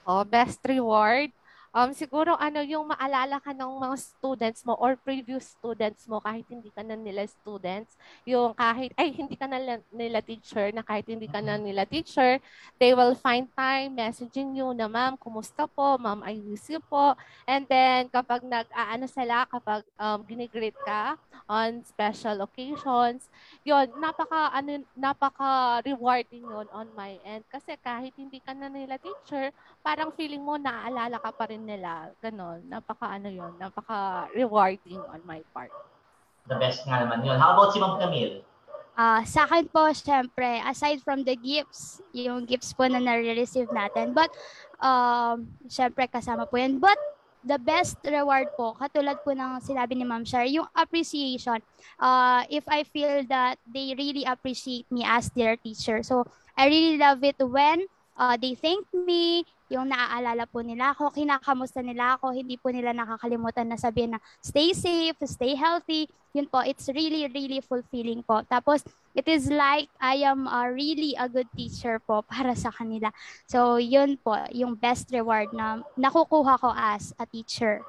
Oh, 0.06 0.24
best 0.24 0.60
reward. 0.68 1.32
Um, 1.72 1.96
siguro 1.96 2.36
ano 2.36 2.60
yung 2.60 2.92
maalala 2.92 3.40
ka 3.40 3.56
ng 3.56 3.80
mga 3.80 3.96
students 3.96 4.60
mo 4.68 4.76
or 4.76 5.00
previous 5.00 5.56
students 5.56 6.04
mo 6.04 6.20
kahit 6.20 6.44
hindi 6.52 6.68
ka 6.68 6.84
na 6.84 7.00
nila 7.00 7.24
students, 7.24 7.96
yung 8.28 8.52
kahit 8.52 8.92
ay 9.00 9.16
hindi 9.16 9.40
ka 9.40 9.48
na 9.48 9.80
nila 9.88 10.20
teacher 10.20 10.76
na 10.76 10.84
kahit 10.84 11.08
hindi 11.08 11.32
ka 11.32 11.40
na 11.40 11.56
nila 11.56 11.88
teacher, 11.88 12.44
they 12.76 12.92
will 12.92 13.16
find 13.16 13.48
time 13.56 13.96
messaging 13.96 14.52
you 14.52 14.68
na 14.76 14.92
ma'am, 14.92 15.16
kumusta 15.16 15.64
po? 15.64 15.96
Ma'am, 15.96 16.20
I 16.28 16.44
miss 16.44 16.68
you 16.68 16.84
po. 16.84 17.16
And 17.48 17.64
then 17.72 18.12
kapag 18.12 18.44
nag-aano 18.44 19.08
sila 19.08 19.48
kapag 19.48 19.88
um, 19.96 20.28
ginigreet 20.28 20.76
ka 20.84 21.16
on 21.48 21.88
special 21.88 22.44
occasions, 22.44 23.32
yon 23.64 23.88
napaka 23.96 24.52
ano 24.52 24.84
napaka 24.92 25.80
rewarding 25.88 26.44
yon 26.44 26.68
on 26.76 26.92
my 27.00 27.16
end 27.24 27.48
kasi 27.48 27.80
kahit 27.80 28.12
hindi 28.20 28.44
ka 28.44 28.52
na 28.52 28.68
nila 28.68 29.00
teacher, 29.00 29.56
parang 29.80 30.12
feeling 30.12 30.44
mo 30.44 30.60
naaalala 30.60 31.16
ka 31.16 31.32
pa 31.32 31.48
rin 31.48 31.61
nila. 31.64 32.12
Ganon. 32.20 32.66
Napaka 32.68 33.18
ano 33.18 33.30
yon 33.30 33.54
napaka 33.62 34.28
rewarding 34.34 35.00
on 35.00 35.22
my 35.24 35.40
part. 35.54 35.72
The 36.50 36.58
best 36.58 36.84
nga 36.90 37.06
naman 37.06 37.22
yun. 37.22 37.38
How 37.38 37.54
about 37.54 37.72
si 37.72 37.80
Ma'am 37.80 38.02
Camille? 38.02 38.42
Ah, 38.92 39.24
sa 39.24 39.48
akin 39.48 39.72
po, 39.72 39.88
syempre, 39.96 40.60
aside 40.68 41.00
from 41.00 41.24
the 41.24 41.34
gifts, 41.40 42.04
yung 42.12 42.44
gifts 42.44 42.76
po 42.76 42.86
na 42.92 43.00
nare-receive 43.00 43.72
natin, 43.72 44.12
but, 44.12 44.28
um, 44.84 45.48
syempre, 45.72 46.06
kasama 46.12 46.44
po 46.44 46.60
yan. 46.60 46.76
But, 46.76 47.00
the 47.42 47.58
best 47.58 47.98
reward 48.06 48.54
po, 48.54 48.78
katulad 48.78 49.18
po 49.26 49.34
ng 49.34 49.58
sinabi 49.64 49.98
ni 49.98 50.06
Ma'am 50.06 50.22
Shar, 50.22 50.46
yung 50.46 50.70
appreciation. 50.78 51.58
Uh, 51.98 52.46
if 52.52 52.62
I 52.70 52.86
feel 52.86 53.26
that 53.32 53.58
they 53.66 53.98
really 53.98 54.28
appreciate 54.28 54.86
me 54.94 55.02
as 55.02 55.34
their 55.34 55.58
teacher. 55.58 56.04
So, 56.06 56.28
I 56.54 56.70
really 56.70 57.02
love 57.02 57.24
it 57.26 57.40
when 57.42 57.88
uh, 58.20 58.38
they 58.38 58.54
thank 58.54 58.86
me, 58.94 59.48
yung 59.72 59.88
naaalala 59.88 60.44
po 60.52 60.60
nila 60.60 60.92
ako, 60.92 61.16
kinakamusta 61.16 61.80
nila 61.80 62.20
ako, 62.20 62.36
hindi 62.36 62.60
po 62.60 62.76
nila 62.76 62.92
nakakalimutan 62.92 63.72
na 63.72 63.80
sabihin 63.80 64.20
na 64.20 64.22
stay 64.44 64.76
safe, 64.76 65.16
stay 65.24 65.56
healthy. 65.56 66.12
Yun 66.36 66.52
po, 66.52 66.60
it's 66.60 66.92
really, 66.92 67.24
really 67.32 67.64
fulfilling 67.64 68.20
po. 68.28 68.44
Tapos, 68.52 68.84
it 69.16 69.24
is 69.32 69.48
like 69.48 69.88
I 70.04 70.28
am 70.28 70.44
uh, 70.44 70.68
really 70.68 71.16
a 71.16 71.32
good 71.32 71.48
teacher 71.56 72.04
po 72.04 72.20
para 72.28 72.52
sa 72.52 72.68
kanila. 72.76 73.16
So, 73.48 73.80
yun 73.80 74.20
po, 74.20 74.36
yung 74.52 74.76
best 74.76 75.08
reward 75.16 75.56
na 75.56 75.80
nakukuha 75.96 76.60
ko 76.60 76.76
as 76.76 77.16
a 77.16 77.24
teacher. 77.24 77.80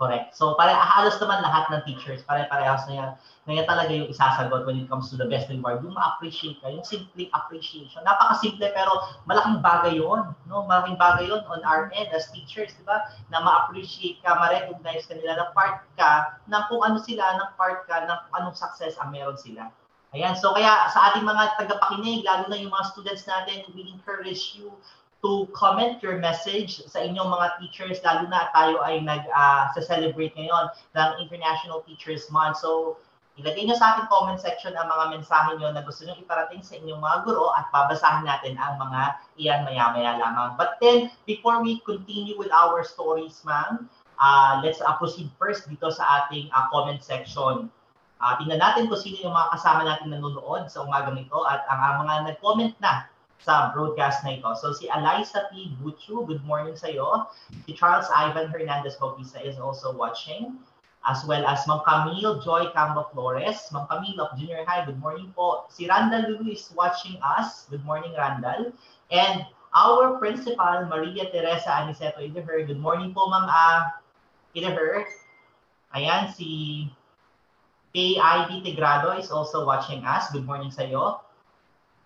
Correct. 0.00 0.32
So, 0.32 0.56
pare 0.56 0.72
halos 0.72 1.20
naman 1.20 1.44
lahat 1.44 1.68
ng 1.68 1.84
teachers, 1.84 2.24
pare-parehas 2.24 2.88
na 2.88 2.94
yan, 2.96 3.10
na 3.44 3.52
yan 3.52 3.66
talaga 3.68 3.92
yung 3.92 4.08
isasagot 4.08 4.64
when 4.64 4.80
it 4.80 4.88
comes 4.88 5.12
to 5.12 5.20
the 5.20 5.28
best 5.28 5.52
reward. 5.52 5.84
Yung 5.84 5.92
ma-appreciate 5.92 6.56
ka, 6.64 6.72
yung 6.72 6.80
simple 6.88 7.28
appreciation. 7.36 8.00
Napakasimple 8.08 8.64
pero 8.72 8.96
malaking 9.28 9.60
bagay 9.60 10.00
yon 10.00 10.32
no? 10.48 10.64
Malaking 10.64 10.96
bagay 10.96 11.28
yon 11.28 11.44
on 11.52 11.60
our 11.68 11.92
end 11.92 12.08
as 12.16 12.32
teachers, 12.32 12.72
di 12.80 12.84
ba? 12.88 13.12
Na 13.28 13.44
ma-appreciate 13.44 14.24
ka, 14.24 14.40
ma-recognize 14.40 15.04
ka 15.04 15.20
nila 15.20 15.36
na 15.36 15.46
part 15.52 15.84
ka 16.00 16.40
ng 16.48 16.64
kung 16.72 16.80
ano 16.80 16.96
sila, 17.04 17.36
ng 17.36 17.52
part 17.60 17.84
ka, 17.84 18.00
ng 18.00 18.20
anong 18.40 18.56
success 18.56 18.96
ang 19.04 19.12
meron 19.12 19.36
sila. 19.36 19.68
Ayan, 20.16 20.32
so 20.32 20.56
kaya 20.56 20.88
sa 20.96 21.12
ating 21.12 21.28
mga 21.28 21.60
tagapakinig, 21.60 22.24
lalo 22.24 22.48
na 22.48 22.56
yung 22.56 22.72
mga 22.72 22.88
students 22.88 23.28
natin, 23.28 23.68
we 23.76 23.84
encourage 23.92 24.56
you 24.56 24.72
to 25.20 25.44
comment 25.52 26.00
your 26.00 26.16
message 26.16 26.80
sa 26.88 27.04
inyong 27.04 27.28
mga 27.28 27.46
teachers, 27.60 28.00
lalo 28.00 28.24
na 28.32 28.48
tayo 28.56 28.80
ay 28.80 29.04
nag-celebrate 29.04 30.32
uh, 30.32 30.38
ngayon 30.40 30.66
ng 30.96 31.10
International 31.20 31.84
Teachers 31.84 32.32
Month. 32.32 32.64
So, 32.64 32.96
ilagay 33.36 33.68
nyo 33.68 33.76
sa 33.76 33.96
ating 33.96 34.08
comment 34.08 34.40
section 34.40 34.72
ang 34.76 34.88
mga 34.88 35.20
mensahe 35.20 35.60
nyo 35.60 35.72
na 35.76 35.84
gusto 35.84 36.08
nyo 36.08 36.16
iparating 36.16 36.64
sa 36.64 36.80
inyong 36.80 37.04
mga 37.04 37.28
guro 37.28 37.52
at 37.52 37.68
babasahin 37.68 38.24
natin 38.24 38.56
ang 38.56 38.80
mga 38.80 39.00
iyan 39.36 39.60
maya-maya 39.68 40.16
lamang. 40.16 40.56
But 40.56 40.80
then, 40.80 41.12
before 41.28 41.60
we 41.60 41.84
continue 41.84 42.40
with 42.40 42.52
our 42.52 42.80
stories, 42.80 43.36
ma'am, 43.44 43.92
uh, 44.16 44.64
let's 44.64 44.80
uh, 44.80 44.96
proceed 44.96 45.28
first 45.36 45.68
dito 45.68 45.92
sa 45.92 46.24
ating 46.24 46.48
uh, 46.52 46.68
comment 46.72 47.04
section. 47.04 47.68
Uh, 48.20 48.32
tingnan 48.36 48.60
natin 48.60 48.88
kung 48.88 49.00
sino 49.00 49.16
yung 49.24 49.36
mga 49.36 49.52
kasama 49.56 49.84
natin 49.84 50.12
nanonood 50.12 50.68
sa 50.68 50.84
umagang 50.84 51.16
ito 51.16 51.40
at 51.44 51.64
ang 51.68 51.80
uh, 51.80 51.92
mga 52.04 52.14
nag-comment 52.32 52.72
na 52.80 53.08
sa 53.40 53.72
broadcast 53.72 54.20
na 54.24 54.36
ito. 54.36 54.48
So 54.60 54.72
si 54.76 54.88
Eliza 54.92 55.48
P. 55.48 55.72
Buchu, 55.80 56.28
good 56.28 56.44
morning 56.44 56.76
sa 56.76 56.92
iyo. 56.92 57.28
Si 57.64 57.72
Charles 57.72 58.08
Ivan 58.12 58.52
Hernandez 58.52 59.00
Bautista 59.00 59.40
is 59.40 59.56
also 59.56 59.92
watching. 59.96 60.60
As 61.08 61.24
well 61.24 61.48
as 61.48 61.64
Ma'am 61.64 61.80
Camille 61.80 62.44
Joy 62.44 62.68
Cambo 62.76 63.08
Flores. 63.16 63.72
Ma'am 63.72 63.88
Camille 63.88 64.20
of 64.20 64.36
Junior 64.36 64.60
High, 64.68 64.84
good 64.84 65.00
morning 65.00 65.32
po. 65.32 65.64
Si 65.72 65.88
Randall 65.88 66.28
Lulu 66.28 66.52
is 66.52 66.68
watching 66.76 67.16
us. 67.24 67.64
Good 67.72 67.80
morning, 67.88 68.12
Randall. 68.12 68.76
And 69.08 69.48
our 69.72 70.20
principal, 70.20 70.84
Maria 70.92 71.32
Teresa 71.32 71.80
Aniceto 71.80 72.20
Ideher. 72.20 72.68
Good 72.68 72.76
morning 72.84 73.16
po, 73.16 73.32
Ma'am 73.32 73.48
uh, 73.48 73.96
Ideher. 74.52 75.08
Ayan, 75.96 76.28
si 76.28 76.84
KID 77.96 78.62
Tegrado 78.62 79.16
is 79.16 79.32
also 79.32 79.64
watching 79.64 80.04
us. 80.04 80.30
Good 80.30 80.44
morning 80.46 80.70
sa 80.70 80.84
iyo. 80.84 81.24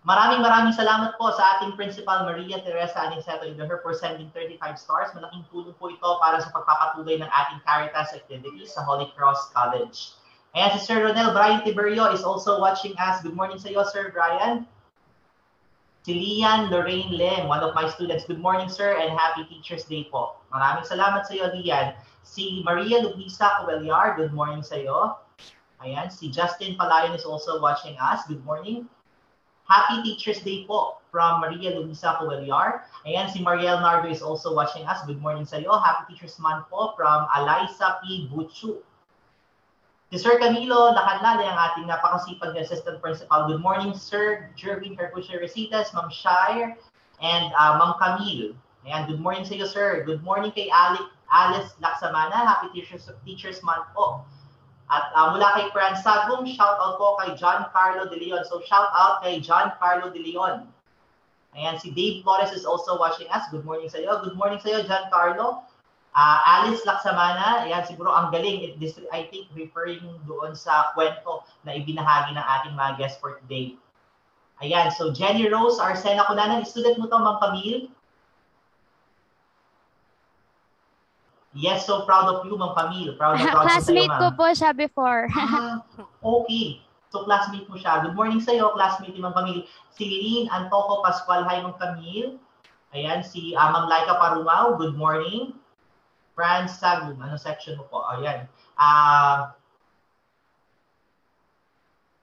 Maraming 0.05 0.45
maraming 0.45 0.69
salamat 0.69 1.17
po 1.17 1.33
sa 1.33 1.57
ating 1.57 1.73
Principal 1.73 2.29
Maria 2.29 2.61
Teresa 2.61 3.09
Aniceto 3.09 3.41
Idaher 3.41 3.81
for 3.81 3.89
sending 3.97 4.29
35 4.37 4.77
stars. 4.77 5.09
Malaking 5.17 5.41
tulong 5.49 5.73
po 5.81 5.89
ito 5.89 6.09
para 6.21 6.37
sa 6.37 6.53
pagpapatuloy 6.53 7.17
ng 7.17 7.25
ating 7.25 7.59
Caritas 7.65 8.13
activities 8.13 8.77
sa 8.77 8.85
Holy 8.85 9.09
Cross 9.17 9.49
College. 9.49 10.13
Ayan, 10.53 10.77
si 10.77 10.85
Sir 10.85 11.01
Ronel 11.01 11.33
Brian 11.33 11.65
Tiberio 11.65 12.13
is 12.13 12.21
also 12.21 12.61
watching 12.61 12.93
us. 13.01 13.25
Good 13.25 13.33
morning 13.33 13.57
sa 13.57 13.73
iyo, 13.73 13.81
Sir 13.81 14.13
Brian. 14.13 14.69
Si 16.05 16.13
Lian 16.13 16.69
Lorraine 16.69 17.09
Lem, 17.09 17.49
one 17.49 17.65
of 17.65 17.73
my 17.73 17.89
students. 17.89 18.29
Good 18.29 18.37
morning, 18.37 18.69
sir, 18.69 18.93
and 19.01 19.09
happy 19.09 19.49
Teacher's 19.49 19.89
Day 19.89 20.05
po. 20.05 20.37
Maraming 20.53 20.85
salamat 20.85 21.25
sa 21.25 21.33
iyo, 21.33 21.49
Lian. 21.49 21.97
Si 22.21 22.61
Maria 22.61 23.01
Luisa 23.01 23.57
Covellar, 23.57 24.13
good 24.13 24.37
morning 24.37 24.61
sa 24.61 24.77
iyo. 24.77 25.17
Ayan, 25.81 26.13
si 26.13 26.29
Justin 26.29 26.77
Palayon 26.77 27.17
is 27.17 27.25
also 27.25 27.57
watching 27.57 27.97
us. 27.97 28.21
Good 28.29 28.45
morning. 28.45 28.85
Happy 29.65 30.05
Teacher's 30.05 30.45
Day 30.45 30.61
po 30.69 31.01
from 31.09 31.41
Maria 31.41 31.73
Luisa 31.73 32.21
Covellar. 32.21 32.85
Ayan, 33.01 33.25
si 33.33 33.41
Mariel 33.41 33.81
Nardo 33.81 34.13
is 34.13 34.21
also 34.21 34.53
watching 34.53 34.85
us. 34.85 35.01
Good 35.09 35.17
morning 35.17 35.41
sa 35.41 35.57
iyo. 35.57 35.73
Happy 35.81 36.13
Teacher's 36.13 36.37
Month 36.37 36.69
po 36.69 36.93
from 36.93 37.25
Alaisa 37.33 37.97
P. 38.05 38.29
Butchu. 38.29 38.85
Si 40.13 40.21
Sir 40.21 40.37
Camilo 40.37 40.93
Lacanlade, 40.93 41.49
ang 41.49 41.57
ating 41.57 41.89
napakasipag 41.89 42.53
na 42.53 42.61
Assistant 42.61 43.01
Principal. 43.01 43.49
Good 43.49 43.57
morning, 43.57 43.97
Sir 43.97 44.53
Jervin 44.53 44.93
Hercusio 44.93 45.41
Resitas, 45.41 45.89
Ma'am 45.97 46.13
Shire, 46.13 46.77
and 47.25 47.49
uh, 47.57 47.81
Ma'am 47.81 47.97
Camille. 47.97 48.53
Ayan, 48.85 49.09
good 49.09 49.17
morning 49.17 49.41
sa 49.49 49.57
iyo, 49.57 49.65
sir. 49.65 50.05
Good 50.05 50.21
morning 50.21 50.53
kay 50.53 50.69
Alice, 50.69 51.09
Alice 51.33 51.73
Laksamana. 51.81 52.37
Happy 52.45 52.69
Teacher's, 52.69 53.09
Teacher's 53.25 53.65
Month 53.65 53.89
po. 53.97 54.21
At 54.85 55.09
uh, 55.17 55.33
mula 55.33 55.49
kay 55.57 55.65
Fran 55.73 55.97
Sagum, 55.97 56.45
shout 56.45 56.77
out 56.77 57.01
po 57.01 57.17
kay 57.17 57.33
John 57.33 57.65
Carlo 57.73 58.05
De 58.05 58.17
Leon. 58.21 58.45
So 58.45 58.61
shout 58.61 58.93
out 58.93 59.25
kay 59.25 59.41
John 59.41 59.73
Carlo 59.81 60.13
De 60.13 60.21
Leon. 60.21 60.69
Ayan, 61.55 61.79
si 61.79 61.89
Dave 61.89 62.21
Flores 62.21 62.51
is 62.51 62.67
also 62.67 62.99
watching 62.99 63.25
us. 63.31 63.47
Good 63.49 63.65
morning 63.65 63.89
sa 63.89 63.97
iyo. 63.97 64.21
Good 64.21 64.37
morning 64.37 64.59
sa 64.61 64.75
iyo, 64.75 64.79
John 64.85 65.07
Carlo. 65.09 65.65
Uh, 66.15 66.39
Alice 66.47 66.83
Laksamana, 66.87 67.67
ayan 67.67 67.83
siguro 67.83 68.07
ang 68.07 68.31
galing. 68.31 68.63
It, 68.63 68.79
this, 68.79 68.95
I 69.11 69.27
think 69.27 69.51
referring 69.51 70.03
doon 70.29 70.55
sa 70.55 70.95
kwento 70.95 71.43
na 71.67 71.75
ibinahagi 71.75 72.35
ng 72.35 72.45
ating 72.45 72.75
mga 72.75 72.91
guests 72.95 73.19
for 73.19 73.35
today. 73.43 73.75
Ayan, 74.63 74.93
so 74.95 75.11
Jenny 75.11 75.51
Rose 75.51 75.75
Arsena 75.75 76.23
Kunanan, 76.23 76.63
student 76.63 77.03
mo 77.03 77.11
to, 77.11 77.19
Ma'am 77.19 77.35
Camille. 77.43 77.91
Yes, 81.55 81.87
so 81.87 82.03
proud 82.03 82.27
of 82.27 82.43
you, 82.43 82.59
Ma'am 82.59 82.75
Camille. 82.75 83.15
Proud 83.15 83.39
na 83.39 83.47
proud 83.55 83.63
Classmate 83.71 84.11
sa'yo, 84.11 84.19
ko 84.19 84.27
po 84.35 84.45
siya 84.51 84.75
before. 84.75 85.31
ah, 85.39 85.79
okay. 86.19 86.83
So 87.15 87.23
classmate 87.23 87.63
mo 87.71 87.79
siya. 87.79 88.03
Good 88.03 88.11
morning 88.11 88.43
sa 88.43 88.51
iyo, 88.51 88.75
classmate 88.75 89.15
ni 89.15 89.23
Ma'am 89.23 89.31
Camille. 89.31 89.63
Si 89.95 90.03
Lynn 90.03 90.51
Antoco 90.51 90.99
Pascual. 90.99 91.47
Hi, 91.47 91.63
Ma'am 91.63 91.79
Camille. 91.79 92.35
Ayan, 92.91 93.23
si 93.23 93.55
uh, 93.55 93.71
Ma'am 93.71 93.87
Laika 93.87 94.19
Parumao. 94.19 94.75
Good 94.75 94.99
morning. 94.99 95.55
Franz 96.35 96.75
Sagum. 96.75 97.15
Ano 97.23 97.39
section 97.39 97.79
mo 97.79 97.87
po? 97.87 98.03
Ayan. 98.03 98.51
Uh, 98.75 99.55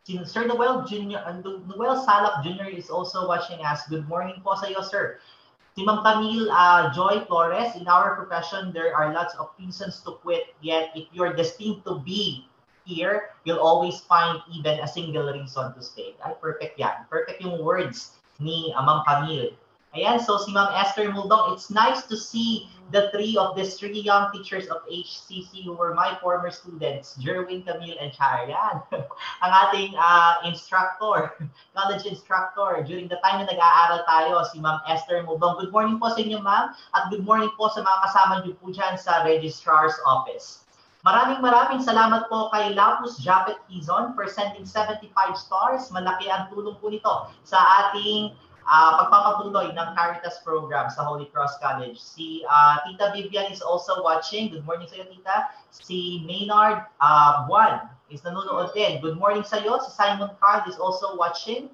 si 0.05 0.21
Sir 0.29 0.45
Noel 0.45 0.85
Jr., 0.85 1.25
uh, 1.25 1.41
Noel 1.73 1.97
Salap 2.05 2.45
Jr. 2.45 2.69
is 2.69 2.93
also 2.93 3.25
watching 3.25 3.65
us. 3.65 3.89
Good 3.89 4.05
morning 4.05 4.45
po 4.45 4.61
sa 4.61 4.69
iyo, 4.69 4.85
sir. 4.85 5.17
Si 5.73 5.81
Ma'am 5.89 6.05
Camille 6.05 6.53
uh, 6.53 6.93
Joy 6.93 7.25
Flores, 7.25 7.73
in 7.81 7.89
our 7.89 8.13
profession, 8.13 8.77
there 8.77 8.93
are 8.93 9.13
lots 9.13 9.33
of 9.41 9.49
reasons 9.57 10.05
to 10.05 10.21
quit. 10.21 10.53
Yet, 10.61 10.93
if 10.93 11.09
you're 11.17 11.33
destined 11.33 11.81
to 11.89 11.97
be 12.05 12.45
here, 12.85 13.33
you'll 13.45 13.65
always 13.65 14.05
find 14.05 14.37
even 14.53 14.81
a 14.85 14.89
single 14.89 15.33
reason 15.33 15.73
to 15.73 15.81
stay. 15.81 16.13
Ay, 16.21 16.37
perfect 16.37 16.77
yan. 16.77 17.09
Perfect 17.09 17.41
yung 17.41 17.65
words 17.65 18.21
ni 18.37 18.69
uh, 18.77 18.85
Ma'am 18.85 19.01
Camille. 19.09 19.57
Ayan, 19.93 20.17
so 20.25 20.41
si 20.41 20.49
Ma'am 20.57 20.73
Esther 20.73 21.13
Muldong, 21.13 21.53
it's 21.53 21.69
nice 21.69 22.09
to 22.09 22.17
see 22.17 22.65
the 22.97 23.13
three 23.13 23.37
of 23.37 23.53
these 23.53 23.77
three 23.77 24.01
young 24.01 24.33
teachers 24.33 24.65
of 24.73 24.81
HCC 24.89 25.69
who 25.69 25.77
were 25.77 25.93
my 25.93 26.17
former 26.17 26.49
students, 26.49 27.13
Jerwin, 27.21 27.61
Camille, 27.61 28.01
and 28.01 28.09
Char. 28.09 28.49
Ang 29.45 29.53
ating 29.53 29.93
uh, 30.01 30.49
instructor, 30.49 31.37
college 31.77 32.09
instructor, 32.09 32.81
during 32.89 33.05
the 33.05 33.21
time 33.21 33.45
na 33.45 33.53
nag-aaral 33.53 34.01
tayo, 34.09 34.41
si 34.49 34.65
Ma'am 34.65 34.81
Esther 34.89 35.29
Muldong. 35.29 35.61
Good 35.61 35.73
morning 35.77 36.01
po 36.01 36.09
sa 36.09 36.25
inyo, 36.25 36.41
Ma'am, 36.41 36.73
at 36.97 37.13
good 37.13 37.29
morning 37.29 37.53
po 37.61 37.69
sa 37.69 37.85
mga 37.85 37.99
kasama 38.09 38.33
niyo 38.49 38.57
po 38.65 38.73
dyan 38.73 38.97
sa 38.97 39.29
Registrar's 39.29 40.01
Office. 40.09 40.65
Maraming 41.05 41.45
maraming 41.45 41.85
salamat 41.85 42.33
po 42.33 42.49
kay 42.49 42.73
Lapus 42.73 43.21
Japet 43.21 43.61
Quizon 43.69 44.17
for 44.17 44.25
sending 44.25 44.65
75 44.65 45.13
stars. 45.37 45.93
Malaki 45.93 46.33
ang 46.33 46.49
tulong 46.49 46.81
po 46.81 46.89
nito 46.89 47.29
sa 47.45 47.61
ating 47.91 48.33
uh, 48.67 49.05
pagpapatuloy 49.05 49.75
ng 49.75 49.89
Caritas 49.95 50.43
program 50.47 50.91
sa 50.91 51.03
Holy 51.07 51.27
Cross 51.31 51.59
College. 51.59 51.99
Si 51.99 52.43
uh, 52.47 52.83
Tita 52.87 53.11
Vivian 53.15 53.51
is 53.51 53.63
also 53.63 54.03
watching. 54.03 54.53
Good 54.53 54.67
morning 54.67 54.87
sa 54.91 55.03
iyo, 55.03 55.07
Tita. 55.11 55.37
Si 55.73 56.23
Maynard 56.29 56.87
uh, 57.01 57.47
Buwan 57.47 57.89
is 58.13 58.23
nanonood 58.23 58.71
din. 58.77 59.01
Good 59.01 59.19
morning 59.19 59.43
sa 59.43 59.59
iyo. 59.63 59.81
Si 59.83 59.91
Simon 59.95 60.35
Carl 60.39 60.67
is 60.69 60.77
also 60.79 61.17
watching. 61.17 61.73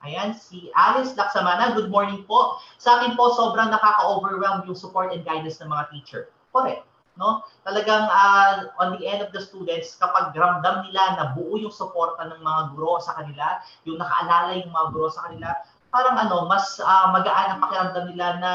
Ayan, 0.00 0.32
si 0.32 0.72
Alice 0.72 1.12
Laksamana, 1.12 1.76
good 1.76 1.92
morning 1.92 2.24
po. 2.24 2.56
Sa 2.80 2.96
akin 2.96 3.20
po, 3.20 3.36
sobrang 3.36 3.68
nakaka-overwhelm 3.68 4.64
yung 4.64 4.72
support 4.72 5.12
and 5.12 5.28
guidance 5.28 5.60
ng 5.60 5.68
mga 5.68 5.92
teacher. 5.92 6.22
Correct. 6.56 6.88
No? 7.16 7.42
Talagang 7.66 8.06
uh, 8.06 8.70
on 8.78 8.98
the 8.98 9.06
end 9.06 9.24
of 9.24 9.30
the 9.34 9.42
students, 9.42 9.96
kapag 9.98 10.34
ramdam 10.36 10.86
nila 10.86 11.02
na 11.18 11.24
buo 11.34 11.58
yung 11.58 11.74
suporta 11.74 12.26
ng 12.28 12.40
mga 12.42 12.60
guro 12.76 13.00
sa 13.02 13.18
kanila, 13.18 13.58
yung 13.88 13.98
nakaalala 13.98 14.60
yung 14.60 14.70
mga 14.70 14.88
guro 14.94 15.08
sa 15.10 15.26
kanila, 15.30 15.48
parang 15.90 16.16
ano, 16.18 16.46
mas 16.46 16.78
uh, 16.78 17.10
magaan 17.10 17.56
ang 17.56 17.60
pakiramdam 17.64 18.04
nila 18.14 18.26
na 18.38 18.52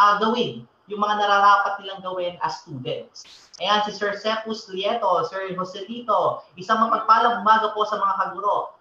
uh, 0.00 0.16
gawin 0.22 0.64
yung 0.88 1.04
mga 1.04 1.20
nararapat 1.20 1.84
nilang 1.84 2.00
gawin 2.00 2.40
as 2.40 2.64
students. 2.64 3.28
Ayan, 3.60 3.84
si 3.84 3.92
Sir 3.92 4.16
Sepus 4.16 4.72
Lieto, 4.72 5.20
Sir 5.28 5.52
Joselito, 5.52 6.48
isang 6.56 6.80
mapagpalang 6.80 7.44
umaga 7.44 7.76
po 7.76 7.84
sa 7.84 8.00
mga 8.00 8.14
kaguro 8.16 8.77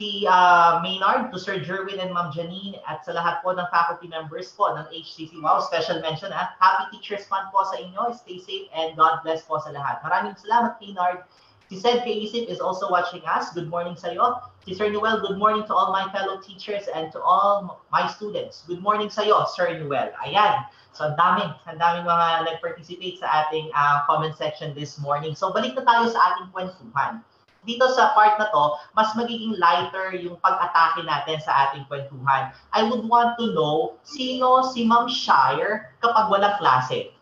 si 0.00 0.24
uh, 0.24 0.80
Maynard, 0.80 1.30
to 1.30 1.38
Sir 1.38 1.60
Jerwin 1.60 2.00
and 2.00 2.16
Ma'am 2.16 2.32
Janine, 2.32 2.80
at 2.88 3.04
sa 3.04 3.12
lahat 3.12 3.44
po 3.44 3.52
ng 3.52 3.68
faculty 3.68 4.08
members 4.08 4.48
po 4.56 4.72
ng 4.72 4.88
HCC. 4.88 5.36
Wow, 5.44 5.60
special 5.60 6.00
mention 6.00 6.32
ha. 6.32 6.56
Happy 6.56 6.96
Teachers 6.96 7.28
Month 7.28 7.52
po 7.52 7.68
sa 7.68 7.76
inyo. 7.76 8.16
Stay 8.16 8.40
safe 8.40 8.72
and 8.72 8.96
God 8.96 9.20
bless 9.20 9.44
po 9.44 9.60
sa 9.60 9.68
lahat. 9.76 10.00
Maraming 10.00 10.40
salamat, 10.40 10.80
Maynard. 10.80 11.28
Si 11.68 11.76
Sed 11.76 12.00
Kaisip 12.02 12.48
is 12.48 12.64
also 12.64 12.88
watching 12.88 13.20
us. 13.28 13.52
Good 13.52 13.68
morning 13.68 13.92
sa 13.92 14.10
iyo. 14.10 14.40
Si 14.64 14.72
Sir 14.72 14.88
Noel, 14.88 15.20
good 15.20 15.36
morning 15.36 15.68
to 15.68 15.72
all 15.76 15.92
my 15.92 16.08
fellow 16.16 16.40
teachers 16.40 16.88
and 16.96 17.12
to 17.12 17.20
all 17.20 17.84
my 17.92 18.08
students. 18.08 18.64
Good 18.64 18.80
morning 18.80 19.12
sa 19.12 19.22
iyo, 19.22 19.44
Sir 19.52 19.76
Noel. 19.78 20.16
Ayan. 20.24 20.64
So, 20.96 21.12
ang 21.12 21.14
daming, 21.20 21.52
ang 21.68 21.78
daming 21.78 22.08
mga 22.08 22.48
nag-participate 22.48 23.20
sa 23.22 23.46
ating 23.46 23.68
uh, 23.76 24.02
comment 24.08 24.34
section 24.34 24.72
this 24.74 24.98
morning. 24.98 25.36
So, 25.36 25.54
balik 25.54 25.78
na 25.78 25.84
tayo 25.86 26.08
sa 26.08 26.18
ating 26.34 26.50
kwentuhan 26.56 27.22
dito 27.64 27.84
sa 27.92 28.16
part 28.16 28.40
na 28.40 28.48
to, 28.48 28.64
mas 28.96 29.12
magiging 29.12 29.56
lighter 29.60 30.16
yung 30.16 30.40
pag-atake 30.40 31.04
natin 31.04 31.38
sa 31.44 31.68
ating 31.68 31.84
kwentuhan. 31.86 32.52
I 32.72 32.84
would 32.88 33.04
want 33.04 33.36
to 33.36 33.52
know, 33.52 34.00
sino 34.00 34.64
si 34.72 34.88
Ma'am 34.88 35.06
Shire 35.06 35.92
kapag 36.00 36.32
walang 36.32 36.56
klase? 36.56 37.12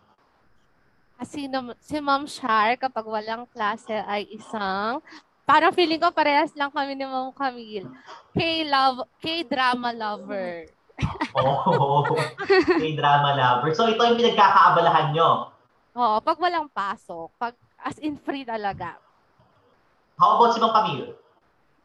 Ah, 1.18 1.26
sino, 1.26 1.74
si 1.82 1.98
Ma'am 1.98 2.30
Shire 2.30 2.78
kapag 2.78 3.02
walang 3.02 3.50
klase 3.50 3.98
ay 4.06 4.30
isang 4.30 5.02
Parang 5.48 5.72
feeling 5.72 5.96
ko 5.96 6.12
parehas 6.12 6.52
lang 6.52 6.68
kami 6.68 6.92
ni 6.92 7.08
Ma'am 7.08 7.32
Camille. 7.32 7.88
K-love, 8.36 9.08
K-drama 9.16 9.96
lover. 9.96 10.68
oh, 11.40 12.04
K-drama 12.84 13.32
lover. 13.32 13.72
So 13.72 13.88
ito 13.88 14.04
yung 14.04 14.20
pinagkakaabalahan 14.20 15.16
nyo? 15.16 15.48
Oo, 15.96 16.20
pag 16.20 16.36
walang 16.36 16.68
pasok, 16.68 17.32
pag 17.40 17.56
as 17.80 17.96
in 18.04 18.20
free 18.20 18.44
talaga. 18.44 19.00
How 20.18 20.34
about 20.34 20.50
si 20.50 20.58
Ma'am 20.58 20.74
Camille? 20.74 21.14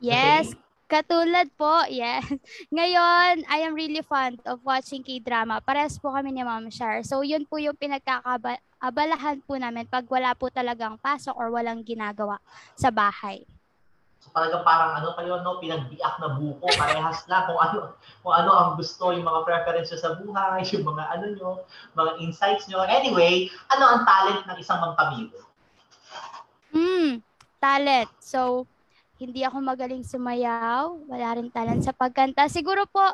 Yes, 0.02 0.50
okay. 0.50 0.60
katulad 0.90 1.48
po, 1.54 1.86
yes. 1.86 2.26
Ngayon, 2.76 3.46
I 3.46 3.62
am 3.62 3.78
really 3.78 4.02
fond 4.02 4.42
of 4.50 4.58
watching 4.66 5.06
K-drama. 5.06 5.62
Pares 5.62 6.02
po 6.02 6.10
kami 6.10 6.34
ni 6.34 6.42
Ma'am 6.42 6.68
Shar. 6.74 7.06
So, 7.06 7.22
yun 7.22 7.46
po 7.46 7.62
yung 7.62 7.78
pinagkakabalahan 7.78 9.46
po 9.46 9.54
namin 9.56 9.86
pag 9.86 10.10
wala 10.10 10.34
po 10.34 10.50
talagang 10.50 10.98
pasok 10.98 11.38
or 11.38 11.54
walang 11.54 11.86
ginagawa 11.86 12.42
sa 12.74 12.90
bahay. 12.90 13.46
So, 14.18 14.34
talagang 14.34 14.66
parang 14.66 14.98
ano 14.98 15.14
kayo, 15.14 15.46
no, 15.46 15.62
pinagbiak 15.62 16.18
na 16.18 16.34
buko, 16.34 16.66
parehas 16.74 17.22
na 17.30 17.46
kung 17.46 17.60
ano, 17.62 17.94
kung 18.26 18.34
ano 18.34 18.50
ang 18.50 18.70
gusto, 18.82 19.14
yung 19.14 19.30
mga 19.30 19.46
preferences 19.46 20.02
sa 20.02 20.18
buhay, 20.18 20.66
yung 20.74 20.90
mga 20.90 21.04
ano 21.06 21.26
nyo, 21.38 21.50
mga 21.94 22.12
insights 22.18 22.66
nyo. 22.66 22.82
Anyway, 22.82 23.54
ano 23.70 23.84
ang 23.94 24.02
talent 24.10 24.42
ng 24.50 24.58
isang 24.58 24.82
Ma'am 24.82 24.98
Camille? 24.98 25.38
Hmm, 26.74 27.22
talent. 27.64 28.12
So, 28.20 28.68
hindi 29.16 29.48
ako 29.48 29.64
magaling 29.64 30.04
sumayaw, 30.04 31.08
wala 31.08 31.28
rin 31.40 31.48
talent 31.48 31.88
sa 31.88 31.96
pagkanta. 31.96 32.52
Siguro 32.52 32.84
po, 32.92 33.08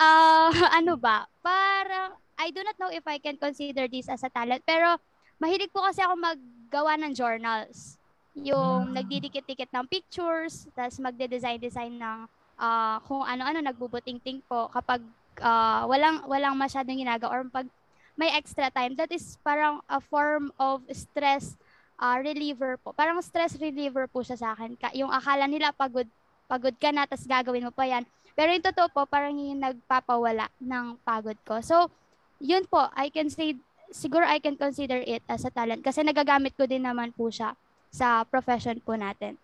uh, 0.00 0.52
ano 0.80 0.96
ba, 0.96 1.28
parang, 1.44 2.16
I 2.40 2.48
do 2.48 2.64
not 2.64 2.80
know 2.80 2.88
if 2.88 3.04
I 3.04 3.20
can 3.20 3.36
consider 3.36 3.84
this 3.84 4.08
as 4.08 4.24
a 4.24 4.32
talent, 4.32 4.64
pero 4.64 4.96
mahilig 5.36 5.68
po 5.68 5.84
kasi 5.84 6.00
ako 6.00 6.16
maggawa 6.16 6.96
ng 7.04 7.12
journals. 7.12 8.00
Yung 8.32 8.88
hmm. 8.88 8.96
nagdidikit-dikit 8.96 9.68
ng 9.76 9.84
pictures, 9.92 10.64
tapos 10.72 10.96
magde-design-design 10.96 12.00
ng 12.00 12.18
uh, 12.56 12.96
kung 13.04 13.20
ano-ano, 13.20 13.60
nagbubuting-ting 13.60 14.40
po 14.48 14.72
kapag 14.72 15.04
uh, 15.44 15.84
walang, 15.84 16.24
walang 16.24 16.56
masyadong 16.56 16.96
ginagawa 16.96 17.28
or 17.36 17.44
pag 17.52 17.68
may 18.16 18.32
extra 18.36 18.68
time, 18.72 18.96
that 18.96 19.08
is 19.12 19.40
parang 19.40 19.80
a 19.88 20.00
form 20.00 20.52
of 20.60 20.84
stress 20.92 21.56
uh, 22.00 22.18
reliever 22.18 22.80
po. 22.80 22.96
Parang 22.96 23.20
stress 23.20 23.54
reliever 23.60 24.08
po 24.08 24.24
siya 24.24 24.40
sa 24.40 24.48
akin. 24.56 24.74
Yung 24.96 25.12
akala 25.12 25.44
nila 25.44 25.76
pagod, 25.76 26.08
pagod 26.48 26.74
ka 26.80 26.88
na, 26.90 27.04
tapos 27.04 27.28
gagawin 27.28 27.68
mo 27.68 27.72
pa 27.72 27.84
yan. 27.84 28.08
Pero 28.32 28.56
yung 28.56 28.64
totoo 28.64 28.88
po, 28.88 29.04
parang 29.04 29.36
yung 29.36 29.60
nagpapawala 29.60 30.48
ng 30.58 30.96
pagod 31.04 31.36
ko. 31.44 31.60
So, 31.60 31.92
yun 32.40 32.64
po, 32.64 32.88
I 32.96 33.12
can 33.12 33.28
say, 33.28 33.60
siguro 33.92 34.24
I 34.24 34.40
can 34.40 34.56
consider 34.56 35.04
it 35.04 35.20
as 35.28 35.44
a 35.44 35.52
talent 35.52 35.84
kasi 35.84 36.00
nagagamit 36.00 36.56
ko 36.56 36.64
din 36.64 36.88
naman 36.88 37.12
po 37.12 37.28
siya 37.28 37.52
sa 37.92 38.24
profession 38.24 38.80
po 38.80 38.96
natin. 38.96 39.36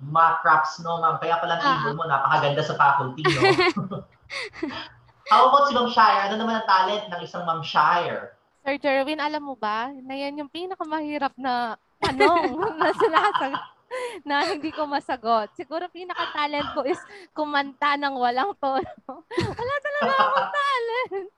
Ma-craps, 0.00 0.80
no, 0.80 0.96
ma'am. 1.02 1.20
Kaya 1.20 1.36
pala 1.42 1.60
uh-huh. 1.60 1.92
mo, 1.92 2.08
napakaganda 2.08 2.64
sa 2.64 2.78
faculty, 2.78 3.20
no? 3.20 3.40
How 5.30 5.46
about 5.46 5.68
si 5.68 5.76
Ma'am 5.76 5.90
Shire? 5.92 6.26
Ano 6.26 6.40
naman 6.40 6.58
ang 6.58 6.66
talent 6.66 7.04
ng 7.12 7.20
isang 7.20 7.44
Ma'am 7.44 7.60
Shire? 7.60 8.39
Sir 8.60 8.76
Jerwin, 8.76 9.20
alam 9.20 9.40
mo 9.40 9.56
ba, 9.56 9.88
na 10.04 10.14
yan 10.14 10.44
yung 10.44 10.52
pinakamahirap 10.52 11.32
na 11.40 11.80
tanong 12.00 12.52
na 12.80 12.90
sinasagot 12.92 13.64
na 14.22 14.46
hindi 14.46 14.70
ko 14.70 14.86
masagot. 14.86 15.50
Siguro 15.58 15.90
pinaka-talent 15.90 16.68
ko 16.76 16.86
is 16.86 17.00
kumanta 17.34 17.98
ng 17.98 18.14
walang 18.14 18.54
tono. 18.62 19.26
Wala 19.58 19.74
talaga 19.82 20.12
akong 20.14 20.50
talent. 20.54 21.28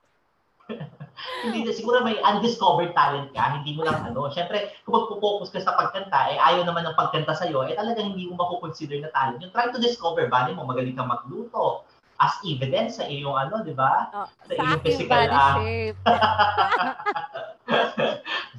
hindi 1.43 1.71
siguro 1.71 2.03
may 2.03 2.19
undiscovered 2.19 2.91
talent 2.93 3.31
ka, 3.31 3.57
hindi 3.57 3.73
mo 3.73 3.87
lang 3.87 4.03
ano. 4.03 4.29
Syempre, 4.29 4.75
kung 4.83 4.99
magpo-focus 4.99 5.49
ka 5.49 5.59
sa 5.63 5.75
pagkanta, 5.79 6.35
eh 6.35 6.37
ayaw 6.37 6.67
naman 6.67 6.83
ng 6.85 6.99
pagkanta 6.99 7.33
sa 7.33 7.47
iyo, 7.47 7.63
eh 7.65 7.73
talagang 7.73 8.13
hindi 8.13 8.27
mo 8.27 8.37
mako-consider 8.37 8.99
na 9.01 9.09
talent. 9.15 9.39
Yung 9.41 9.53
try 9.55 9.71
to 9.71 9.79
discover, 9.81 10.27
ba 10.27 10.51
mo 10.51 10.67
magaling 10.67 10.93
kang 10.93 11.09
magluto, 11.09 11.87
as 12.23 12.39
evidence 12.47 12.95
sa 12.97 13.05
iyong 13.05 13.35
ano, 13.35 13.63
di 13.67 13.75
ba? 13.75 14.07
Oh, 14.15 14.27
sa, 14.47 14.55
sa 14.55 14.63
iyong 14.63 14.83
physical 14.83 15.27
body 15.27 15.35
uh, 15.35 15.55
shape. 15.59 15.97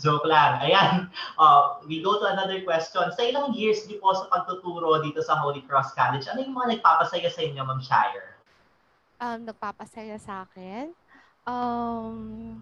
Joke 0.04 0.28
lang. 0.28 0.60
Ayan. 0.60 1.08
Uh, 1.40 1.80
we 1.88 2.04
go 2.04 2.20
to 2.20 2.28
another 2.28 2.60
question. 2.60 3.08
Sa 3.16 3.22
ilang 3.24 3.56
years 3.56 3.88
niyo 3.88 4.04
po 4.04 4.12
sa 4.12 4.28
pagtuturo 4.28 5.00
dito 5.00 5.24
sa 5.24 5.40
Holy 5.40 5.64
Cross 5.64 5.96
College, 5.96 6.28
ano 6.28 6.44
yung 6.44 6.52
mga 6.52 6.76
nagpapasaya 6.78 7.32
sa 7.32 7.40
inyo, 7.40 7.64
Ma'am 7.64 7.80
Shire? 7.80 8.36
Um, 9.22 9.48
nagpapasaya 9.48 10.20
sa 10.20 10.44
akin? 10.44 10.92
Um, 11.48 12.60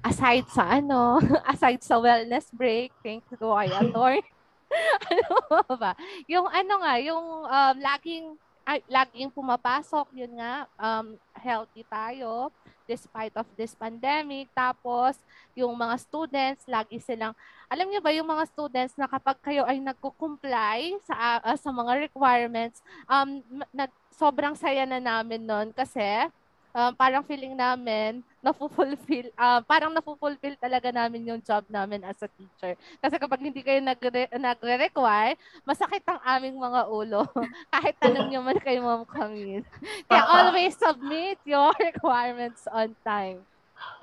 aside 0.00 0.48
sa 0.48 0.80
ano, 0.80 1.20
aside 1.52 1.84
sa 1.84 2.00
wellness 2.00 2.48
break, 2.54 2.96
thank 3.04 3.20
you 3.28 3.36
to 3.36 3.52
Ayator. 3.52 4.24
ano 5.12 5.76
ba? 5.76 5.92
Yung 6.30 6.48
ano 6.48 6.72
nga, 6.80 6.96
yung 7.02 7.26
um, 7.44 7.76
laging 7.82 8.38
ay, 8.64 8.80
laging 8.88 9.28
pumapasok, 9.28 10.08
yun 10.16 10.40
nga, 10.40 10.64
um, 10.80 11.16
healthy 11.36 11.84
tayo 11.84 12.48
despite 12.84 13.32
of 13.36 13.48
this 13.56 13.72
pandemic. 13.72 14.48
Tapos, 14.52 15.16
yung 15.56 15.72
mga 15.72 15.96
students, 16.00 16.64
lagi 16.68 17.00
silang, 17.00 17.32
alam 17.68 17.88
niyo 17.88 18.00
ba 18.04 18.12
yung 18.12 18.28
mga 18.28 18.44
students 18.48 18.96
na 18.96 19.08
kapag 19.08 19.40
kayo 19.40 19.64
ay 19.64 19.80
nagko-comply 19.80 20.96
sa, 21.04 21.40
uh, 21.40 21.56
sa 21.56 21.70
mga 21.72 22.08
requirements, 22.08 22.84
um, 23.08 23.40
na, 23.72 23.88
sobrang 24.12 24.54
saya 24.54 24.84
na 24.84 25.00
namin 25.00 25.42
nun 25.44 25.68
kasi 25.72 26.28
um, 26.74 26.92
parang 26.92 27.22
feeling 27.22 27.54
namin, 27.54 28.20
na-fulfill, 28.42 29.30
uh, 29.38 29.62
parang 29.64 29.94
na-fulfill 29.94 30.58
talaga 30.58 30.90
namin 30.90 31.30
yung 31.30 31.40
job 31.40 31.62
namin 31.70 32.02
as 32.02 32.18
a 32.20 32.28
teacher. 32.34 32.74
Kasi 33.00 33.14
kapag 33.16 33.40
hindi 33.40 33.62
kayo 33.62 33.78
nagre- 33.80 34.34
nagre-require, 34.34 35.38
masakit 35.62 36.02
ang 36.04 36.20
aming 36.26 36.58
mga 36.58 36.90
ulo. 36.90 37.24
Kahit 37.72 37.94
tanong 38.02 38.28
nyo 38.28 38.42
man 38.42 38.58
kay 38.58 38.82
Ma'am 38.82 39.06
Camille. 39.06 39.64
Kaya 40.10 40.26
always 40.26 40.74
submit 40.74 41.38
your 41.46 41.70
requirements 41.88 42.66
on 42.68 42.92
time. 43.06 43.46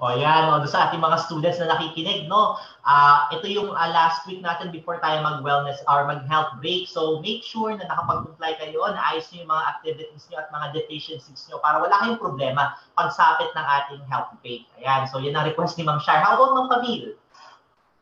O 0.01 0.09
yan, 0.17 0.49
o, 0.49 0.65
sa 0.65 0.89
ating 0.89 0.97
mga 0.97 1.17
students 1.29 1.61
na 1.61 1.77
nakikinig, 1.77 2.25
no? 2.25 2.57
Uh, 2.81 3.29
ito 3.29 3.45
yung 3.45 3.69
uh, 3.69 3.89
last 3.93 4.25
week 4.25 4.41
natin 4.41 4.73
before 4.73 4.97
tayo 4.97 5.21
mag-wellness 5.21 5.77
or 5.85 6.09
mag-health 6.09 6.57
break. 6.57 6.89
So 6.89 7.21
make 7.21 7.45
sure 7.45 7.69
na 7.77 7.85
nakapag-comply 7.85 8.57
kayo, 8.57 8.81
na 8.89 8.97
ayos 9.13 9.29
nyo 9.29 9.45
yung 9.45 9.53
mga 9.53 9.65
activities 9.77 10.25
nyo 10.33 10.37
at 10.41 10.49
mga 10.49 10.67
deficiencies 10.73 11.45
nyo 11.45 11.61
para 11.61 11.77
wala 11.77 11.93
kayong 12.01 12.17
problema 12.17 12.73
pagsapit 12.97 13.53
ng 13.53 13.65
ating 13.65 14.01
health 14.09 14.33
break. 14.41 14.65
Ayan, 14.81 15.05
so 15.05 15.21
yan 15.21 15.37
ang 15.37 15.45
request 15.45 15.77
ni 15.77 15.85
Ma'am 15.85 16.01
Shar. 16.01 16.17
How 16.17 16.33
about 16.33 16.57
Ma'am 16.57 16.67
Camille? 16.73 17.13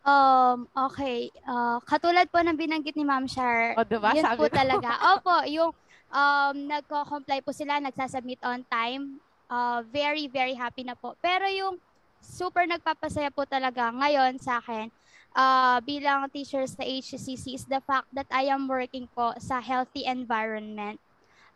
Um, 0.07 0.57
okay. 0.73 1.27
Uh, 1.43 1.83
katulad 1.83 2.31
po 2.31 2.39
ng 2.39 2.55
binanggit 2.55 2.95
ni 2.95 3.03
Ma'am 3.03 3.27
Shar, 3.27 3.75
o, 3.75 3.83
diba? 3.83 4.15
yun 4.15 4.23
Sabi 4.23 4.39
po 4.39 4.47
talaga. 4.47 5.19
Opo, 5.19 5.35
yung 5.51 5.75
um, 6.15 6.55
nagko-comply 6.63 7.43
po 7.43 7.51
sila, 7.51 7.77
nagsasubmit 7.83 8.39
on 8.41 8.63
time, 8.71 9.19
uh, 9.49 9.81
very, 9.89 10.29
very 10.29 10.53
happy 10.55 10.85
na 10.85 10.95
po. 10.95 11.17
Pero 11.19 11.49
yung 11.49 11.81
super 12.21 12.63
nagpapasaya 12.69 13.33
po 13.33 13.43
talaga 13.43 13.89
ngayon 13.91 14.37
sa 14.37 14.61
akin 14.61 14.93
uh, 15.35 15.77
bilang 15.83 16.29
teacher 16.31 16.63
sa 16.65 16.85
HCC 16.85 17.57
is 17.57 17.65
the 17.67 17.81
fact 17.83 18.07
that 18.13 18.29
I 18.31 18.49
am 18.49 18.69
working 18.69 19.09
po 19.11 19.35
sa 19.41 19.59
healthy 19.59 20.05
environment. 20.05 21.01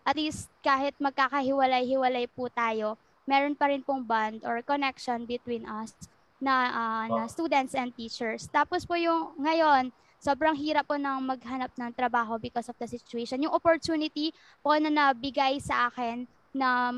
At 0.03 0.19
least 0.19 0.51
kahit 0.59 0.99
magkakahiwalay-hiwalay 0.99 2.27
po 2.35 2.51
tayo, 2.51 2.99
meron 3.23 3.55
pa 3.55 3.71
rin 3.71 3.79
pong 3.79 4.03
bond 4.03 4.43
or 4.43 4.59
connection 4.59 5.23
between 5.23 5.63
us 5.63 5.95
na, 6.43 6.55
ah, 6.75 7.05
na 7.07 7.23
students 7.31 7.71
and 7.71 7.95
teachers. 7.95 8.51
Tapos 8.51 8.83
po 8.83 8.99
yung 8.99 9.31
ngayon, 9.39 9.95
sobrang 10.19 10.55
hirap 10.59 10.91
po 10.91 10.99
ng 10.99 11.23
maghanap 11.23 11.71
ng 11.79 11.91
trabaho 11.95 12.35
because 12.35 12.67
of 12.67 12.75
the 12.75 12.87
situation. 12.87 13.39
Yung 13.47 13.55
opportunity 13.55 14.35
po 14.59 14.75
na 14.75 14.91
nabigay 14.91 15.63
sa 15.63 15.87
akin 15.87 16.27
na 16.51 16.91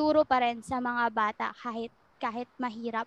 makapagturo 0.00 0.24
pa 0.24 0.40
rin 0.40 0.64
sa 0.64 0.80
mga 0.80 1.12
bata 1.12 1.52
kahit 1.60 1.92
kahit 2.16 2.48
mahirap 2.56 3.04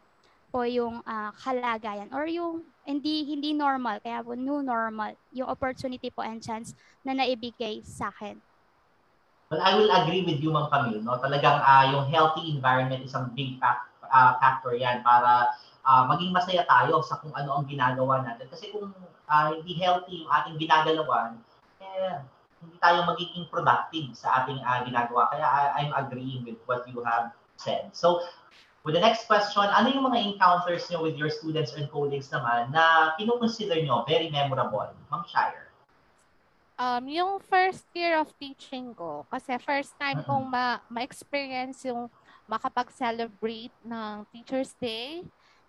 po 0.54 0.62
yung 0.62 1.02
ah, 1.10 1.34
kalagayan 1.42 2.06
or 2.14 2.30
yung 2.30 2.62
hindi 2.86 3.26
hindi 3.26 3.58
normal 3.58 3.98
kaya 3.98 4.22
po 4.22 4.38
new 4.38 4.62
normal 4.62 5.18
yung 5.34 5.50
opportunity 5.50 6.14
po 6.14 6.22
and 6.22 6.46
chance 6.46 6.78
na 7.02 7.18
naibigay 7.18 7.82
sa 7.82 8.14
akin. 8.14 8.38
Well, 9.50 9.62
I 9.62 9.74
will 9.78 9.90
agree 9.90 10.22
with 10.26 10.42
you, 10.42 10.54
Ma'am 10.54 10.70
Camille. 10.70 11.02
No? 11.02 11.18
Talagang 11.18 11.58
ah, 11.66 11.90
yung 11.90 12.06
healthy 12.14 12.54
environment 12.54 13.02
is 13.02 13.18
a 13.18 13.26
big 13.34 13.58
ah, 13.66 14.38
factor 14.38 14.78
yan 14.78 15.02
para 15.02 15.50
ah, 15.82 16.06
maging 16.14 16.30
masaya 16.30 16.62
tayo 16.70 17.02
sa 17.02 17.18
kung 17.18 17.34
ano 17.34 17.58
ang 17.58 17.66
ginagawa 17.66 18.22
natin. 18.22 18.46
Kasi 18.54 18.70
kung 18.70 18.94
ah, 19.26 19.50
hindi 19.50 19.74
healthy 19.82 20.22
yung 20.22 20.30
ating 20.30 20.62
ginagalawan, 20.62 21.42
eh, 21.82 22.22
hindi 22.64 22.80
tayo 22.80 23.04
magiging 23.04 23.52
productive 23.52 24.16
sa 24.16 24.44
ating 24.44 24.64
ah, 24.64 24.88
ginagawa. 24.88 25.28
Kaya 25.28 25.44
I- 25.44 25.72
I'm 25.84 25.92
agreeing 25.92 26.48
with 26.48 26.60
what 26.64 26.88
you 26.88 27.04
have 27.04 27.36
said. 27.60 27.92
So, 27.92 28.24
with 28.88 28.96
the 28.96 29.04
next 29.04 29.28
question, 29.28 29.68
ano 29.68 29.92
yung 29.92 30.08
mga 30.08 30.36
encounters 30.36 30.88
nyo 30.88 31.04
with 31.04 31.20
your 31.20 31.28
students 31.28 31.76
and 31.76 31.92
colleagues 31.92 32.32
naman 32.32 32.72
na 32.72 33.16
kinukonsider 33.20 33.84
nyo 33.84 34.08
very 34.08 34.32
memorable? 34.32 34.88
Ma'am 35.12 35.24
Shire. 35.28 35.68
Um, 36.74 37.06
yung 37.06 37.38
first 37.38 37.86
year 37.94 38.18
of 38.18 38.34
teaching 38.42 38.98
ko, 38.98 39.30
kasi 39.30 39.62
first 39.62 39.94
time 40.02 40.26
kong 40.26 40.50
ma- 40.50 40.82
ma-experience 40.90 41.86
yung 41.86 42.10
makapag-celebrate 42.50 43.72
ng 43.86 44.26
Teacher's 44.34 44.74
Day 44.82 45.22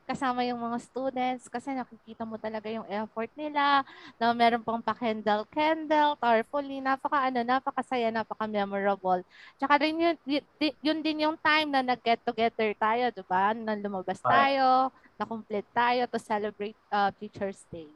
kasama 0.05 0.45
yung 0.45 0.61
mga 0.61 0.79
students 0.85 1.49
kasi 1.49 1.73
nakikita 1.73 2.29
mo 2.29 2.37
talaga 2.37 2.69
yung 2.69 2.85
effort 2.87 3.33
nila 3.33 3.81
na 4.21 4.37
meron 4.37 4.61
pang 4.61 4.81
pa-candle 4.85 5.49
candle, 5.49 6.17
tarpaulin, 6.21 6.85
napaka 6.85 7.33
ano, 7.33 7.41
napakasaya, 7.41 8.13
napaka-memorable. 8.13 9.25
Tsaka 9.57 9.81
rin 9.81 9.97
yun, 9.97 10.17
yun, 10.29 10.45
yun 10.85 10.99
din 11.01 11.25
yung 11.25 11.37
time 11.41 11.73
na 11.73 11.81
nag-get 11.81 12.21
together 12.21 12.77
tayo, 12.77 13.09
di 13.11 13.25
ba? 13.25 13.57
Na 13.57 13.73
lumabas 13.73 14.21
tayo, 14.21 14.93
na-complete 15.17 15.69
tayo 15.73 16.05
to 16.07 16.21
celebrate 16.21 16.77
uh, 16.93 17.09
Teacher's 17.17 17.65
Day. 17.73 17.89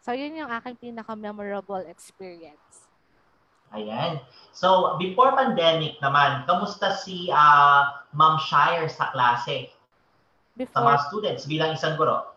So, 0.00 0.16
yun 0.16 0.32
yung 0.32 0.48
aking 0.48 0.80
pinaka-memorable 0.80 1.84
experience. 1.92 2.88
Ayan. 3.70 4.18
So, 4.50 4.98
before 4.98 5.36
pandemic 5.38 6.00
naman, 6.02 6.42
kamusta 6.48 6.90
si 6.96 7.30
ah, 7.30 8.02
Ma'am 8.10 8.40
Shire 8.40 8.90
sa 8.90 9.14
klase? 9.14 9.70
Sa 10.54 10.58
Before 10.58 10.84
mga 10.84 10.98
students 11.08 11.42
bilang 11.46 11.70
isang 11.74 11.94
guro? 11.96 12.30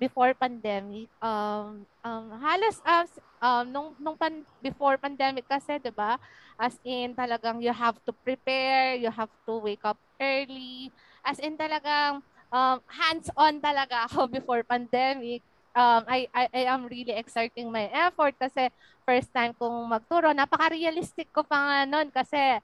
before 0.00 0.32
pandemic, 0.32 1.12
um, 1.20 1.84
um, 2.00 2.24
halos 2.40 2.80
as 2.88 3.12
um, 3.36 3.68
nung, 3.68 3.88
nung 4.00 4.16
pan, 4.16 4.40
before 4.64 4.96
pandemic 4.96 5.44
kasi, 5.44 5.76
di 5.76 5.92
ba? 5.92 6.16
As 6.56 6.80
in, 6.80 7.12
talagang 7.12 7.60
you 7.60 7.68
have 7.68 8.00
to 8.08 8.12
prepare, 8.24 8.96
you 8.96 9.12
have 9.12 9.28
to 9.44 9.60
wake 9.60 9.84
up 9.84 10.00
early. 10.16 10.88
As 11.20 11.36
in, 11.36 11.60
talagang 11.60 12.24
um, 12.48 12.76
hands-on 12.88 13.60
talaga 13.60 14.02
ako 14.08 14.24
before 14.32 14.64
pandemic. 14.64 15.44
Um, 15.76 16.02
I, 16.08 16.26
I, 16.32 16.44
I 16.50 16.62
am 16.66 16.88
really 16.88 17.14
exerting 17.14 17.70
my 17.70 17.86
effort 17.92 18.34
kasi 18.40 18.72
first 19.04 19.28
time 19.36 19.52
kong 19.54 19.86
magturo. 19.86 20.32
Napaka-realistic 20.32 21.28
ko 21.30 21.44
pa 21.44 21.60
nga 21.60 21.78
nun 21.86 22.08
kasi 22.10 22.58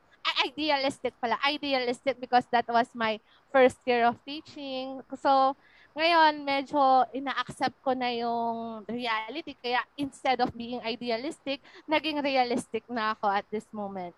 idealistic 0.44 1.16
pala. 1.20 1.40
Idealistic 1.44 2.20
because 2.20 2.44
that 2.52 2.68
was 2.68 2.88
my 2.92 3.20
first 3.52 3.80
year 3.88 4.04
of 4.04 4.20
teaching. 4.24 5.00
So, 5.16 5.56
ngayon, 5.96 6.44
medyo 6.44 7.08
ina-accept 7.16 7.80
ko 7.80 7.96
na 7.96 8.12
yung 8.12 8.84
reality. 8.84 9.56
Kaya 9.56 9.80
instead 9.96 10.44
of 10.44 10.52
being 10.52 10.84
idealistic, 10.84 11.64
naging 11.88 12.20
realistic 12.20 12.84
na 12.92 13.16
ako 13.16 13.32
at 13.32 13.48
this 13.48 13.64
moment. 13.72 14.12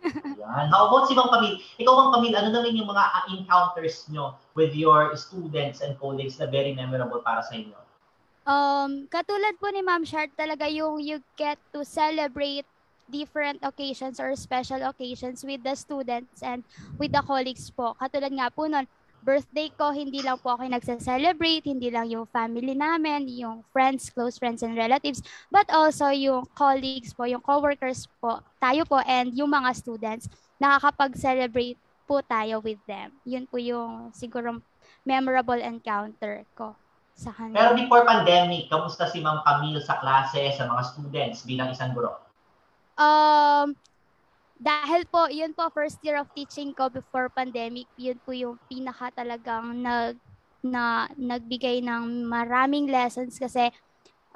Ayan. 0.00 0.66
How 0.72 0.88
about 0.88 1.08
si 1.08 1.16
Ma'am 1.16 1.28
Camille? 1.28 1.60
Ikaw, 1.76 1.92
Ma'am 1.92 2.10
Camille, 2.16 2.36
ano 2.36 2.48
naman 2.52 2.72
yung 2.72 2.88
mga 2.88 3.04
ah, 3.04 3.24
encounters 3.28 4.08
nyo 4.08 4.36
with 4.56 4.72
your 4.72 5.12
students 5.16 5.84
and 5.84 5.96
colleagues 6.00 6.40
na 6.40 6.48
very 6.48 6.72
memorable 6.72 7.20
para 7.20 7.44
sa 7.44 7.52
inyo? 7.52 7.76
Um, 8.48 9.04
katulad 9.12 9.60
po 9.60 9.68
ni 9.68 9.84
Ma'am 9.84 10.04
Shart, 10.04 10.32
talaga 10.36 10.64
yung 10.72 11.00
you 11.04 11.20
get 11.36 11.60
to 11.76 11.84
celebrate 11.84 12.64
different 13.10 13.58
occasions 13.66 14.22
or 14.22 14.32
special 14.38 14.80
occasions 14.86 15.42
with 15.42 15.60
the 15.66 15.74
students 15.74 16.40
and 16.40 16.62
with 16.96 17.10
the 17.10 17.22
colleagues 17.26 17.68
po. 17.74 17.98
Katulad 17.98 18.30
nga 18.30 18.48
po 18.48 18.70
nun, 18.70 18.86
birthday 19.20 19.68
ko, 19.76 19.92
hindi 19.92 20.24
lang 20.24 20.40
po 20.40 20.56
ako 20.56 20.64
nagsa-celebrate, 20.64 21.68
hindi 21.68 21.92
lang 21.92 22.08
yung 22.08 22.24
family 22.32 22.72
namin, 22.72 23.28
yung 23.28 23.60
friends, 23.68 24.08
close 24.08 24.40
friends 24.40 24.64
and 24.64 24.76
relatives, 24.76 25.20
but 25.52 25.68
also 25.68 26.08
yung 26.08 26.48
colleagues 26.56 27.12
po, 27.12 27.28
yung 27.28 27.44
coworkers 27.44 28.08
po, 28.18 28.40
tayo 28.56 28.88
po, 28.88 29.02
and 29.04 29.36
yung 29.36 29.52
mga 29.52 29.76
students, 29.76 30.30
nakakapag-celebrate 30.56 31.76
po 32.08 32.24
tayo 32.24 32.58
with 32.64 32.80
them. 32.88 33.12
Yun 33.28 33.44
po 33.46 33.60
yung 33.60 34.10
siguro 34.16 34.58
memorable 35.04 35.60
encounter 35.60 36.42
ko 36.56 36.74
sa 37.14 37.30
kanila. 37.36 37.56
Pero 37.60 37.70
before 37.76 38.02
pandemic, 38.08 38.72
kamusta 38.72 39.04
si 39.06 39.20
Ma'am 39.20 39.44
Camille 39.44 39.84
sa 39.84 40.00
klase, 40.00 40.56
sa 40.56 40.64
mga 40.64 40.82
students 40.96 41.44
bilang 41.44 41.68
isang 41.68 41.92
guro? 41.92 42.29
Um, 43.00 43.72
dahil 44.60 45.08
po, 45.08 45.24
yun 45.32 45.56
po, 45.56 45.72
first 45.72 45.96
year 46.04 46.20
of 46.20 46.28
teaching 46.36 46.76
ko 46.76 46.92
before 46.92 47.32
pandemic, 47.32 47.88
yun 47.96 48.20
po 48.20 48.36
yung 48.36 48.60
pinaka 48.68 49.08
talagang 49.16 49.80
nag, 49.80 50.20
na, 50.60 51.08
nagbigay 51.16 51.80
ng 51.80 52.28
maraming 52.28 52.92
lessons 52.92 53.40
kasi 53.40 53.72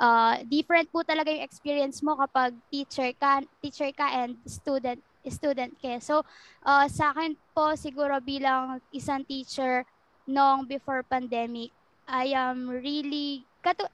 uh, 0.00 0.40
different 0.48 0.88
po 0.88 1.04
talaga 1.04 1.28
yung 1.28 1.44
experience 1.44 2.00
mo 2.00 2.16
kapag 2.16 2.56
teacher 2.72 3.12
ka, 3.20 3.44
teacher 3.60 3.92
ka 3.92 4.08
and 4.24 4.40
student 4.48 5.04
student 5.24 5.72
ka. 5.80 6.00
So, 6.04 6.24
uh, 6.64 6.84
sa 6.88 7.12
akin 7.12 7.36
po 7.56 7.72
siguro 7.76 8.20
bilang 8.20 8.80
isang 8.92 9.24
teacher 9.24 9.84
nung 10.28 10.68
before 10.68 11.04
pandemic, 11.04 11.72
I 12.04 12.36
am 12.36 12.68
really, 12.68 13.44
katu 13.64 13.88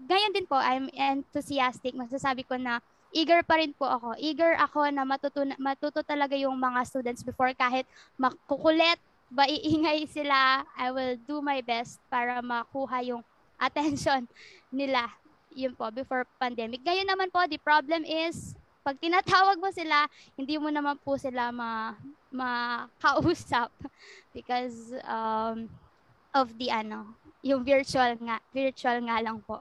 ngayon 0.00 0.32
din 0.32 0.48
po, 0.48 0.56
I'm 0.56 0.88
enthusiastic. 0.96 1.92
Masasabi 1.92 2.48
ko 2.48 2.56
na 2.56 2.80
eager 3.10 3.42
pa 3.42 3.58
rin 3.58 3.74
po 3.74 3.86
ako. 3.86 4.14
Eager 4.18 4.54
ako 4.58 4.86
na 4.90 5.02
matuto, 5.02 5.42
matuto 5.58 6.00
talaga 6.02 6.34
yung 6.38 6.54
mga 6.56 6.86
students 6.86 7.22
before 7.26 7.50
kahit 7.54 7.86
makukulit, 8.18 8.98
ba 9.30 9.46
iingay 9.46 10.06
sila, 10.16 10.66
I 10.74 10.90
will 10.90 11.14
do 11.22 11.38
my 11.38 11.62
best 11.62 12.02
para 12.10 12.42
makuha 12.42 13.02
yung 13.06 13.22
attention 13.66 14.26
nila. 14.74 15.10
Yun 15.54 15.74
po, 15.74 15.90
before 15.90 16.26
pandemic. 16.38 16.82
Ngayon 16.86 17.06
naman 17.06 17.28
po, 17.30 17.42
the 17.46 17.58
problem 17.58 18.06
is, 18.06 18.54
pag 18.80 18.96
tinatawag 18.96 19.58
mo 19.60 19.68
sila, 19.74 20.06
hindi 20.38 20.56
mo 20.56 20.70
naman 20.72 20.96
po 21.02 21.18
sila 21.20 21.52
ma 21.52 21.94
makausap 22.30 23.68
because 24.36 24.94
um, 25.02 25.66
of 26.30 26.54
the 26.56 26.70
ano, 26.70 27.10
yung 27.42 27.66
virtual 27.66 28.14
nga, 28.22 28.38
virtual 28.54 29.02
nga 29.04 29.18
lang 29.18 29.42
po. 29.42 29.58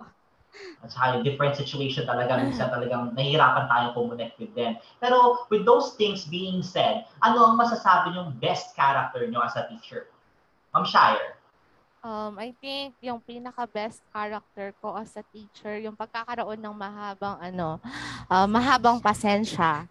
At 0.80 0.96
saka 0.96 1.20
yung 1.20 1.24
different 1.28 1.60
situation 1.60 2.08
talaga, 2.08 2.40
minsan 2.40 2.72
talagang 2.72 3.12
nahihirapan 3.12 3.68
tayong 3.68 3.96
connect 3.96 4.40
with 4.40 4.54
them. 4.56 4.80
Pero 5.04 5.44
with 5.52 5.68
those 5.68 6.00
things 6.00 6.24
being 6.32 6.64
said, 6.64 7.04
ano 7.20 7.52
ang 7.52 7.56
masasabi 7.60 8.16
nyong 8.16 8.40
best 8.40 8.72
character 8.80 9.28
nyo 9.28 9.44
as 9.44 9.60
a 9.60 9.68
teacher? 9.68 10.08
Ma'am 10.72 10.88
Shire. 10.88 11.36
Um, 12.00 12.40
I 12.40 12.56
think 12.64 12.96
yung 13.04 13.20
pinaka-best 13.20 14.00
character 14.16 14.72
ko 14.80 14.96
as 14.96 15.12
a 15.20 15.24
teacher, 15.36 15.76
yung 15.84 16.00
pagkakaroon 16.00 16.56
ng 16.56 16.72
mahabang 16.72 17.36
ano, 17.44 17.84
ah, 18.32 18.48
mahabang 18.48 19.04
pasensya. 19.04 19.84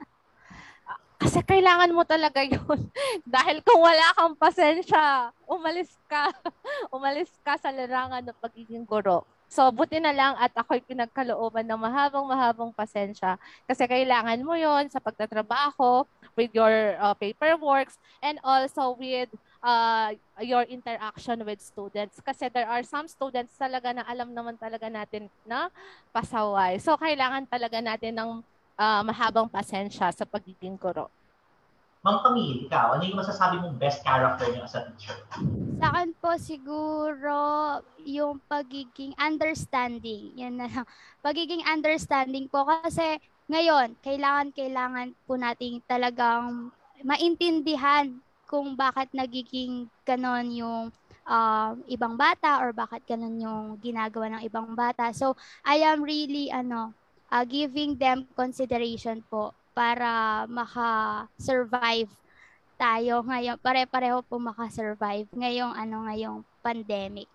Kasi 1.18 1.42
kailangan 1.42 1.90
mo 1.92 2.06
talaga 2.06 2.40
yun. 2.46 2.88
Dahil 3.26 3.60
kung 3.60 3.82
wala 3.82 4.14
kang 4.14 4.38
pasensya, 4.38 5.34
umalis 5.44 5.98
ka. 6.06 6.30
umalis 6.96 7.28
ka 7.42 7.58
sa 7.58 7.74
larangan 7.74 8.22
ng 8.22 8.38
pagiging 8.38 8.86
guro. 8.86 9.26
So, 9.48 9.72
buti 9.72 9.96
na 9.96 10.12
lang 10.12 10.36
at 10.36 10.52
ako'y 10.52 10.84
pinagkalooban 10.84 11.64
ng 11.64 11.80
mahabang-mahabang 11.80 12.70
pasensya 12.76 13.40
kasi 13.64 13.88
kailangan 13.88 14.44
mo 14.44 14.52
yon 14.52 14.92
sa 14.92 15.00
pagtatrabaho, 15.00 16.04
with 16.38 16.54
your 16.54 16.94
uh, 17.02 17.18
paperworks, 17.18 17.98
and 18.22 18.38
also 18.46 18.94
with 18.94 19.26
uh, 19.58 20.14
your 20.38 20.62
interaction 20.70 21.42
with 21.42 21.58
students. 21.58 22.22
Kasi 22.22 22.46
there 22.46 22.70
are 22.70 22.86
some 22.86 23.10
students 23.10 23.58
talaga 23.58 23.90
na 23.90 24.06
alam 24.06 24.30
naman 24.30 24.54
talaga 24.54 24.86
natin 24.86 25.26
na 25.42 25.66
pasaway. 26.14 26.78
So, 26.78 26.94
kailangan 26.94 27.50
talaga 27.50 27.82
natin 27.82 28.14
ng 28.14 28.30
uh, 28.78 29.02
mahabang 29.02 29.50
pasensya 29.50 30.14
sa 30.14 30.22
pagiging 30.22 30.78
guro. 30.78 31.10
Ma'am 31.98 32.22
Camille, 32.22 32.70
ikaw, 32.70 32.94
ano 32.94 33.02
yung 33.02 33.18
masasabi 33.18 33.58
mong 33.58 33.74
best 33.74 34.06
character 34.06 34.46
nyo 34.54 34.62
as 34.62 34.78
a 34.78 34.86
teacher? 34.86 35.18
Sa 35.82 35.86
akin 35.90 36.14
po 36.22 36.30
siguro 36.38 37.38
yung 38.06 38.38
pagiging 38.46 39.18
understanding. 39.18 40.30
Yan 40.38 40.62
na 40.62 40.70
lang. 40.70 40.86
Pagiging 41.26 41.66
understanding 41.66 42.46
po 42.46 42.62
kasi 42.62 43.18
ngayon, 43.50 43.98
kailangan 43.98 44.54
kailangan 44.54 45.10
po 45.26 45.34
nating 45.34 45.82
talagang 45.90 46.70
maintindihan 47.02 48.14
kung 48.46 48.78
bakit 48.78 49.10
nagiging 49.10 49.90
ganon 50.06 50.54
yung 50.54 50.94
um, 51.26 51.72
ibang 51.90 52.14
bata 52.14 52.62
or 52.62 52.70
bakit 52.70 53.02
ganun 53.10 53.42
yung 53.42 53.74
ginagawa 53.82 54.38
ng 54.38 54.42
ibang 54.46 54.72
bata. 54.78 55.10
So, 55.10 55.34
I 55.66 55.82
am 55.82 56.06
really, 56.06 56.48
ano, 56.48 56.94
uh, 57.28 57.44
giving 57.44 57.98
them 58.00 58.24
consideration 58.38 59.20
po 59.26 59.52
para 59.78 60.42
maka-survive 60.50 62.10
tayo 62.74 63.22
ngayon. 63.22 63.62
Pare-pareho 63.62 64.26
po 64.26 64.42
maka-survive 64.42 65.30
ngayong, 65.30 65.70
ano, 65.70 66.02
ngayong 66.10 66.42
pandemic. 66.66 67.30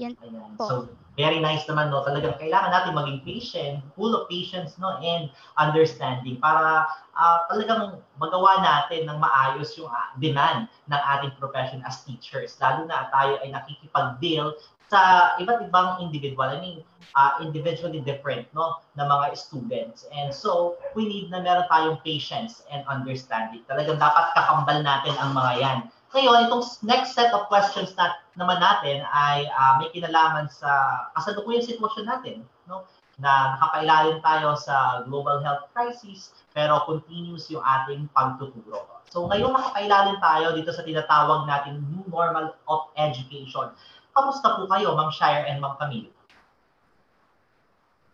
Yun 0.00 0.16
Ayan. 0.24 0.56
po. 0.56 0.64
So, 0.64 0.74
very 1.20 1.36
nice 1.36 1.68
naman, 1.68 1.92
no? 1.92 2.00
Talagang 2.00 2.40
kailangan 2.40 2.72
natin 2.72 2.96
maging 2.96 3.20
patient, 3.28 3.76
full 3.92 4.16
of 4.16 4.24
patience, 4.32 4.80
no? 4.80 4.96
And 5.04 5.28
understanding 5.60 6.40
para 6.40 6.88
uh, 7.12 7.38
talagang 7.52 8.00
magawa 8.16 8.64
natin 8.64 9.04
ng 9.04 9.20
maayos 9.20 9.76
yung 9.76 9.92
uh, 9.92 10.16
demand 10.16 10.72
ng 10.88 11.00
ating 11.20 11.36
profession 11.36 11.84
as 11.84 12.00
teachers. 12.08 12.56
Lalo 12.56 12.88
na 12.88 13.12
tayo 13.12 13.36
ay 13.44 13.52
nakikipag-deal 13.52 14.56
sa 14.90 15.32
iba't 15.38 15.70
ibang 15.70 16.02
individual. 16.02 16.50
I 16.50 16.58
mean, 16.58 16.78
uh, 17.14 17.38
individually 17.38 18.02
different, 18.02 18.50
no? 18.50 18.82
Na 18.98 19.06
mga 19.06 19.38
students. 19.38 20.10
And 20.10 20.34
so, 20.34 20.76
we 20.98 21.06
need 21.06 21.30
na 21.30 21.40
meron 21.40 21.70
tayong 21.70 22.02
patience 22.02 22.66
and 22.74 22.82
understanding. 22.90 23.62
Talagang 23.70 24.02
dapat 24.02 24.34
kakambal 24.34 24.82
natin 24.82 25.14
ang 25.22 25.30
mga 25.32 25.52
yan 25.62 25.78
ngayon, 26.10 26.50
itong 26.50 26.66
next 26.82 27.14
set 27.14 27.30
of 27.30 27.46
questions 27.46 27.94
na, 27.94 28.18
naman 28.34 28.58
natin 28.58 29.06
ay 29.14 29.46
uh, 29.46 29.78
may 29.78 29.94
kinalaman 29.94 30.50
sa 30.50 31.06
kasalukuyang 31.14 31.62
sitwasyon 31.62 32.06
natin. 32.06 32.36
No? 32.66 32.82
Na 33.22 33.54
nakapailalim 33.54 34.18
tayo 34.18 34.58
sa 34.58 35.06
global 35.06 35.38
health 35.46 35.70
crisis, 35.70 36.34
pero 36.50 36.82
continuous 36.82 37.46
yung 37.46 37.62
ating 37.62 38.10
pagtuturo. 38.10 38.90
So 39.06 39.30
ngayon 39.30 39.54
nakapailalim 39.54 40.18
tayo 40.18 40.46
dito 40.58 40.74
sa 40.74 40.82
tinatawag 40.82 41.46
nating 41.46 41.78
new 41.94 42.02
normal 42.10 42.58
of 42.66 42.90
education. 42.98 43.70
Kamusta 44.10 44.58
po 44.58 44.66
kayo, 44.66 44.94
Ma'am 44.98 45.10
Shire 45.10 45.46
and 45.46 45.62
Ma'am 45.62 45.74
Camille? 45.78 46.10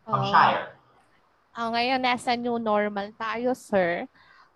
Ma'am 0.07 0.23
Oh. 0.23 0.31
Shire. 0.31 0.77
Ah, 1.57 1.73
ngayon 1.73 2.05
nasa 2.05 2.37
new 2.37 2.61
normal 2.61 3.17
tayo, 3.17 3.57
sir. 3.57 4.05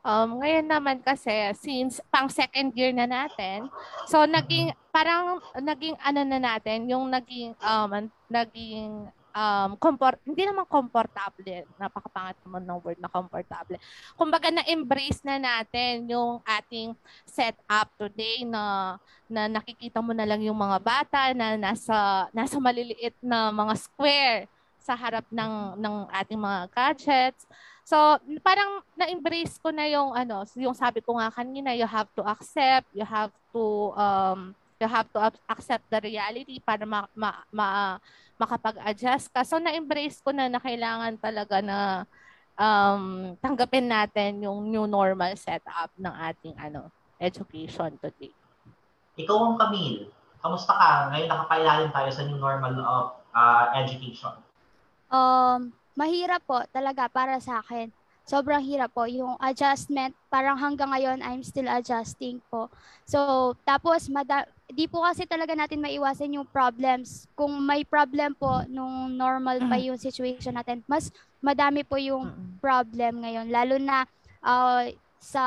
Um, 0.01 0.41
ngayon 0.41 0.69
naman 0.69 1.01
kasi, 1.01 1.33
since 1.57 2.01
pang 2.09 2.29
second 2.29 2.73
year 2.73 2.93
na 2.93 3.05
natin, 3.05 3.69
so 4.09 4.25
naging, 4.25 4.73
parang 4.93 5.41
naging 5.61 5.97
ano 6.01 6.21
na 6.25 6.41
natin, 6.41 6.89
yung 6.89 7.09
naging, 7.09 7.53
um, 7.61 8.09
naging, 8.29 9.09
um, 9.35 9.77
comport, 9.79 10.19
hindi 10.27 10.47
naman 10.47 10.67
komportable, 10.67 11.67
napakapangat 11.79 12.37
naman 12.47 12.63
ng 12.67 12.79
word 12.83 12.99
na 12.99 13.11
komportable. 13.11 13.79
Kumbaga 14.15 14.51
na-embrace 14.51 15.23
na 15.23 15.39
natin 15.39 16.11
yung 16.11 16.43
ating 16.45 16.95
setup 17.27 17.91
today 17.99 18.47
na 18.47 18.97
na 19.31 19.47
nakikita 19.47 20.03
mo 20.03 20.11
na 20.11 20.27
lang 20.27 20.43
yung 20.43 20.59
mga 20.59 20.79
bata 20.83 21.31
na 21.35 21.55
nasa 21.55 22.27
nasa 22.35 22.59
maliliit 22.59 23.15
na 23.23 23.55
mga 23.55 23.75
square 23.79 24.51
sa 24.81 24.99
harap 24.99 25.27
ng 25.31 25.79
ng 25.79 25.97
ating 26.11 26.41
mga 26.41 26.61
gadgets. 26.73 27.47
So, 27.87 27.97
parang 28.43 28.87
na-embrace 28.95 29.59
ko 29.59 29.75
na 29.75 29.87
yung 29.91 30.15
ano, 30.15 30.47
yung 30.55 30.75
sabi 30.79 31.03
ko 31.03 31.19
nga 31.19 31.31
kanina, 31.31 31.75
you 31.75 31.87
have 31.87 32.07
to 32.15 32.23
accept, 32.23 32.87
you 32.95 33.03
have 33.03 33.35
to 33.51 33.95
um 33.99 34.55
you 34.81 34.89
have 34.89 35.07
to 35.13 35.21
accept 35.53 35.85
the 35.93 36.01
reality 36.01 36.57
para 36.59 36.89
ma, 36.89 37.05
ma, 37.13 37.45
ma 37.53 37.67
makapag-adjust 38.41 39.29
ka. 39.29 39.45
So, 39.45 39.61
na-embrace 39.61 40.25
ko 40.25 40.33
na 40.33 40.49
na 40.49 40.57
kailangan 40.57 41.21
talaga 41.21 41.61
na 41.61 42.09
um, 42.57 43.37
tanggapin 43.41 43.85
natin 43.85 44.41
yung 44.41 44.73
new 44.73 44.89
normal 44.89 45.37
setup 45.37 45.93
ng 46.01 46.15
ating 46.33 46.57
ano 46.57 46.89
education 47.21 48.01
today. 48.01 48.33
Ikaw 49.21 49.37
ang 49.37 49.57
Camille. 49.61 50.09
Kamusta 50.41 50.73
ka? 50.73 50.91
Ngayon 51.13 51.29
nakapailalim 51.29 51.91
tayo 51.93 52.09
sa 52.09 52.25
new 52.25 52.41
normal 52.41 52.81
of 52.81 53.05
uh, 53.37 53.77
education. 53.77 54.33
Um, 55.13 55.77
mahirap 55.93 56.41
po 56.49 56.65
talaga 56.73 57.13
para 57.13 57.37
sa 57.45 57.61
akin. 57.61 57.93
Sobrang 58.25 58.63
hirap 58.65 58.95
po 58.97 59.05
yung 59.05 59.37
adjustment. 59.37 60.17
Parang 60.33 60.57
hanggang 60.57 60.97
ngayon 60.97 61.21
I'm 61.21 61.45
still 61.45 61.69
adjusting 61.69 62.41
po. 62.49 62.73
So, 63.05 63.53
tapos 63.69 64.09
mada- 64.09 64.49
di 64.71 64.87
po 64.87 65.03
kasi 65.03 65.27
talaga 65.27 65.55
natin 65.55 65.83
maiwasan 65.83 66.39
yung 66.39 66.49
problems. 66.49 67.27
Kung 67.35 67.59
may 67.63 67.83
problem 67.83 68.35
po 68.39 68.63
nung 68.71 69.15
normal 69.15 69.59
pa 69.67 69.77
yung 69.77 69.99
situation 69.99 70.55
natin, 70.55 70.83
mas 70.87 71.11
madami 71.43 71.83
po 71.83 71.99
yung 71.99 72.31
problem 72.63 73.27
ngayon. 73.27 73.51
Lalo 73.51 73.77
na 73.77 74.07
uh, 74.43 74.87
sa 75.21 75.45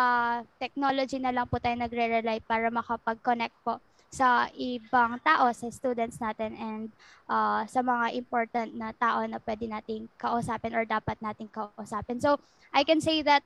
technology 0.61 1.17
na 1.17 1.33
lang 1.33 1.49
po 1.49 1.57
tayo 1.57 1.73
nagre-rely 1.79 2.43
para 2.45 2.69
makapag-connect 2.69 3.55
po 3.65 3.81
sa 4.13 4.45
ibang 4.53 5.17
tao, 5.25 5.49
sa 5.49 5.65
students 5.73 6.21
natin 6.21 6.53
and 6.53 6.93
uh, 7.25 7.65
sa 7.65 7.81
mga 7.81 8.13
important 8.13 8.69
na 8.77 8.93
tao 8.93 9.25
na 9.25 9.41
pwede 9.41 9.65
nating 9.65 10.05
kausapin 10.21 10.77
or 10.77 10.85
dapat 10.85 11.17
nating 11.17 11.49
kausapin. 11.49 12.21
So, 12.21 12.37
I 12.69 12.85
can 12.85 13.01
say 13.01 13.25
that 13.25 13.41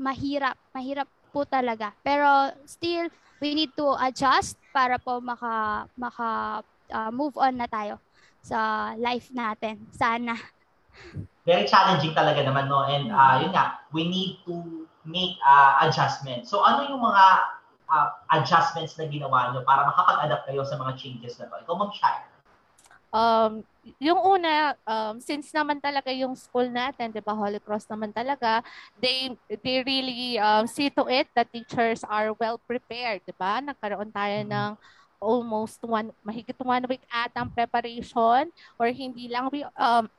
mahirap, 0.00 0.56
mahirap 0.72 1.04
po 1.36 1.44
talaga. 1.44 1.92
Pero 2.00 2.48
still, 2.64 3.12
we 3.40 3.54
need 3.54 3.72
to 3.76 3.96
adjust 4.00 4.56
para 4.72 4.96
po 5.00 5.20
maka, 5.20 5.84
maka 5.96 6.60
uh, 6.92 7.10
move 7.12 7.36
on 7.36 7.56
na 7.56 7.68
tayo 7.68 8.00
sa 8.40 8.92
life 8.96 9.28
natin. 9.34 9.82
Sana. 9.90 10.38
Very 11.46 11.66
challenging 11.68 12.14
talaga 12.16 12.42
naman, 12.42 12.66
no? 12.66 12.82
And 12.86 13.12
uh, 13.12 13.42
yun 13.42 13.52
nga, 13.54 13.84
we 13.94 14.08
need 14.08 14.42
to 14.46 14.86
make 15.06 15.38
uh, 15.42 15.86
adjustments. 15.86 16.50
So 16.50 16.62
ano 16.62 16.86
yung 16.90 17.02
mga 17.02 17.24
uh, 17.90 18.08
adjustments 18.34 18.98
na 18.98 19.06
ginawa 19.06 19.54
nyo 19.54 19.62
para 19.62 19.86
makapag-adapt 19.86 20.50
kayo 20.50 20.66
sa 20.66 20.78
mga 20.78 20.98
changes 20.98 21.38
na 21.38 21.46
to? 21.50 21.62
Ikaw, 21.62 21.74
Ma'am 21.78 21.92
Shire. 21.94 22.24
Um, 23.14 23.52
yung 24.02 24.18
una, 24.18 24.74
um, 24.82 25.22
since 25.22 25.54
naman 25.54 25.78
talaga 25.78 26.10
yung 26.10 26.34
school 26.34 26.66
natin, 26.66 27.14
di 27.14 27.22
ba, 27.22 27.36
Holy 27.36 27.62
Cross 27.62 27.86
naman 27.86 28.10
talaga, 28.10 28.64
they, 28.98 29.30
they 29.62 29.82
really 29.86 30.38
um, 30.42 30.66
see 30.66 30.90
to 30.90 31.06
it 31.06 31.30
that 31.36 31.50
teachers 31.52 32.02
are 32.06 32.34
well 32.36 32.58
prepared, 32.58 33.22
di 33.22 33.34
ba? 33.36 33.62
Nagkaroon 33.62 34.10
tayo 34.10 34.38
ng 34.42 34.70
almost 35.22 35.80
one, 35.86 36.10
mahigit 36.26 36.58
one 36.60 36.84
week 36.90 37.04
atang 37.08 37.48
preparation 37.52 38.50
or 38.76 38.86
hindi 38.90 39.30
lang, 39.30 39.48
we, 39.54 39.62
um, 39.78 40.10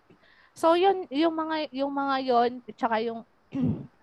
so 0.56 0.74
yun, 0.74 1.04
yung 1.12 1.36
mga, 1.36 1.70
yung 1.76 1.92
mga 1.92 2.16
yon 2.24 2.52
tsaka 2.74 3.04
yung 3.04 3.22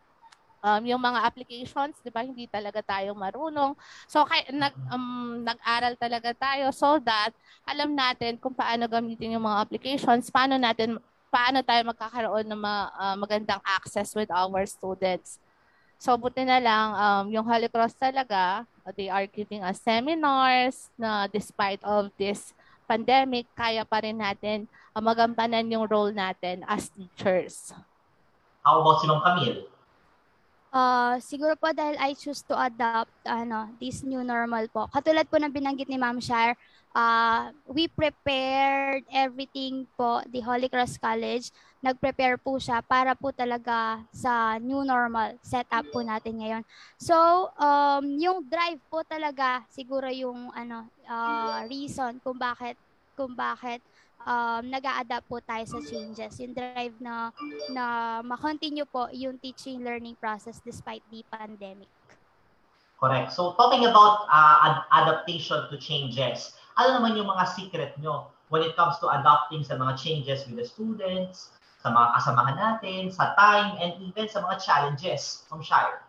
um, 0.65 0.83
yung 0.89 0.99
mga 0.99 1.21
applications, 1.29 2.01
'di 2.01 2.09
ba, 2.09 2.25
hindi 2.25 2.49
talaga 2.49 2.81
tayo 2.81 3.13
marunong. 3.13 3.77
So 4.09 4.25
kay 4.25 4.49
nag 4.49 4.73
um, 4.89 5.45
nag-aral 5.45 5.95
talaga 6.01 6.33
tayo 6.33 6.73
so 6.73 6.97
that 7.05 7.37
alam 7.69 7.93
natin 7.93 8.41
kung 8.41 8.57
paano 8.57 8.89
gamitin 8.89 9.37
yung 9.37 9.45
mga 9.45 9.61
applications, 9.69 10.33
paano 10.33 10.57
natin 10.57 10.97
paano 11.29 11.61
tayo 11.67 11.83
magkakaroon 11.91 12.47
ng 12.47 12.61
mga, 12.63 12.83
uh, 12.95 13.17
magandang 13.19 13.63
access 13.67 14.15
with 14.15 14.31
our 14.31 14.63
students. 14.71 15.43
So 15.99 16.15
buti 16.15 16.47
na 16.47 16.63
lang 16.63 16.87
um, 16.95 17.25
yung 17.35 17.43
Holy 17.43 17.67
Cross 17.67 17.99
talaga, 17.99 18.63
they 18.95 19.11
are 19.11 19.27
giving 19.27 19.67
us 19.67 19.83
seminars 19.83 20.95
na 20.95 21.27
despite 21.27 21.83
of 21.83 22.15
this 22.15 22.55
pandemic, 22.87 23.49
kaya 23.57 23.83
pa 23.83 24.05
rin 24.05 24.21
natin 24.21 24.71
uh, 24.95 25.03
magampanan 25.03 25.67
yung 25.73 25.89
role 25.91 26.15
natin 26.15 26.63
as 26.71 26.93
teachers. 26.93 27.75
How 28.63 28.81
about 28.81 29.03
si 29.03 29.11
Ma'am 29.11 29.21
Camille? 29.21 29.74
Uh, 30.75 31.23
siguro 31.23 31.55
po 31.55 31.71
dahil 31.71 31.95
I 32.03 32.19
choose 32.19 32.43
to 32.51 32.59
adopt 32.59 33.15
ano, 33.23 33.71
this 33.79 34.03
new 34.03 34.27
normal 34.27 34.67
po. 34.75 34.91
Katulad 34.91 35.31
po 35.31 35.39
ng 35.39 35.55
binanggit 35.55 35.87
ni 35.87 35.95
Ma'am 35.95 36.19
Shire, 36.19 36.59
uh, 36.91 37.55
we 37.71 37.87
prepared 37.87 39.07
everything 39.15 39.87
po, 39.95 40.19
the 40.35 40.43
Holy 40.43 40.67
Cross 40.67 40.99
College, 40.99 41.55
nag-prepare 41.79 42.43
po 42.43 42.59
siya 42.59 42.83
para 42.83 43.15
po 43.15 43.31
talaga 43.31 44.03
sa 44.11 44.59
new 44.59 44.83
normal 44.83 45.39
setup 45.47 45.87
po 45.95 46.03
natin 46.03 46.43
ngayon. 46.43 46.63
So, 46.99 47.15
um, 47.55 48.19
yung 48.19 48.43
drive 48.51 48.83
po 48.91 49.07
talaga 49.07 49.63
siguro 49.71 50.11
yung 50.11 50.51
ano 50.59 50.91
uh, 51.07 51.63
reason 51.71 52.19
kung 52.19 52.35
bakit 52.35 52.75
kung 53.15 53.31
bakit 53.39 53.79
um, 54.27 54.63
nag-a-adapt 54.69 55.29
po 55.29 55.39
tayo 55.45 55.65
sa 55.69 55.79
changes. 55.85 56.41
Yung 56.41 56.53
drive 56.57 56.97
na, 57.01 57.31
na 57.71 57.85
ma-continue 58.25 58.89
po 58.89 59.09
yung 59.13 59.39
teaching 59.39 59.85
learning 59.85 60.17
process 60.19 60.61
despite 60.65 61.05
the 61.13 61.23
pandemic. 61.31 61.89
Correct. 62.99 63.33
So 63.33 63.53
talking 63.61 63.85
about 63.85 64.29
uh, 64.33 64.57
ad- 64.65 64.87
adaptation 64.93 65.69
to 65.69 65.77
changes, 65.77 66.57
ano 66.81 66.99
naman 67.01 67.21
yung 67.21 67.29
mga 67.29 67.45
secret 67.53 67.93
nyo 68.01 68.33
when 68.49 68.65
it 68.65 68.73
comes 68.77 68.97
to 69.01 69.09
adapting 69.13 69.65
sa 69.65 69.77
mga 69.77 69.97
changes 70.01 70.49
with 70.49 70.57
the 70.57 70.67
students, 70.67 71.53
sa 71.85 71.93
mga 71.93 72.17
kasamahan 72.17 72.57
natin, 72.57 73.13
sa 73.13 73.37
time, 73.37 73.77
and 73.77 74.01
even 74.01 74.25
sa 74.25 74.41
mga 74.41 74.57
challenges 74.65 75.45
from 75.49 75.61
Shire? 75.61 76.05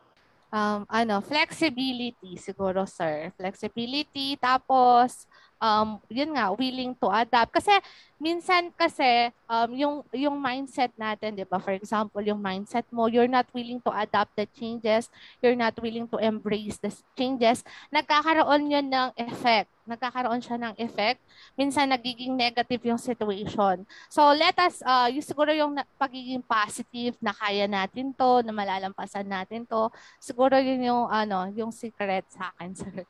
um, 0.55 0.87
ano, 0.87 1.19
flexibility 1.19 2.39
siguro, 2.39 2.87
sir. 2.87 3.35
Flexibility, 3.35 4.39
tapos 4.39 5.27
um, 5.61 5.99
yun 6.11 6.35
nga, 6.35 6.51
willing 6.55 6.93
to 6.97 7.07
adapt. 7.07 7.51
Kasi 7.55 7.71
minsan 8.15 8.71
kasi 8.75 9.31
um, 9.51 9.69
yung 9.75 9.95
yung 10.15 10.37
mindset 10.39 10.91
natin, 10.95 11.35
'di 11.35 11.45
ba? 11.47 11.59
For 11.59 11.75
example, 11.75 12.23
yung 12.23 12.39
mindset 12.39 12.87
mo, 12.91 13.07
you're 13.11 13.29
not 13.29 13.47
willing 13.51 13.79
to 13.83 13.91
adapt 13.91 14.31
the 14.39 14.47
changes, 14.55 15.11
you're 15.43 15.57
not 15.57 15.75
willing 15.79 16.07
to 16.07 16.17
embrace 16.19 16.79
the 16.79 16.91
changes, 17.19 17.63
nagkakaroon 17.91 18.71
'yun 18.71 18.87
ng 18.87 19.09
effect. 19.19 19.69
Nagkakaroon 19.85 20.41
siya 20.41 20.57
ng 20.57 20.73
effect. 20.81 21.21
Minsan 21.53 21.93
nagiging 21.93 22.33
negative 22.33 22.81
yung 22.89 22.97
situation. 22.97 23.85
So 24.09 24.33
let 24.33 24.57
us 24.57 24.81
uh, 24.81 25.11
yung 25.13 25.21
siguro 25.21 25.53
yung 25.53 25.77
pagiging 26.01 26.41
positive 26.41 27.13
na 27.21 27.35
kaya 27.35 27.69
natin 27.69 28.09
'to, 28.15 28.41
na 28.41 28.49
malalampasan 28.55 29.27
natin 29.27 29.67
'to. 29.67 29.93
Siguro 30.17 30.57
yun 30.57 30.89
yung 30.89 31.05
ano, 31.05 31.51
yung 31.53 31.69
secret 31.69 32.25
sa 32.33 32.49
akin, 32.55 32.73
sir. 32.73 33.05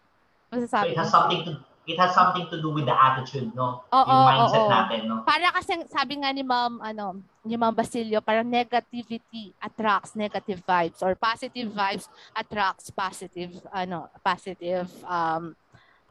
Masasabi 0.52 0.93
it 0.93 1.00
has 1.00 1.10
something 1.10 1.41
to 1.48 1.74
it 1.86 1.98
has 2.02 2.12
something 2.18 2.50
to 2.50 2.58
do 2.58 2.74
with 2.74 2.86
the 2.90 2.94
attitude, 2.94 3.54
no? 3.54 3.86
Oo, 3.94 4.10
yung 4.10 4.26
mindset 4.26 4.66
oo. 4.66 4.74
natin, 4.74 5.00
no? 5.06 5.22
Para 5.22 5.54
kasi 5.54 5.86
sabi 5.86 6.18
nga 6.18 6.34
ni 6.34 6.42
Ma'am 6.42 6.82
ano, 6.82 7.22
ni 7.46 7.54
Ma'am 7.54 7.74
Basilio, 7.74 8.20
para 8.26 8.42
negativity 8.42 9.54
attracts 9.62 10.18
negative 10.18 10.66
vibes 10.66 11.00
or 11.06 11.14
positive 11.14 11.70
vibes 11.70 12.10
attracts 12.34 12.90
positive 12.90 13.54
ano, 13.70 14.10
positive 14.26 14.90
um 15.06 15.54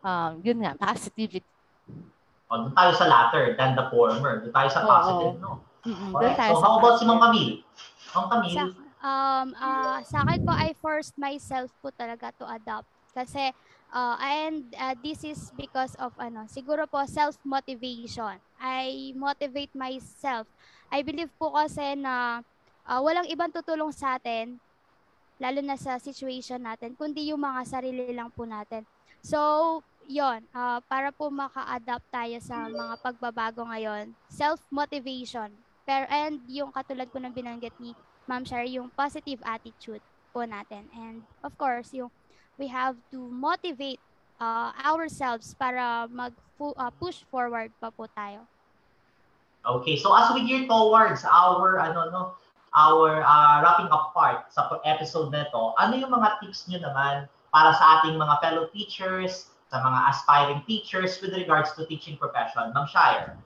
um 0.07 0.33
yun 0.47 0.63
nga, 0.63 0.79
positivity. 0.79 1.47
O, 2.47 2.61
doon 2.63 2.75
tayo 2.77 2.93
sa 2.95 3.07
latter 3.11 3.59
than 3.59 3.75
the 3.75 3.91
former. 3.91 4.47
Doon 4.47 4.55
tayo 4.55 4.69
sa 4.71 4.87
positive, 4.87 5.35
oo. 5.43 5.43
no? 5.43 5.53
Mm-hmm. 5.85 6.11
Tayo 6.39 6.55
so, 6.57 6.63
how 6.63 6.79
about 6.79 6.97
si 6.97 7.05
Ma'am 7.05 7.19
Camille? 7.19 7.67
Ma'am 8.15 8.27
Camille? 8.31 8.57
Sa, 8.57 8.63
um, 9.05 9.49
uh, 9.59 9.99
sa 10.07 10.23
akin 10.23 10.39
po, 10.47 10.53
I 10.55 10.71
forced 10.79 11.19
myself 11.19 11.69
po 11.83 11.91
talaga 11.93 12.31
to 12.39 12.47
adopt. 12.47 12.89
Kasi 13.15 13.53
Uh, 13.95 14.19
and 14.19 14.75
uh, 14.75 14.99
this 14.99 15.23
is 15.23 15.55
because 15.55 15.95
of 16.03 16.11
ano, 16.19 16.51
siguro 16.51 16.83
po 16.91 16.99
self-motivation. 17.07 18.43
I 18.59 19.15
motivate 19.15 19.71
myself. 19.71 20.51
I 20.91 21.07
believe 21.07 21.31
po 21.39 21.55
kasi 21.55 21.95
na 21.95 22.43
uh, 22.91 22.99
walang 22.99 23.31
ibang 23.31 23.55
tutulong 23.55 23.95
sa 23.95 24.19
atin, 24.19 24.59
lalo 25.39 25.63
na 25.63 25.79
sa 25.79 26.03
situation 26.03 26.59
natin, 26.59 26.99
kundi 26.99 27.31
yung 27.31 27.47
mga 27.47 27.63
sarili 27.71 28.11
lang 28.11 28.35
po 28.35 28.43
natin. 28.43 28.83
So, 29.23 29.79
yon 30.11 30.43
uh, 30.51 30.83
para 30.85 31.15
po 31.15 31.31
maka-adapt 31.31 32.05
tayo 32.11 32.37
sa 32.43 32.67
mga 32.67 32.99
pagbabago 32.99 33.63
ngayon, 33.63 34.11
self-motivation. 34.27 35.55
Pero, 35.87 36.05
and 36.11 36.43
yung 36.51 36.75
katulad 36.75 37.07
po 37.15 37.23
ng 37.23 37.31
binanggit 37.31 37.79
ni 37.79 37.95
Ma'am 38.27 38.43
Shar, 38.43 38.67
yung 38.67 38.91
positive 38.91 39.39
attitude 39.47 40.03
po 40.35 40.43
natin. 40.43 40.91
And 40.99 41.23
of 41.47 41.55
course, 41.55 41.95
yung 41.95 42.11
we 42.59 42.67
have 42.69 42.97
to 43.11 43.19
motivate 43.19 44.01
uh, 44.41 44.71
ourselves 44.85 45.55
para 45.55 46.07
mag 46.11 46.33
uh, 46.61 46.91
push 46.99 47.23
forward 47.31 47.71
pa 47.81 47.91
po 47.91 48.07
tayo. 48.15 48.47
Okay, 49.65 49.97
so 49.97 50.13
as 50.13 50.29
we 50.37 50.45
gear 50.45 50.69
towards 50.69 51.25
our 51.25 51.81
ano 51.81 52.13
no 52.13 52.23
our 52.75 53.23
uh, 53.23 53.63
wrapping 53.63 53.89
up 53.89 54.13
part 54.13 54.51
sa 54.51 54.67
episode 54.85 55.31
na 55.31 55.47
to, 55.49 55.73
ano 55.79 55.95
yung 55.95 56.11
mga 56.11 56.43
tips 56.43 56.67
niyo 56.67 56.83
naman 56.83 57.31
para 57.55 57.71
sa 57.71 58.03
ating 58.03 58.19
mga 58.19 58.35
fellow 58.43 58.67
teachers, 58.75 59.55
sa 59.71 59.79
mga 59.79 59.99
aspiring 60.11 60.61
teachers 60.67 61.23
with 61.23 61.31
regards 61.39 61.71
to 61.79 61.87
teaching 61.87 62.19
profession? 62.19 62.75
Ma'am 62.75 62.87
Shire. 62.91 63.39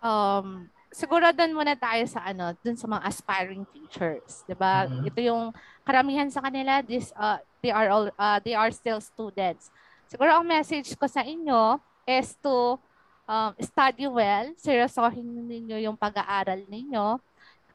Um, 0.00 0.72
siguro 0.90 1.28
doon 1.30 1.52
muna 1.54 1.76
tayo 1.76 2.04
sa 2.08 2.24
ano, 2.24 2.56
doon 2.64 2.76
sa 2.76 2.88
mga 2.88 3.02
aspiring 3.04 3.64
teachers, 3.70 4.42
'di 4.48 4.56
ba? 4.56 4.88
Mm-hmm. 4.88 5.08
Ito 5.08 5.20
yung 5.22 5.44
karamihan 5.82 6.30
sa 6.30 6.42
kanila 6.42 6.80
this 6.82 7.10
uh, 7.18 7.38
they 7.62 7.70
are 7.74 7.88
all 7.90 8.06
uh, 8.14 8.38
they 8.42 8.54
are 8.54 8.70
still 8.70 8.98
students. 9.02 9.70
Siguro 10.06 10.34
ang 10.34 10.46
message 10.46 10.92
ko 10.98 11.08
sa 11.08 11.24
inyo 11.24 11.80
is 12.04 12.34
to 12.42 12.76
um, 13.24 13.50
study 13.62 14.06
well, 14.10 14.50
seryosohin 14.58 15.24
ninyo 15.48 15.88
yung 15.88 15.96
pag-aaral 15.96 16.62
ninyo 16.68 17.16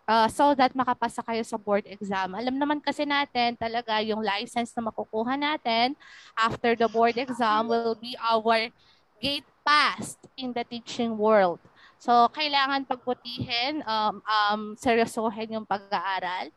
uh, 0.07 0.27
so 0.31 0.55
that 0.55 0.71
makapasa 0.71 1.19
kayo 1.21 1.43
sa 1.43 1.59
board 1.59 1.83
exam. 1.85 2.33
Alam 2.33 2.55
naman 2.55 2.79
kasi 2.79 3.03
natin 3.03 3.59
talaga 3.59 3.99
yung 4.01 4.23
license 4.23 4.71
na 4.73 4.87
makukuha 4.87 5.35
natin 5.35 5.93
after 6.33 6.73
the 6.73 6.87
board 6.87 7.19
exam 7.19 7.67
will 7.67 7.93
be 7.99 8.15
our 8.23 8.71
gate 9.19 9.45
pass 9.67 10.15
in 10.39 10.55
the 10.55 10.63
teaching 10.63 11.19
world. 11.19 11.59
So, 11.97 12.29
kailangan 12.33 12.85
pagputihin, 12.85 13.81
um, 13.85 14.21
um, 14.21 14.61
seryosohin 14.77 15.57
yung 15.57 15.65
pag-aaral. 15.65 16.53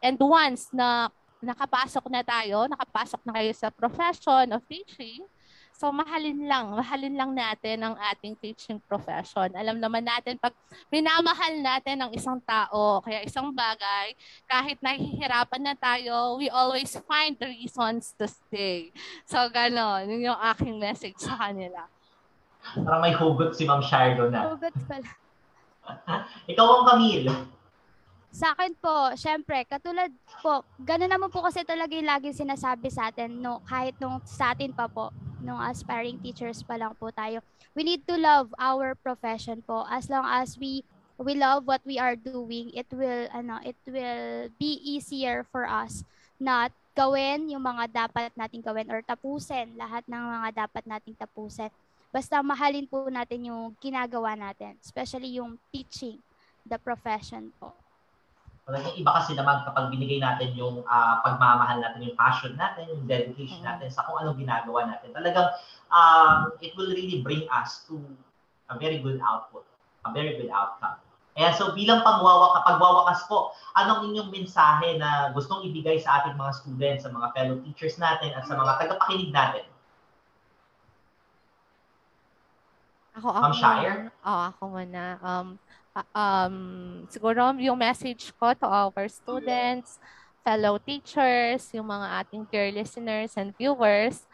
And 0.00 0.16
once 0.20 0.68
na 0.72 1.08
nakapasok 1.42 2.06
na 2.12 2.22
tayo, 2.22 2.70
nakapasok 2.70 3.20
na 3.26 3.32
kayo 3.40 3.50
sa 3.56 3.68
profession 3.72 4.54
of 4.54 4.62
teaching, 4.68 5.26
So 5.72 5.90
mahalin 5.90 6.46
lang, 6.46 6.78
mahalin 6.78 7.16
lang 7.18 7.32
natin 7.34 7.82
ang 7.82 7.98
ating 8.12 8.38
teaching 8.38 8.78
profession. 8.86 9.50
Alam 9.56 9.80
naman 9.80 10.06
natin 10.06 10.38
pag 10.38 10.54
minamahal 10.92 11.58
natin 11.58 11.98
ang 11.98 12.14
isang 12.14 12.38
tao, 12.44 13.02
kaya 13.02 13.24
isang 13.26 13.50
bagay, 13.50 14.14
kahit 14.46 14.78
nahihirapan 14.78 15.62
na 15.64 15.74
tayo, 15.74 16.38
we 16.38 16.46
always 16.52 16.94
find 17.08 17.34
the 17.40 17.50
reasons 17.50 18.14
to 18.14 18.30
stay. 18.30 18.94
So 19.26 19.42
gano'n, 19.50 20.06
yun 20.06 20.30
yung 20.30 20.40
aking 20.54 20.78
message 20.78 21.18
sa 21.18 21.34
kanila. 21.34 21.88
Parang 22.62 23.02
may 23.02 23.14
hugot 23.14 23.52
si 23.52 23.66
Ma'am 23.66 23.82
Shardo 23.82 24.30
na. 24.30 24.54
Hugot 24.54 24.74
pala. 24.86 25.08
Ikaw 26.52 26.66
ang 26.66 26.84
Camille. 26.88 27.28
Sa 28.32 28.56
akin 28.56 28.72
po, 28.80 29.12
syempre, 29.12 29.60
katulad 29.68 30.08
po, 30.40 30.64
gano'n 30.80 31.10
naman 31.10 31.28
po 31.28 31.44
kasi 31.44 31.68
talaga 31.68 31.92
yung 31.92 32.08
laging 32.08 32.48
sinasabi 32.48 32.88
sa 32.88 33.12
atin, 33.12 33.28
no, 33.28 33.60
kahit 33.68 33.92
nung 34.00 34.24
sa 34.24 34.56
atin 34.56 34.72
pa 34.72 34.88
po, 34.88 35.12
nung 35.44 35.60
aspiring 35.60 36.16
teachers 36.22 36.64
pa 36.64 36.80
lang 36.80 36.96
po 36.96 37.12
tayo. 37.12 37.44
We 37.76 37.84
need 37.84 38.08
to 38.08 38.16
love 38.16 38.48
our 38.56 38.96
profession 38.96 39.60
po. 39.60 39.84
As 39.84 40.08
long 40.08 40.24
as 40.24 40.56
we 40.56 40.80
we 41.20 41.36
love 41.36 41.68
what 41.68 41.84
we 41.84 42.00
are 42.00 42.16
doing, 42.16 42.72
it 42.72 42.88
will 42.88 43.28
ano, 43.36 43.60
it 43.60 43.76
will 43.84 44.48
be 44.56 44.80
easier 44.80 45.44
for 45.52 45.68
us 45.68 46.06
not 46.42 46.74
gawin 46.92 47.46
yung 47.46 47.62
mga 47.62 47.88
dapat 47.88 48.34
nating 48.34 48.60
gawin 48.60 48.90
or 48.90 49.00
tapusin 49.06 49.78
lahat 49.78 50.02
ng 50.10 50.18
mga 50.18 50.66
dapat 50.66 50.84
nating 50.84 51.14
tapusin. 51.14 51.70
Basta 52.12 52.44
mahalin 52.44 52.84
po 52.84 53.08
natin 53.08 53.48
yung 53.48 53.72
ginagawa 53.80 54.36
natin, 54.36 54.76
especially 54.84 55.40
yung 55.40 55.56
teaching, 55.72 56.20
the 56.68 56.76
profession 56.76 57.48
po. 57.56 57.72
Talagang 58.68 58.94
iba 59.00 59.10
kasi 59.16 59.32
naman 59.32 59.64
kapag 59.64 59.88
binigay 59.88 60.20
natin 60.20 60.52
yung 60.54 60.84
uh, 60.84 61.14
pagmamahal 61.24 61.80
natin, 61.80 62.04
yung 62.04 62.14
passion 62.20 62.52
natin, 62.54 62.86
yung 62.92 63.08
dedication 63.08 63.64
mm. 63.64 63.66
natin 63.66 63.88
sa 63.88 64.04
kung 64.04 64.20
anong 64.20 64.38
ginagawa 64.38 64.86
natin. 64.92 65.10
Talagang 65.16 65.56
um, 65.88 66.52
it 66.60 66.76
will 66.76 66.92
really 66.92 67.24
bring 67.24 67.48
us 67.48 67.82
to 67.88 67.96
a 68.68 68.76
very 68.76 69.00
good 69.00 69.18
output, 69.24 69.64
a 70.04 70.12
very 70.12 70.36
good 70.36 70.52
outcome. 70.52 71.00
Kaya 71.32 71.56
so 71.56 71.72
bilang 71.72 72.04
pagwawakas, 72.04 72.60
pagwawakas 72.68 73.20
po, 73.24 73.56
anong 73.72 74.12
inyong 74.12 74.28
mensahe 74.28 75.00
na 75.00 75.32
gustong 75.32 75.64
ibigay 75.64 75.96
sa 75.96 76.20
ating 76.20 76.36
mga 76.36 76.52
students, 76.60 77.02
sa 77.08 77.10
mga 77.10 77.32
fellow 77.32 77.56
teachers 77.64 77.96
natin 77.96 78.36
at 78.36 78.44
sa 78.44 78.52
mga 78.52 78.84
tagapakinig 78.84 79.32
natin? 79.32 79.64
Ako, 83.16 83.28
ako. 83.28 83.42
Ma'am 83.44 83.54
Shire? 83.54 83.96
Oh, 84.24 84.40
ako 84.48 84.62
muna. 84.72 85.04
Um, 85.20 85.48
um, 86.16 86.56
siguro 87.12 87.52
yung 87.60 87.78
message 87.78 88.32
ko 88.40 88.56
to 88.56 88.64
our 88.66 89.04
students, 89.08 90.00
fellow 90.40 90.80
teachers, 90.80 91.68
yung 91.76 91.86
mga 91.92 92.06
ating 92.24 92.44
dear 92.48 92.72
listeners 92.72 93.36
and 93.36 93.52
viewers, 93.56 94.24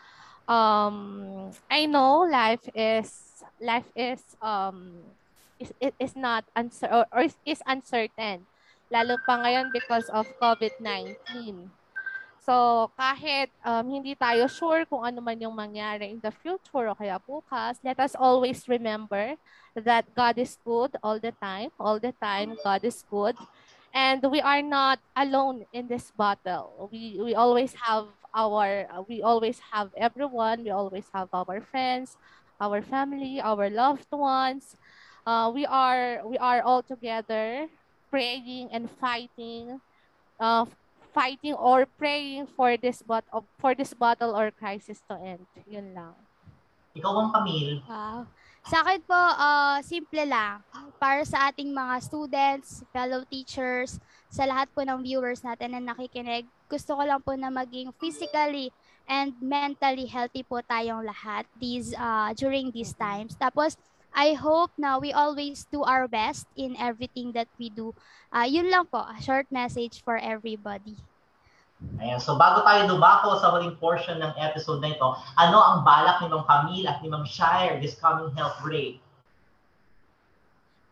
um, 0.46 1.50
I 1.68 1.86
know 1.86 2.24
life 2.24 2.64
is 2.72 3.42
life 3.58 3.86
is 3.98 4.22
um 4.38 5.02
is 5.58 5.74
is 5.98 6.14
not 6.14 6.46
uncer- 6.54 6.90
or, 6.90 7.04
or 7.10 7.26
is 7.44 7.62
uncertain 7.66 8.46
lalo 8.88 9.20
pa 9.20 9.36
ngayon 9.44 9.68
because 9.68 10.08
of 10.08 10.24
COVID-19. 10.40 11.68
So, 12.48 12.88
kahit 12.96 13.52
um, 13.60 13.84
hindi 13.92 14.16
tayo 14.16 14.48
sure 14.48 14.88
kung 14.88 15.04
ano 15.04 15.20
man 15.20 15.36
yung 15.36 15.52
mangyari 15.52 16.08
in 16.08 16.16
the 16.24 16.32
future 16.32 16.88
o 16.88 16.96
kaya 16.96 17.20
bukas, 17.20 17.76
let 17.84 18.00
us 18.00 18.16
always 18.16 18.64
remember 18.64 19.36
that 19.76 20.08
God 20.16 20.40
is 20.40 20.56
good 20.64 20.96
all 21.04 21.20
the 21.20 21.36
time. 21.44 21.68
All 21.76 22.00
the 22.00 22.16
time, 22.16 22.56
God 22.64 22.88
is 22.88 23.04
good. 23.12 23.36
And 23.92 24.24
we 24.32 24.40
are 24.40 24.64
not 24.64 24.96
alone 25.12 25.68
in 25.76 25.92
this 25.92 26.08
battle. 26.16 26.88
We, 26.88 27.20
we 27.20 27.36
always 27.36 27.76
have 27.84 28.08
our, 28.32 28.88
we 29.04 29.20
always 29.20 29.60
have 29.68 29.92
everyone. 29.92 30.64
We 30.64 30.72
always 30.72 31.04
have 31.12 31.28
our 31.36 31.60
friends, 31.60 32.16
our 32.56 32.80
family, 32.80 33.44
our 33.44 33.68
loved 33.68 34.08
ones. 34.08 34.72
Uh, 35.28 35.52
we 35.52 35.68
are 35.68 36.24
we 36.24 36.40
are 36.40 36.64
all 36.64 36.80
together 36.80 37.68
praying 38.08 38.72
and 38.72 38.88
fighting 38.88 39.84
uh, 40.40 40.64
fighting 41.12 41.56
or 41.56 41.86
praying 41.98 42.46
for 42.52 42.76
this 42.76 43.02
but 43.02 43.24
for 43.58 43.74
this 43.74 43.92
battle 43.92 44.36
or 44.36 44.50
crisis 44.52 45.00
to 45.08 45.16
end. 45.18 45.44
Yun 45.66 45.94
lang. 45.96 46.14
Ikaw 46.96 47.12
ang 47.14 47.30
Camille. 47.30 47.80
Wow. 47.86 48.26
Sa 48.68 48.84
akin 48.84 49.00
po, 49.06 49.16
uh, 49.16 49.80
simple 49.80 50.28
lang. 50.28 50.60
Para 51.00 51.24
sa 51.24 51.48
ating 51.48 51.72
mga 51.72 51.94
students, 52.04 52.84
fellow 52.92 53.24
teachers, 53.24 53.96
sa 54.28 54.44
lahat 54.44 54.68
po 54.76 54.84
ng 54.84 55.00
viewers 55.00 55.40
natin 55.40 55.72
na 55.72 55.80
nakikinig, 55.80 56.44
gusto 56.68 56.92
ko 56.98 57.02
lang 57.06 57.20
po 57.24 57.32
na 57.32 57.48
maging 57.48 57.94
physically 57.96 58.68
and 59.08 59.32
mentally 59.40 60.04
healthy 60.04 60.44
po 60.44 60.60
tayong 60.60 61.00
lahat 61.00 61.48
these 61.56 61.96
uh, 61.96 62.28
during 62.36 62.68
these 62.68 62.92
times. 62.92 63.32
Tapos 63.40 63.80
I 64.14 64.34
hope 64.34 64.72
na 64.76 64.98
we 64.98 65.12
always 65.12 65.66
do 65.70 65.82
our 65.84 66.08
best 66.08 66.46
in 66.56 66.74
everything 66.76 67.32
that 67.32 67.48
we 67.58 67.70
do. 67.70 67.94
Uh, 68.32 68.48
yun 68.48 68.70
lang 68.70 68.86
po, 68.86 69.04
a 69.04 69.16
short 69.22 69.46
message 69.52 70.02
for 70.02 70.18
everybody. 70.18 70.96
Ayan, 72.02 72.18
so 72.18 72.34
bago 72.34 72.66
tayo 72.66 72.90
dumako 72.90 73.38
sa 73.38 73.54
huling 73.54 73.78
portion 73.78 74.18
ng 74.18 74.34
episode 74.34 74.82
na 74.82 74.90
ito, 74.90 75.08
ano 75.38 75.58
ang 75.62 75.86
balak 75.86 76.18
ni 76.18 76.26
Ma'am 76.26 76.42
Camille 76.42 76.90
at 76.90 76.98
ni 76.98 77.06
Ma'am 77.06 77.22
Shire 77.22 77.78
this 77.78 77.94
coming 78.02 78.34
health 78.34 78.58
break? 78.58 78.98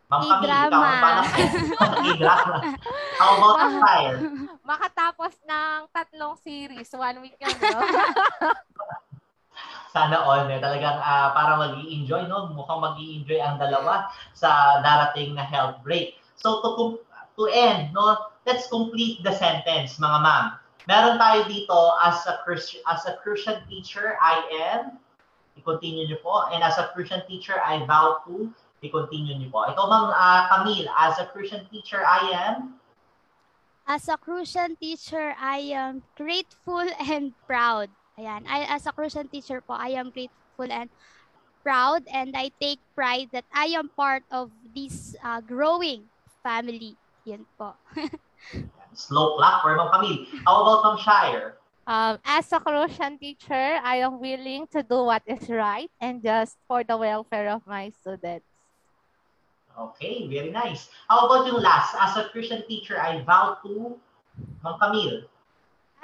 Ma'am 0.06 0.22
Camille, 0.22 0.54
ikaw 0.70 0.82
ang 0.86 1.02
balak 1.02 1.26
K-drama. 2.06 2.56
How 3.18 3.30
about 3.34 3.58
Shire? 3.82 4.18
Makatapos 4.70 5.34
ng 5.42 5.78
tatlong 5.90 6.38
series, 6.38 6.90
one 6.94 7.18
week 7.18 7.34
yun, 7.42 7.50
no? 7.58 7.82
Sana 9.96 10.20
all, 10.20 10.44
eh, 10.52 10.60
talagang 10.60 11.00
ah, 11.00 11.32
para 11.32 11.56
mag 11.56 11.80
enjoy 11.80 12.28
no? 12.28 12.52
Mukhang 12.52 12.84
mag 12.84 13.00
enjoy 13.00 13.40
ang 13.40 13.56
dalawa 13.56 14.12
sa 14.36 14.84
darating 14.84 15.32
na 15.32 15.40
health 15.40 15.80
break. 15.80 16.20
So 16.36 16.60
to 16.60 17.00
to 17.40 17.48
end, 17.48 17.96
no, 17.96 18.28
let's 18.44 18.68
complete 18.68 19.24
the 19.24 19.32
sentence, 19.32 19.96
mga 19.96 20.20
ma'am. 20.20 20.44
Meron 20.84 21.16
tayo 21.16 21.48
dito 21.48 21.96
as 22.04 22.20
a 22.28 22.44
Christian 22.44 22.84
as 22.84 23.08
a 23.08 23.16
Christian 23.24 23.64
teacher, 23.72 24.20
I 24.20 24.44
am 24.68 25.00
i-continue 25.56 26.04
niyo 26.04 26.20
po. 26.20 26.44
And 26.52 26.60
as 26.60 26.76
a 26.76 26.92
Christian 26.92 27.24
teacher, 27.24 27.56
I 27.56 27.80
vow 27.88 28.20
to 28.28 28.52
i-continue 28.84 29.40
niyo 29.40 29.48
po. 29.48 29.64
Ito 29.64 29.80
ma'am 29.80 30.12
ah, 30.12 30.44
Camille, 30.52 30.92
as 30.92 31.16
a 31.16 31.26
Christian 31.32 31.64
teacher, 31.72 32.04
I 32.04 32.36
am 32.36 32.76
As 33.86 34.10
a 34.10 34.18
Christian 34.18 34.74
teacher, 34.76 35.32
I 35.38 35.72
am 35.72 36.02
grateful 36.18 36.82
and 37.06 37.30
proud. 37.46 37.86
Ayan, 38.16 38.48
I, 38.48 38.64
as 38.72 38.88
a 38.88 38.92
Christian 38.92 39.28
teacher 39.28 39.60
po, 39.60 39.76
I 39.76 39.92
am 39.92 40.08
grateful 40.08 40.72
and 40.72 40.88
proud 41.60 42.08
and 42.08 42.32
I 42.32 42.48
take 42.56 42.80
pride 42.96 43.28
that 43.36 43.44
I 43.52 43.76
am 43.76 43.92
part 43.92 44.24
of 44.32 44.48
this 44.72 45.12
uh, 45.20 45.44
growing 45.44 46.08
family. 46.40 46.96
Yan 47.28 47.44
po. 47.60 47.76
slow 48.96 49.36
clap 49.36 49.60
for 49.60 49.76
Ma'am 49.76 49.92
Camille. 49.92 50.24
How 50.48 50.64
about 50.64 50.80
Ma'am 50.84 50.96
Shire? 50.96 51.60
Um, 51.86 52.18
as 52.24 52.50
a 52.50 52.58
Colossian 52.58 53.20
teacher, 53.20 53.78
I 53.84 54.00
am 54.02 54.18
willing 54.18 54.66
to 54.72 54.82
do 54.82 55.04
what 55.06 55.22
is 55.26 55.46
right 55.52 55.92
and 56.00 56.22
just 56.24 56.56
for 56.66 56.82
the 56.82 56.96
welfare 56.96 57.52
of 57.52 57.62
my 57.66 57.92
students. 58.00 58.48
Okay, 59.76 60.26
very 60.26 60.50
nice. 60.50 60.88
How 61.06 61.28
about 61.28 61.46
yung 61.46 61.60
last? 61.60 61.94
As 62.00 62.16
a 62.16 62.32
Christian 62.32 62.64
teacher, 62.66 62.96
I 62.96 63.20
vow 63.22 63.60
to, 63.62 64.00
Ma'am 64.64 64.80
Camille, 64.80 65.28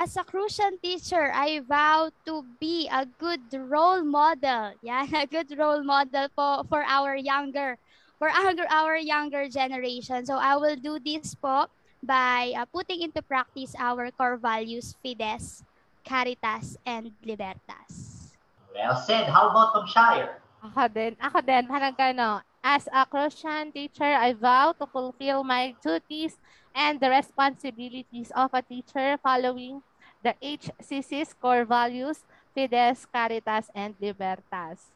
As 0.02 0.18
a 0.18 0.26
Christian 0.26 0.82
teacher, 0.82 1.30
I 1.30 1.62
vow 1.62 2.10
to 2.26 2.42
be 2.58 2.90
a 2.90 3.06
good 3.06 3.46
role 3.54 4.02
model. 4.02 4.74
Yan, 4.82 5.06
a 5.14 5.30
good 5.30 5.46
role 5.54 5.86
model 5.86 6.26
po 6.34 6.66
for 6.66 6.82
our 6.82 7.14
younger, 7.14 7.78
for 8.18 8.26
our, 8.26 8.50
our 8.66 8.98
younger 8.98 9.46
generation. 9.46 10.26
So 10.26 10.42
I 10.42 10.58
will 10.58 10.74
do 10.74 10.98
this 10.98 11.38
po 11.38 11.70
by 12.02 12.50
uh, 12.50 12.66
putting 12.74 13.06
into 13.06 13.22
practice 13.22 13.78
our 13.78 14.10
core 14.10 14.42
values, 14.42 14.98
Fides, 14.98 15.62
Caritas, 16.02 16.74
and 16.82 17.14
Libertas. 17.22 18.34
well 18.74 18.98
said. 18.98 19.30
How 19.30 19.54
about 19.54 19.70
Ma'am 19.70 19.86
Shire? 19.86 20.42
Ako 20.66 20.90
din, 20.90 21.14
ako 21.22 21.46
din, 21.46 21.62
parang 21.70 21.94
gano. 21.94 22.42
As 22.58 22.90
a 22.90 23.06
Christian 23.06 23.70
teacher, 23.70 24.10
I 24.18 24.34
vow 24.34 24.74
to 24.82 24.86
fulfill 24.90 25.46
my 25.46 25.78
duties 25.78 26.34
and 26.74 26.98
the 26.98 27.06
responsibilities 27.06 28.34
of 28.34 28.50
a 28.50 28.66
teacher 28.66 29.14
following 29.22 29.78
the 30.22 30.34
HCC's 30.40 31.34
core 31.34 31.66
values, 31.66 32.22
Fides, 32.54 33.04
Caritas, 33.10 33.68
and 33.74 33.94
Libertas. 34.00 34.94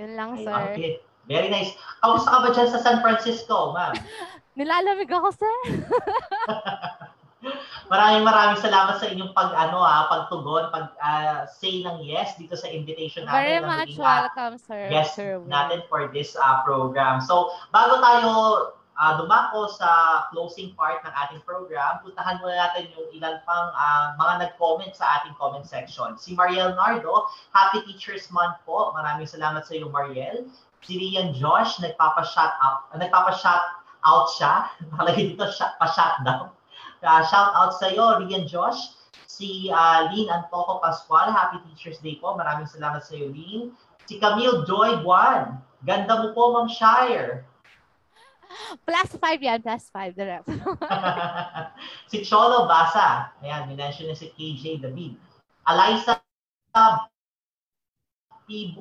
Yun 0.00 0.16
lang, 0.16 0.40
Ay, 0.40 0.44
sir. 0.44 0.64
okay. 0.72 0.94
Very 1.24 1.48
nice. 1.48 1.72
Kamusta 2.04 2.28
ka 2.28 2.38
ba 2.44 2.48
dyan 2.52 2.68
sa 2.68 2.80
San 2.84 3.00
Francisco, 3.00 3.72
ma'am? 3.72 3.96
Nilalamig 4.58 5.08
ako, 5.08 5.32
sir. 5.32 5.56
Maraming 7.92 8.24
maraming 8.24 8.56
salamat 8.56 8.96
sa 8.96 9.04
inyong 9.04 9.36
pag 9.36 9.52
ano 9.52 9.84
ah, 9.84 10.08
pagtugon, 10.08 10.72
pag 10.72 10.96
ah, 11.04 11.44
say 11.44 11.84
ng 11.84 12.00
yes 12.00 12.40
dito 12.40 12.56
sa 12.56 12.72
invitation 12.72 13.28
natin 13.28 13.36
Very 13.36 13.60
much 13.60 13.92
maging, 13.92 14.00
ah, 14.00 14.16
welcome, 14.24 14.56
sir. 14.56 14.88
guest 14.88 15.12
Sir 15.12 15.36
natin 15.44 15.84
for 15.92 16.08
this 16.08 16.32
uh, 16.40 16.64
program. 16.64 17.20
So, 17.20 17.52
bago 17.68 18.00
tayo 18.00 18.28
uh, 18.98 19.12
dumako 19.18 19.70
sa 19.74 19.90
closing 20.30 20.74
part 20.78 21.02
ng 21.02 21.14
ating 21.26 21.40
program, 21.42 21.98
puntahan 22.02 22.38
muna 22.38 22.54
natin 22.54 22.90
yung 22.94 23.08
ilan 23.14 23.42
pang 23.42 23.68
uh, 23.74 24.14
mga 24.18 24.34
nag-comment 24.46 24.94
sa 24.94 25.20
ating 25.20 25.34
comment 25.38 25.66
section. 25.66 26.14
Si 26.14 26.34
Mariel 26.34 26.74
Nardo, 26.78 27.26
Happy 27.50 27.82
Teachers 27.90 28.30
Month 28.30 28.62
po. 28.62 28.94
Maraming 28.94 29.26
salamat 29.26 29.66
sa 29.66 29.74
iyo, 29.74 29.90
Mariel. 29.90 30.46
Si 30.84 31.00
Rian 31.00 31.32
Josh, 31.34 31.80
nagpapa-shout 31.80 32.54
out, 32.62 32.86
uh, 32.94 32.98
nagpapa-shout 33.00 33.64
out 34.06 34.26
siya. 34.38 34.68
Nakalagay 34.94 35.34
dito, 35.34 35.46
shout, 35.50 35.74
pa-shout 35.82 36.22
down. 36.22 36.54
Uh, 37.02 37.22
shout 37.26 37.50
out 37.58 37.74
sa 37.74 37.90
iyo, 37.90 38.22
Rian 38.22 38.46
Josh. 38.46 38.94
Si 39.26 39.66
uh, 39.74 40.06
Lynn 40.14 40.30
Antoco 40.30 40.78
Pascual, 40.78 41.34
Happy 41.34 41.58
Teachers 41.66 41.98
Day 41.98 42.22
po. 42.22 42.38
Maraming 42.38 42.70
salamat 42.70 43.02
sa 43.02 43.18
iyo, 43.18 43.34
Lynn. 43.34 43.74
Si 44.06 44.22
Camille 44.22 44.62
Joy 44.68 45.02
Juan. 45.02 45.58
Ganda 45.84 46.16
mo 46.16 46.32
po, 46.32 46.56
Ma'am 46.56 46.68
Shire. 46.68 47.44
Plus 48.86 49.08
five 49.18 49.40
yan, 49.42 49.60
plus 49.62 49.90
five, 49.90 50.14
the 50.14 50.24
rep. 50.24 50.44
si 52.10 52.22
Cholo 52.24 52.66
Basa. 52.70 53.34
Ayan, 53.42 53.68
minention 53.68 54.08
na 54.10 54.16
si 54.16 54.30
KJ 54.34 54.82
David. 54.82 55.18
Eliza 55.64 56.20
P. 58.44 58.76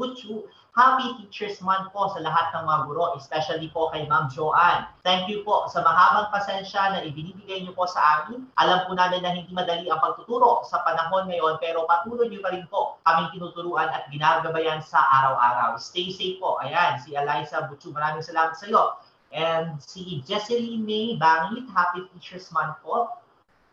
Happy 0.74 1.14
Teachers 1.22 1.62
Month 1.62 1.94
po 1.94 2.10
sa 2.10 2.18
lahat 2.18 2.50
ng 2.50 2.66
mga 2.66 2.80
guro, 2.90 3.14
especially 3.14 3.70
po 3.70 3.94
kay 3.94 4.10
Ma'am 4.10 4.26
Joanne. 4.34 4.90
Thank 5.06 5.30
you 5.30 5.46
po 5.46 5.70
sa 5.70 5.86
mahabang 5.86 6.34
pasensya 6.34 6.98
na 6.98 7.06
ibinibigay 7.06 7.62
niyo 7.62 7.78
po 7.78 7.86
sa 7.86 8.26
amin. 8.26 8.50
Alam 8.58 8.90
po 8.90 8.98
namin 8.98 9.22
na 9.22 9.38
hindi 9.38 9.54
madali 9.54 9.86
ang 9.86 10.02
pagtuturo 10.02 10.66
sa 10.66 10.82
panahon 10.82 11.30
ngayon, 11.30 11.62
pero 11.62 11.86
patuloy 11.86 12.26
niyo 12.26 12.42
pa 12.42 12.58
rin 12.58 12.66
po 12.74 12.98
kaming 13.06 13.30
tinuturuan 13.38 13.86
at 13.94 14.10
ginagabayan 14.10 14.82
sa 14.82 14.98
araw-araw. 15.22 15.78
Stay 15.78 16.10
safe 16.10 16.42
po. 16.42 16.58
Ayan, 16.66 16.98
si 16.98 17.14
Eliza 17.14 17.70
Butchu, 17.70 17.94
maraming 17.94 18.26
salamat 18.26 18.58
sa 18.58 18.66
iyo. 18.66 18.98
And 19.34 19.82
si 19.82 20.22
Jesseline 20.30 20.86
May 20.86 21.18
Bangit, 21.18 21.66
Happy 21.74 22.06
Teachers 22.14 22.54
Month 22.54 22.86
po. 22.86 23.18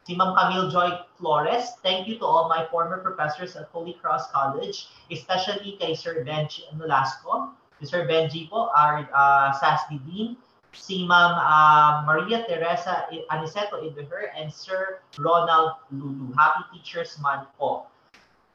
Si 0.09 0.17
Ma'am 0.17 0.33
Camille 0.33 0.73
Joy 0.73 0.89
Flores, 1.21 1.77
thank 1.85 2.09
you 2.09 2.17
to 2.19 2.25
all 2.25 2.49
my 2.49 2.65
former 2.73 3.05
professors 3.05 3.55
at 3.55 3.69
Holy 3.69 3.93
Cross 4.01 4.33
College, 4.33 4.89
especially 5.13 5.77
kay 5.77 5.93
Sir 5.93 6.25
Benji 6.25 6.65
Nolasco, 6.73 7.53
si 7.77 7.85
Sir 7.85 8.09
Benji 8.09 8.49
po, 8.49 8.73
our 8.73 9.05
uh, 9.13 9.53
SASD 9.61 10.01
Dean, 10.09 10.41
si 10.73 11.05
Ma'am 11.05 11.37
uh, 11.37 12.09
Maria 12.09 12.49
Teresa 12.49 13.05
Aniceto 13.29 13.85
Ibeher, 13.85 14.33
and 14.33 14.49
Sir 14.49 15.05
Ronald 15.21 15.77
Lulu. 15.93 16.33
Happy 16.33 16.65
Teachers 16.73 17.21
Month 17.21 17.53
po. 17.61 17.85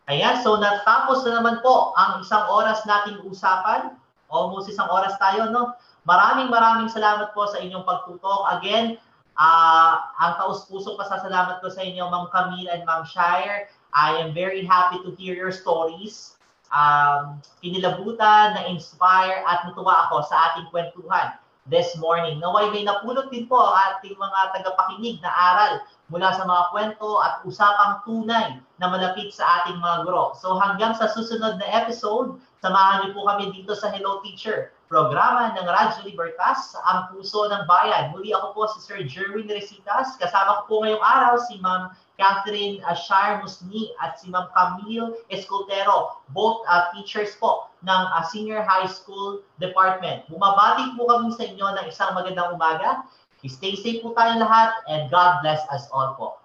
Ayan, 0.10 0.42
so 0.42 0.58
natapos 0.58 1.26
na 1.26 1.42
naman 1.42 1.62
po 1.66 1.94
ang 1.98 2.26
isang 2.26 2.46
oras 2.50 2.82
nating 2.90 3.22
usapan. 3.26 3.94
Almost 4.34 4.74
isang 4.74 4.90
oras 4.90 5.14
tayo, 5.22 5.54
no? 5.54 5.78
Maraming 6.06 6.54
maraming 6.54 6.90
salamat 6.90 7.34
po 7.34 7.50
sa 7.50 7.58
inyong 7.58 7.82
pagtutok. 7.82 8.46
Again, 8.62 9.02
uh, 9.42 9.94
ang 10.22 10.38
taus-pusong 10.38 10.96
pasasalamat 11.02 11.60
ko 11.66 11.68
sa 11.74 11.82
inyo, 11.82 12.06
Ma'am 12.08 12.30
Camille 12.30 12.70
and 12.70 12.86
Ma'am 12.86 13.04
Shire. 13.10 13.68
I 13.96 14.22
am 14.22 14.32
very 14.32 14.62
happy 14.62 15.02
to 15.02 15.18
hear 15.18 15.34
your 15.34 15.50
stories. 15.50 16.38
Um, 16.70 17.42
kinilabutan, 17.64 18.54
na-inspire, 18.54 19.42
at 19.50 19.66
natuwa 19.66 20.10
ako 20.10 20.28
sa 20.30 20.54
ating 20.54 20.70
kwentuhan 20.70 21.42
this 21.66 21.98
morning. 21.98 22.38
Naway 22.38 22.70
may 22.70 22.86
napulot 22.86 23.34
din 23.34 23.50
po 23.50 23.58
ang 23.58 23.98
ating 23.98 24.14
mga 24.14 24.40
tagapakinig 24.62 25.18
na 25.26 25.34
aral 25.34 25.74
mula 26.14 26.30
sa 26.38 26.46
mga 26.46 26.64
kwento 26.70 27.18
at 27.26 27.42
usapang 27.42 28.06
tunay 28.06 28.62
na 28.78 28.86
malapit 28.94 29.34
sa 29.34 29.64
ating 29.64 29.82
mga 29.82 30.06
guro. 30.06 30.38
So 30.38 30.62
hanggang 30.62 30.94
sa 30.94 31.10
susunod 31.10 31.58
na 31.58 31.68
episode, 31.74 32.38
samahan 32.62 33.10
niyo 33.10 33.18
po 33.18 33.26
kami 33.26 33.50
dito 33.50 33.74
sa 33.74 33.90
Hello 33.90 34.22
Teacher, 34.22 34.75
programa 34.96 35.52
ng 35.52 35.68
Radyo 35.68 36.08
Libertas, 36.08 36.72
ang 36.88 37.12
puso 37.12 37.52
ng 37.52 37.68
bayan. 37.68 38.16
Muli 38.16 38.32
ako 38.32 38.56
po 38.56 38.62
si 38.72 38.80
Sir 38.80 39.04
Jerwin 39.04 39.52
Resitas. 39.52 40.16
Kasama 40.16 40.64
ko 40.64 40.72
po 40.72 40.76
ngayong 40.88 41.04
araw 41.04 41.36
si 41.52 41.60
Ma'am 41.60 41.92
Catherine 42.16 42.80
Ashar 42.88 43.44
Musni 43.44 43.92
at 44.00 44.16
si 44.24 44.32
Ma'am 44.32 44.48
Camille 44.56 45.20
Escoltero, 45.28 46.24
both 46.32 46.64
uh, 46.72 46.88
teachers 46.96 47.36
po 47.44 47.68
ng 47.84 48.02
uh, 48.08 48.24
Senior 48.32 48.64
High 48.64 48.88
School 48.88 49.44
Department. 49.60 50.24
Bumabati 50.32 50.96
po 50.96 51.12
kami 51.12 51.36
sa 51.36 51.44
inyo 51.44 51.76
ng 51.76 51.86
isang 51.92 52.16
magandang 52.16 52.56
umaga. 52.56 53.04
Stay 53.44 53.76
safe 53.76 54.00
po 54.00 54.16
tayong 54.16 54.40
lahat 54.40 54.80
and 54.88 55.12
God 55.12 55.44
bless 55.44 55.60
us 55.76 55.92
all 55.92 56.16
po. 56.16 56.40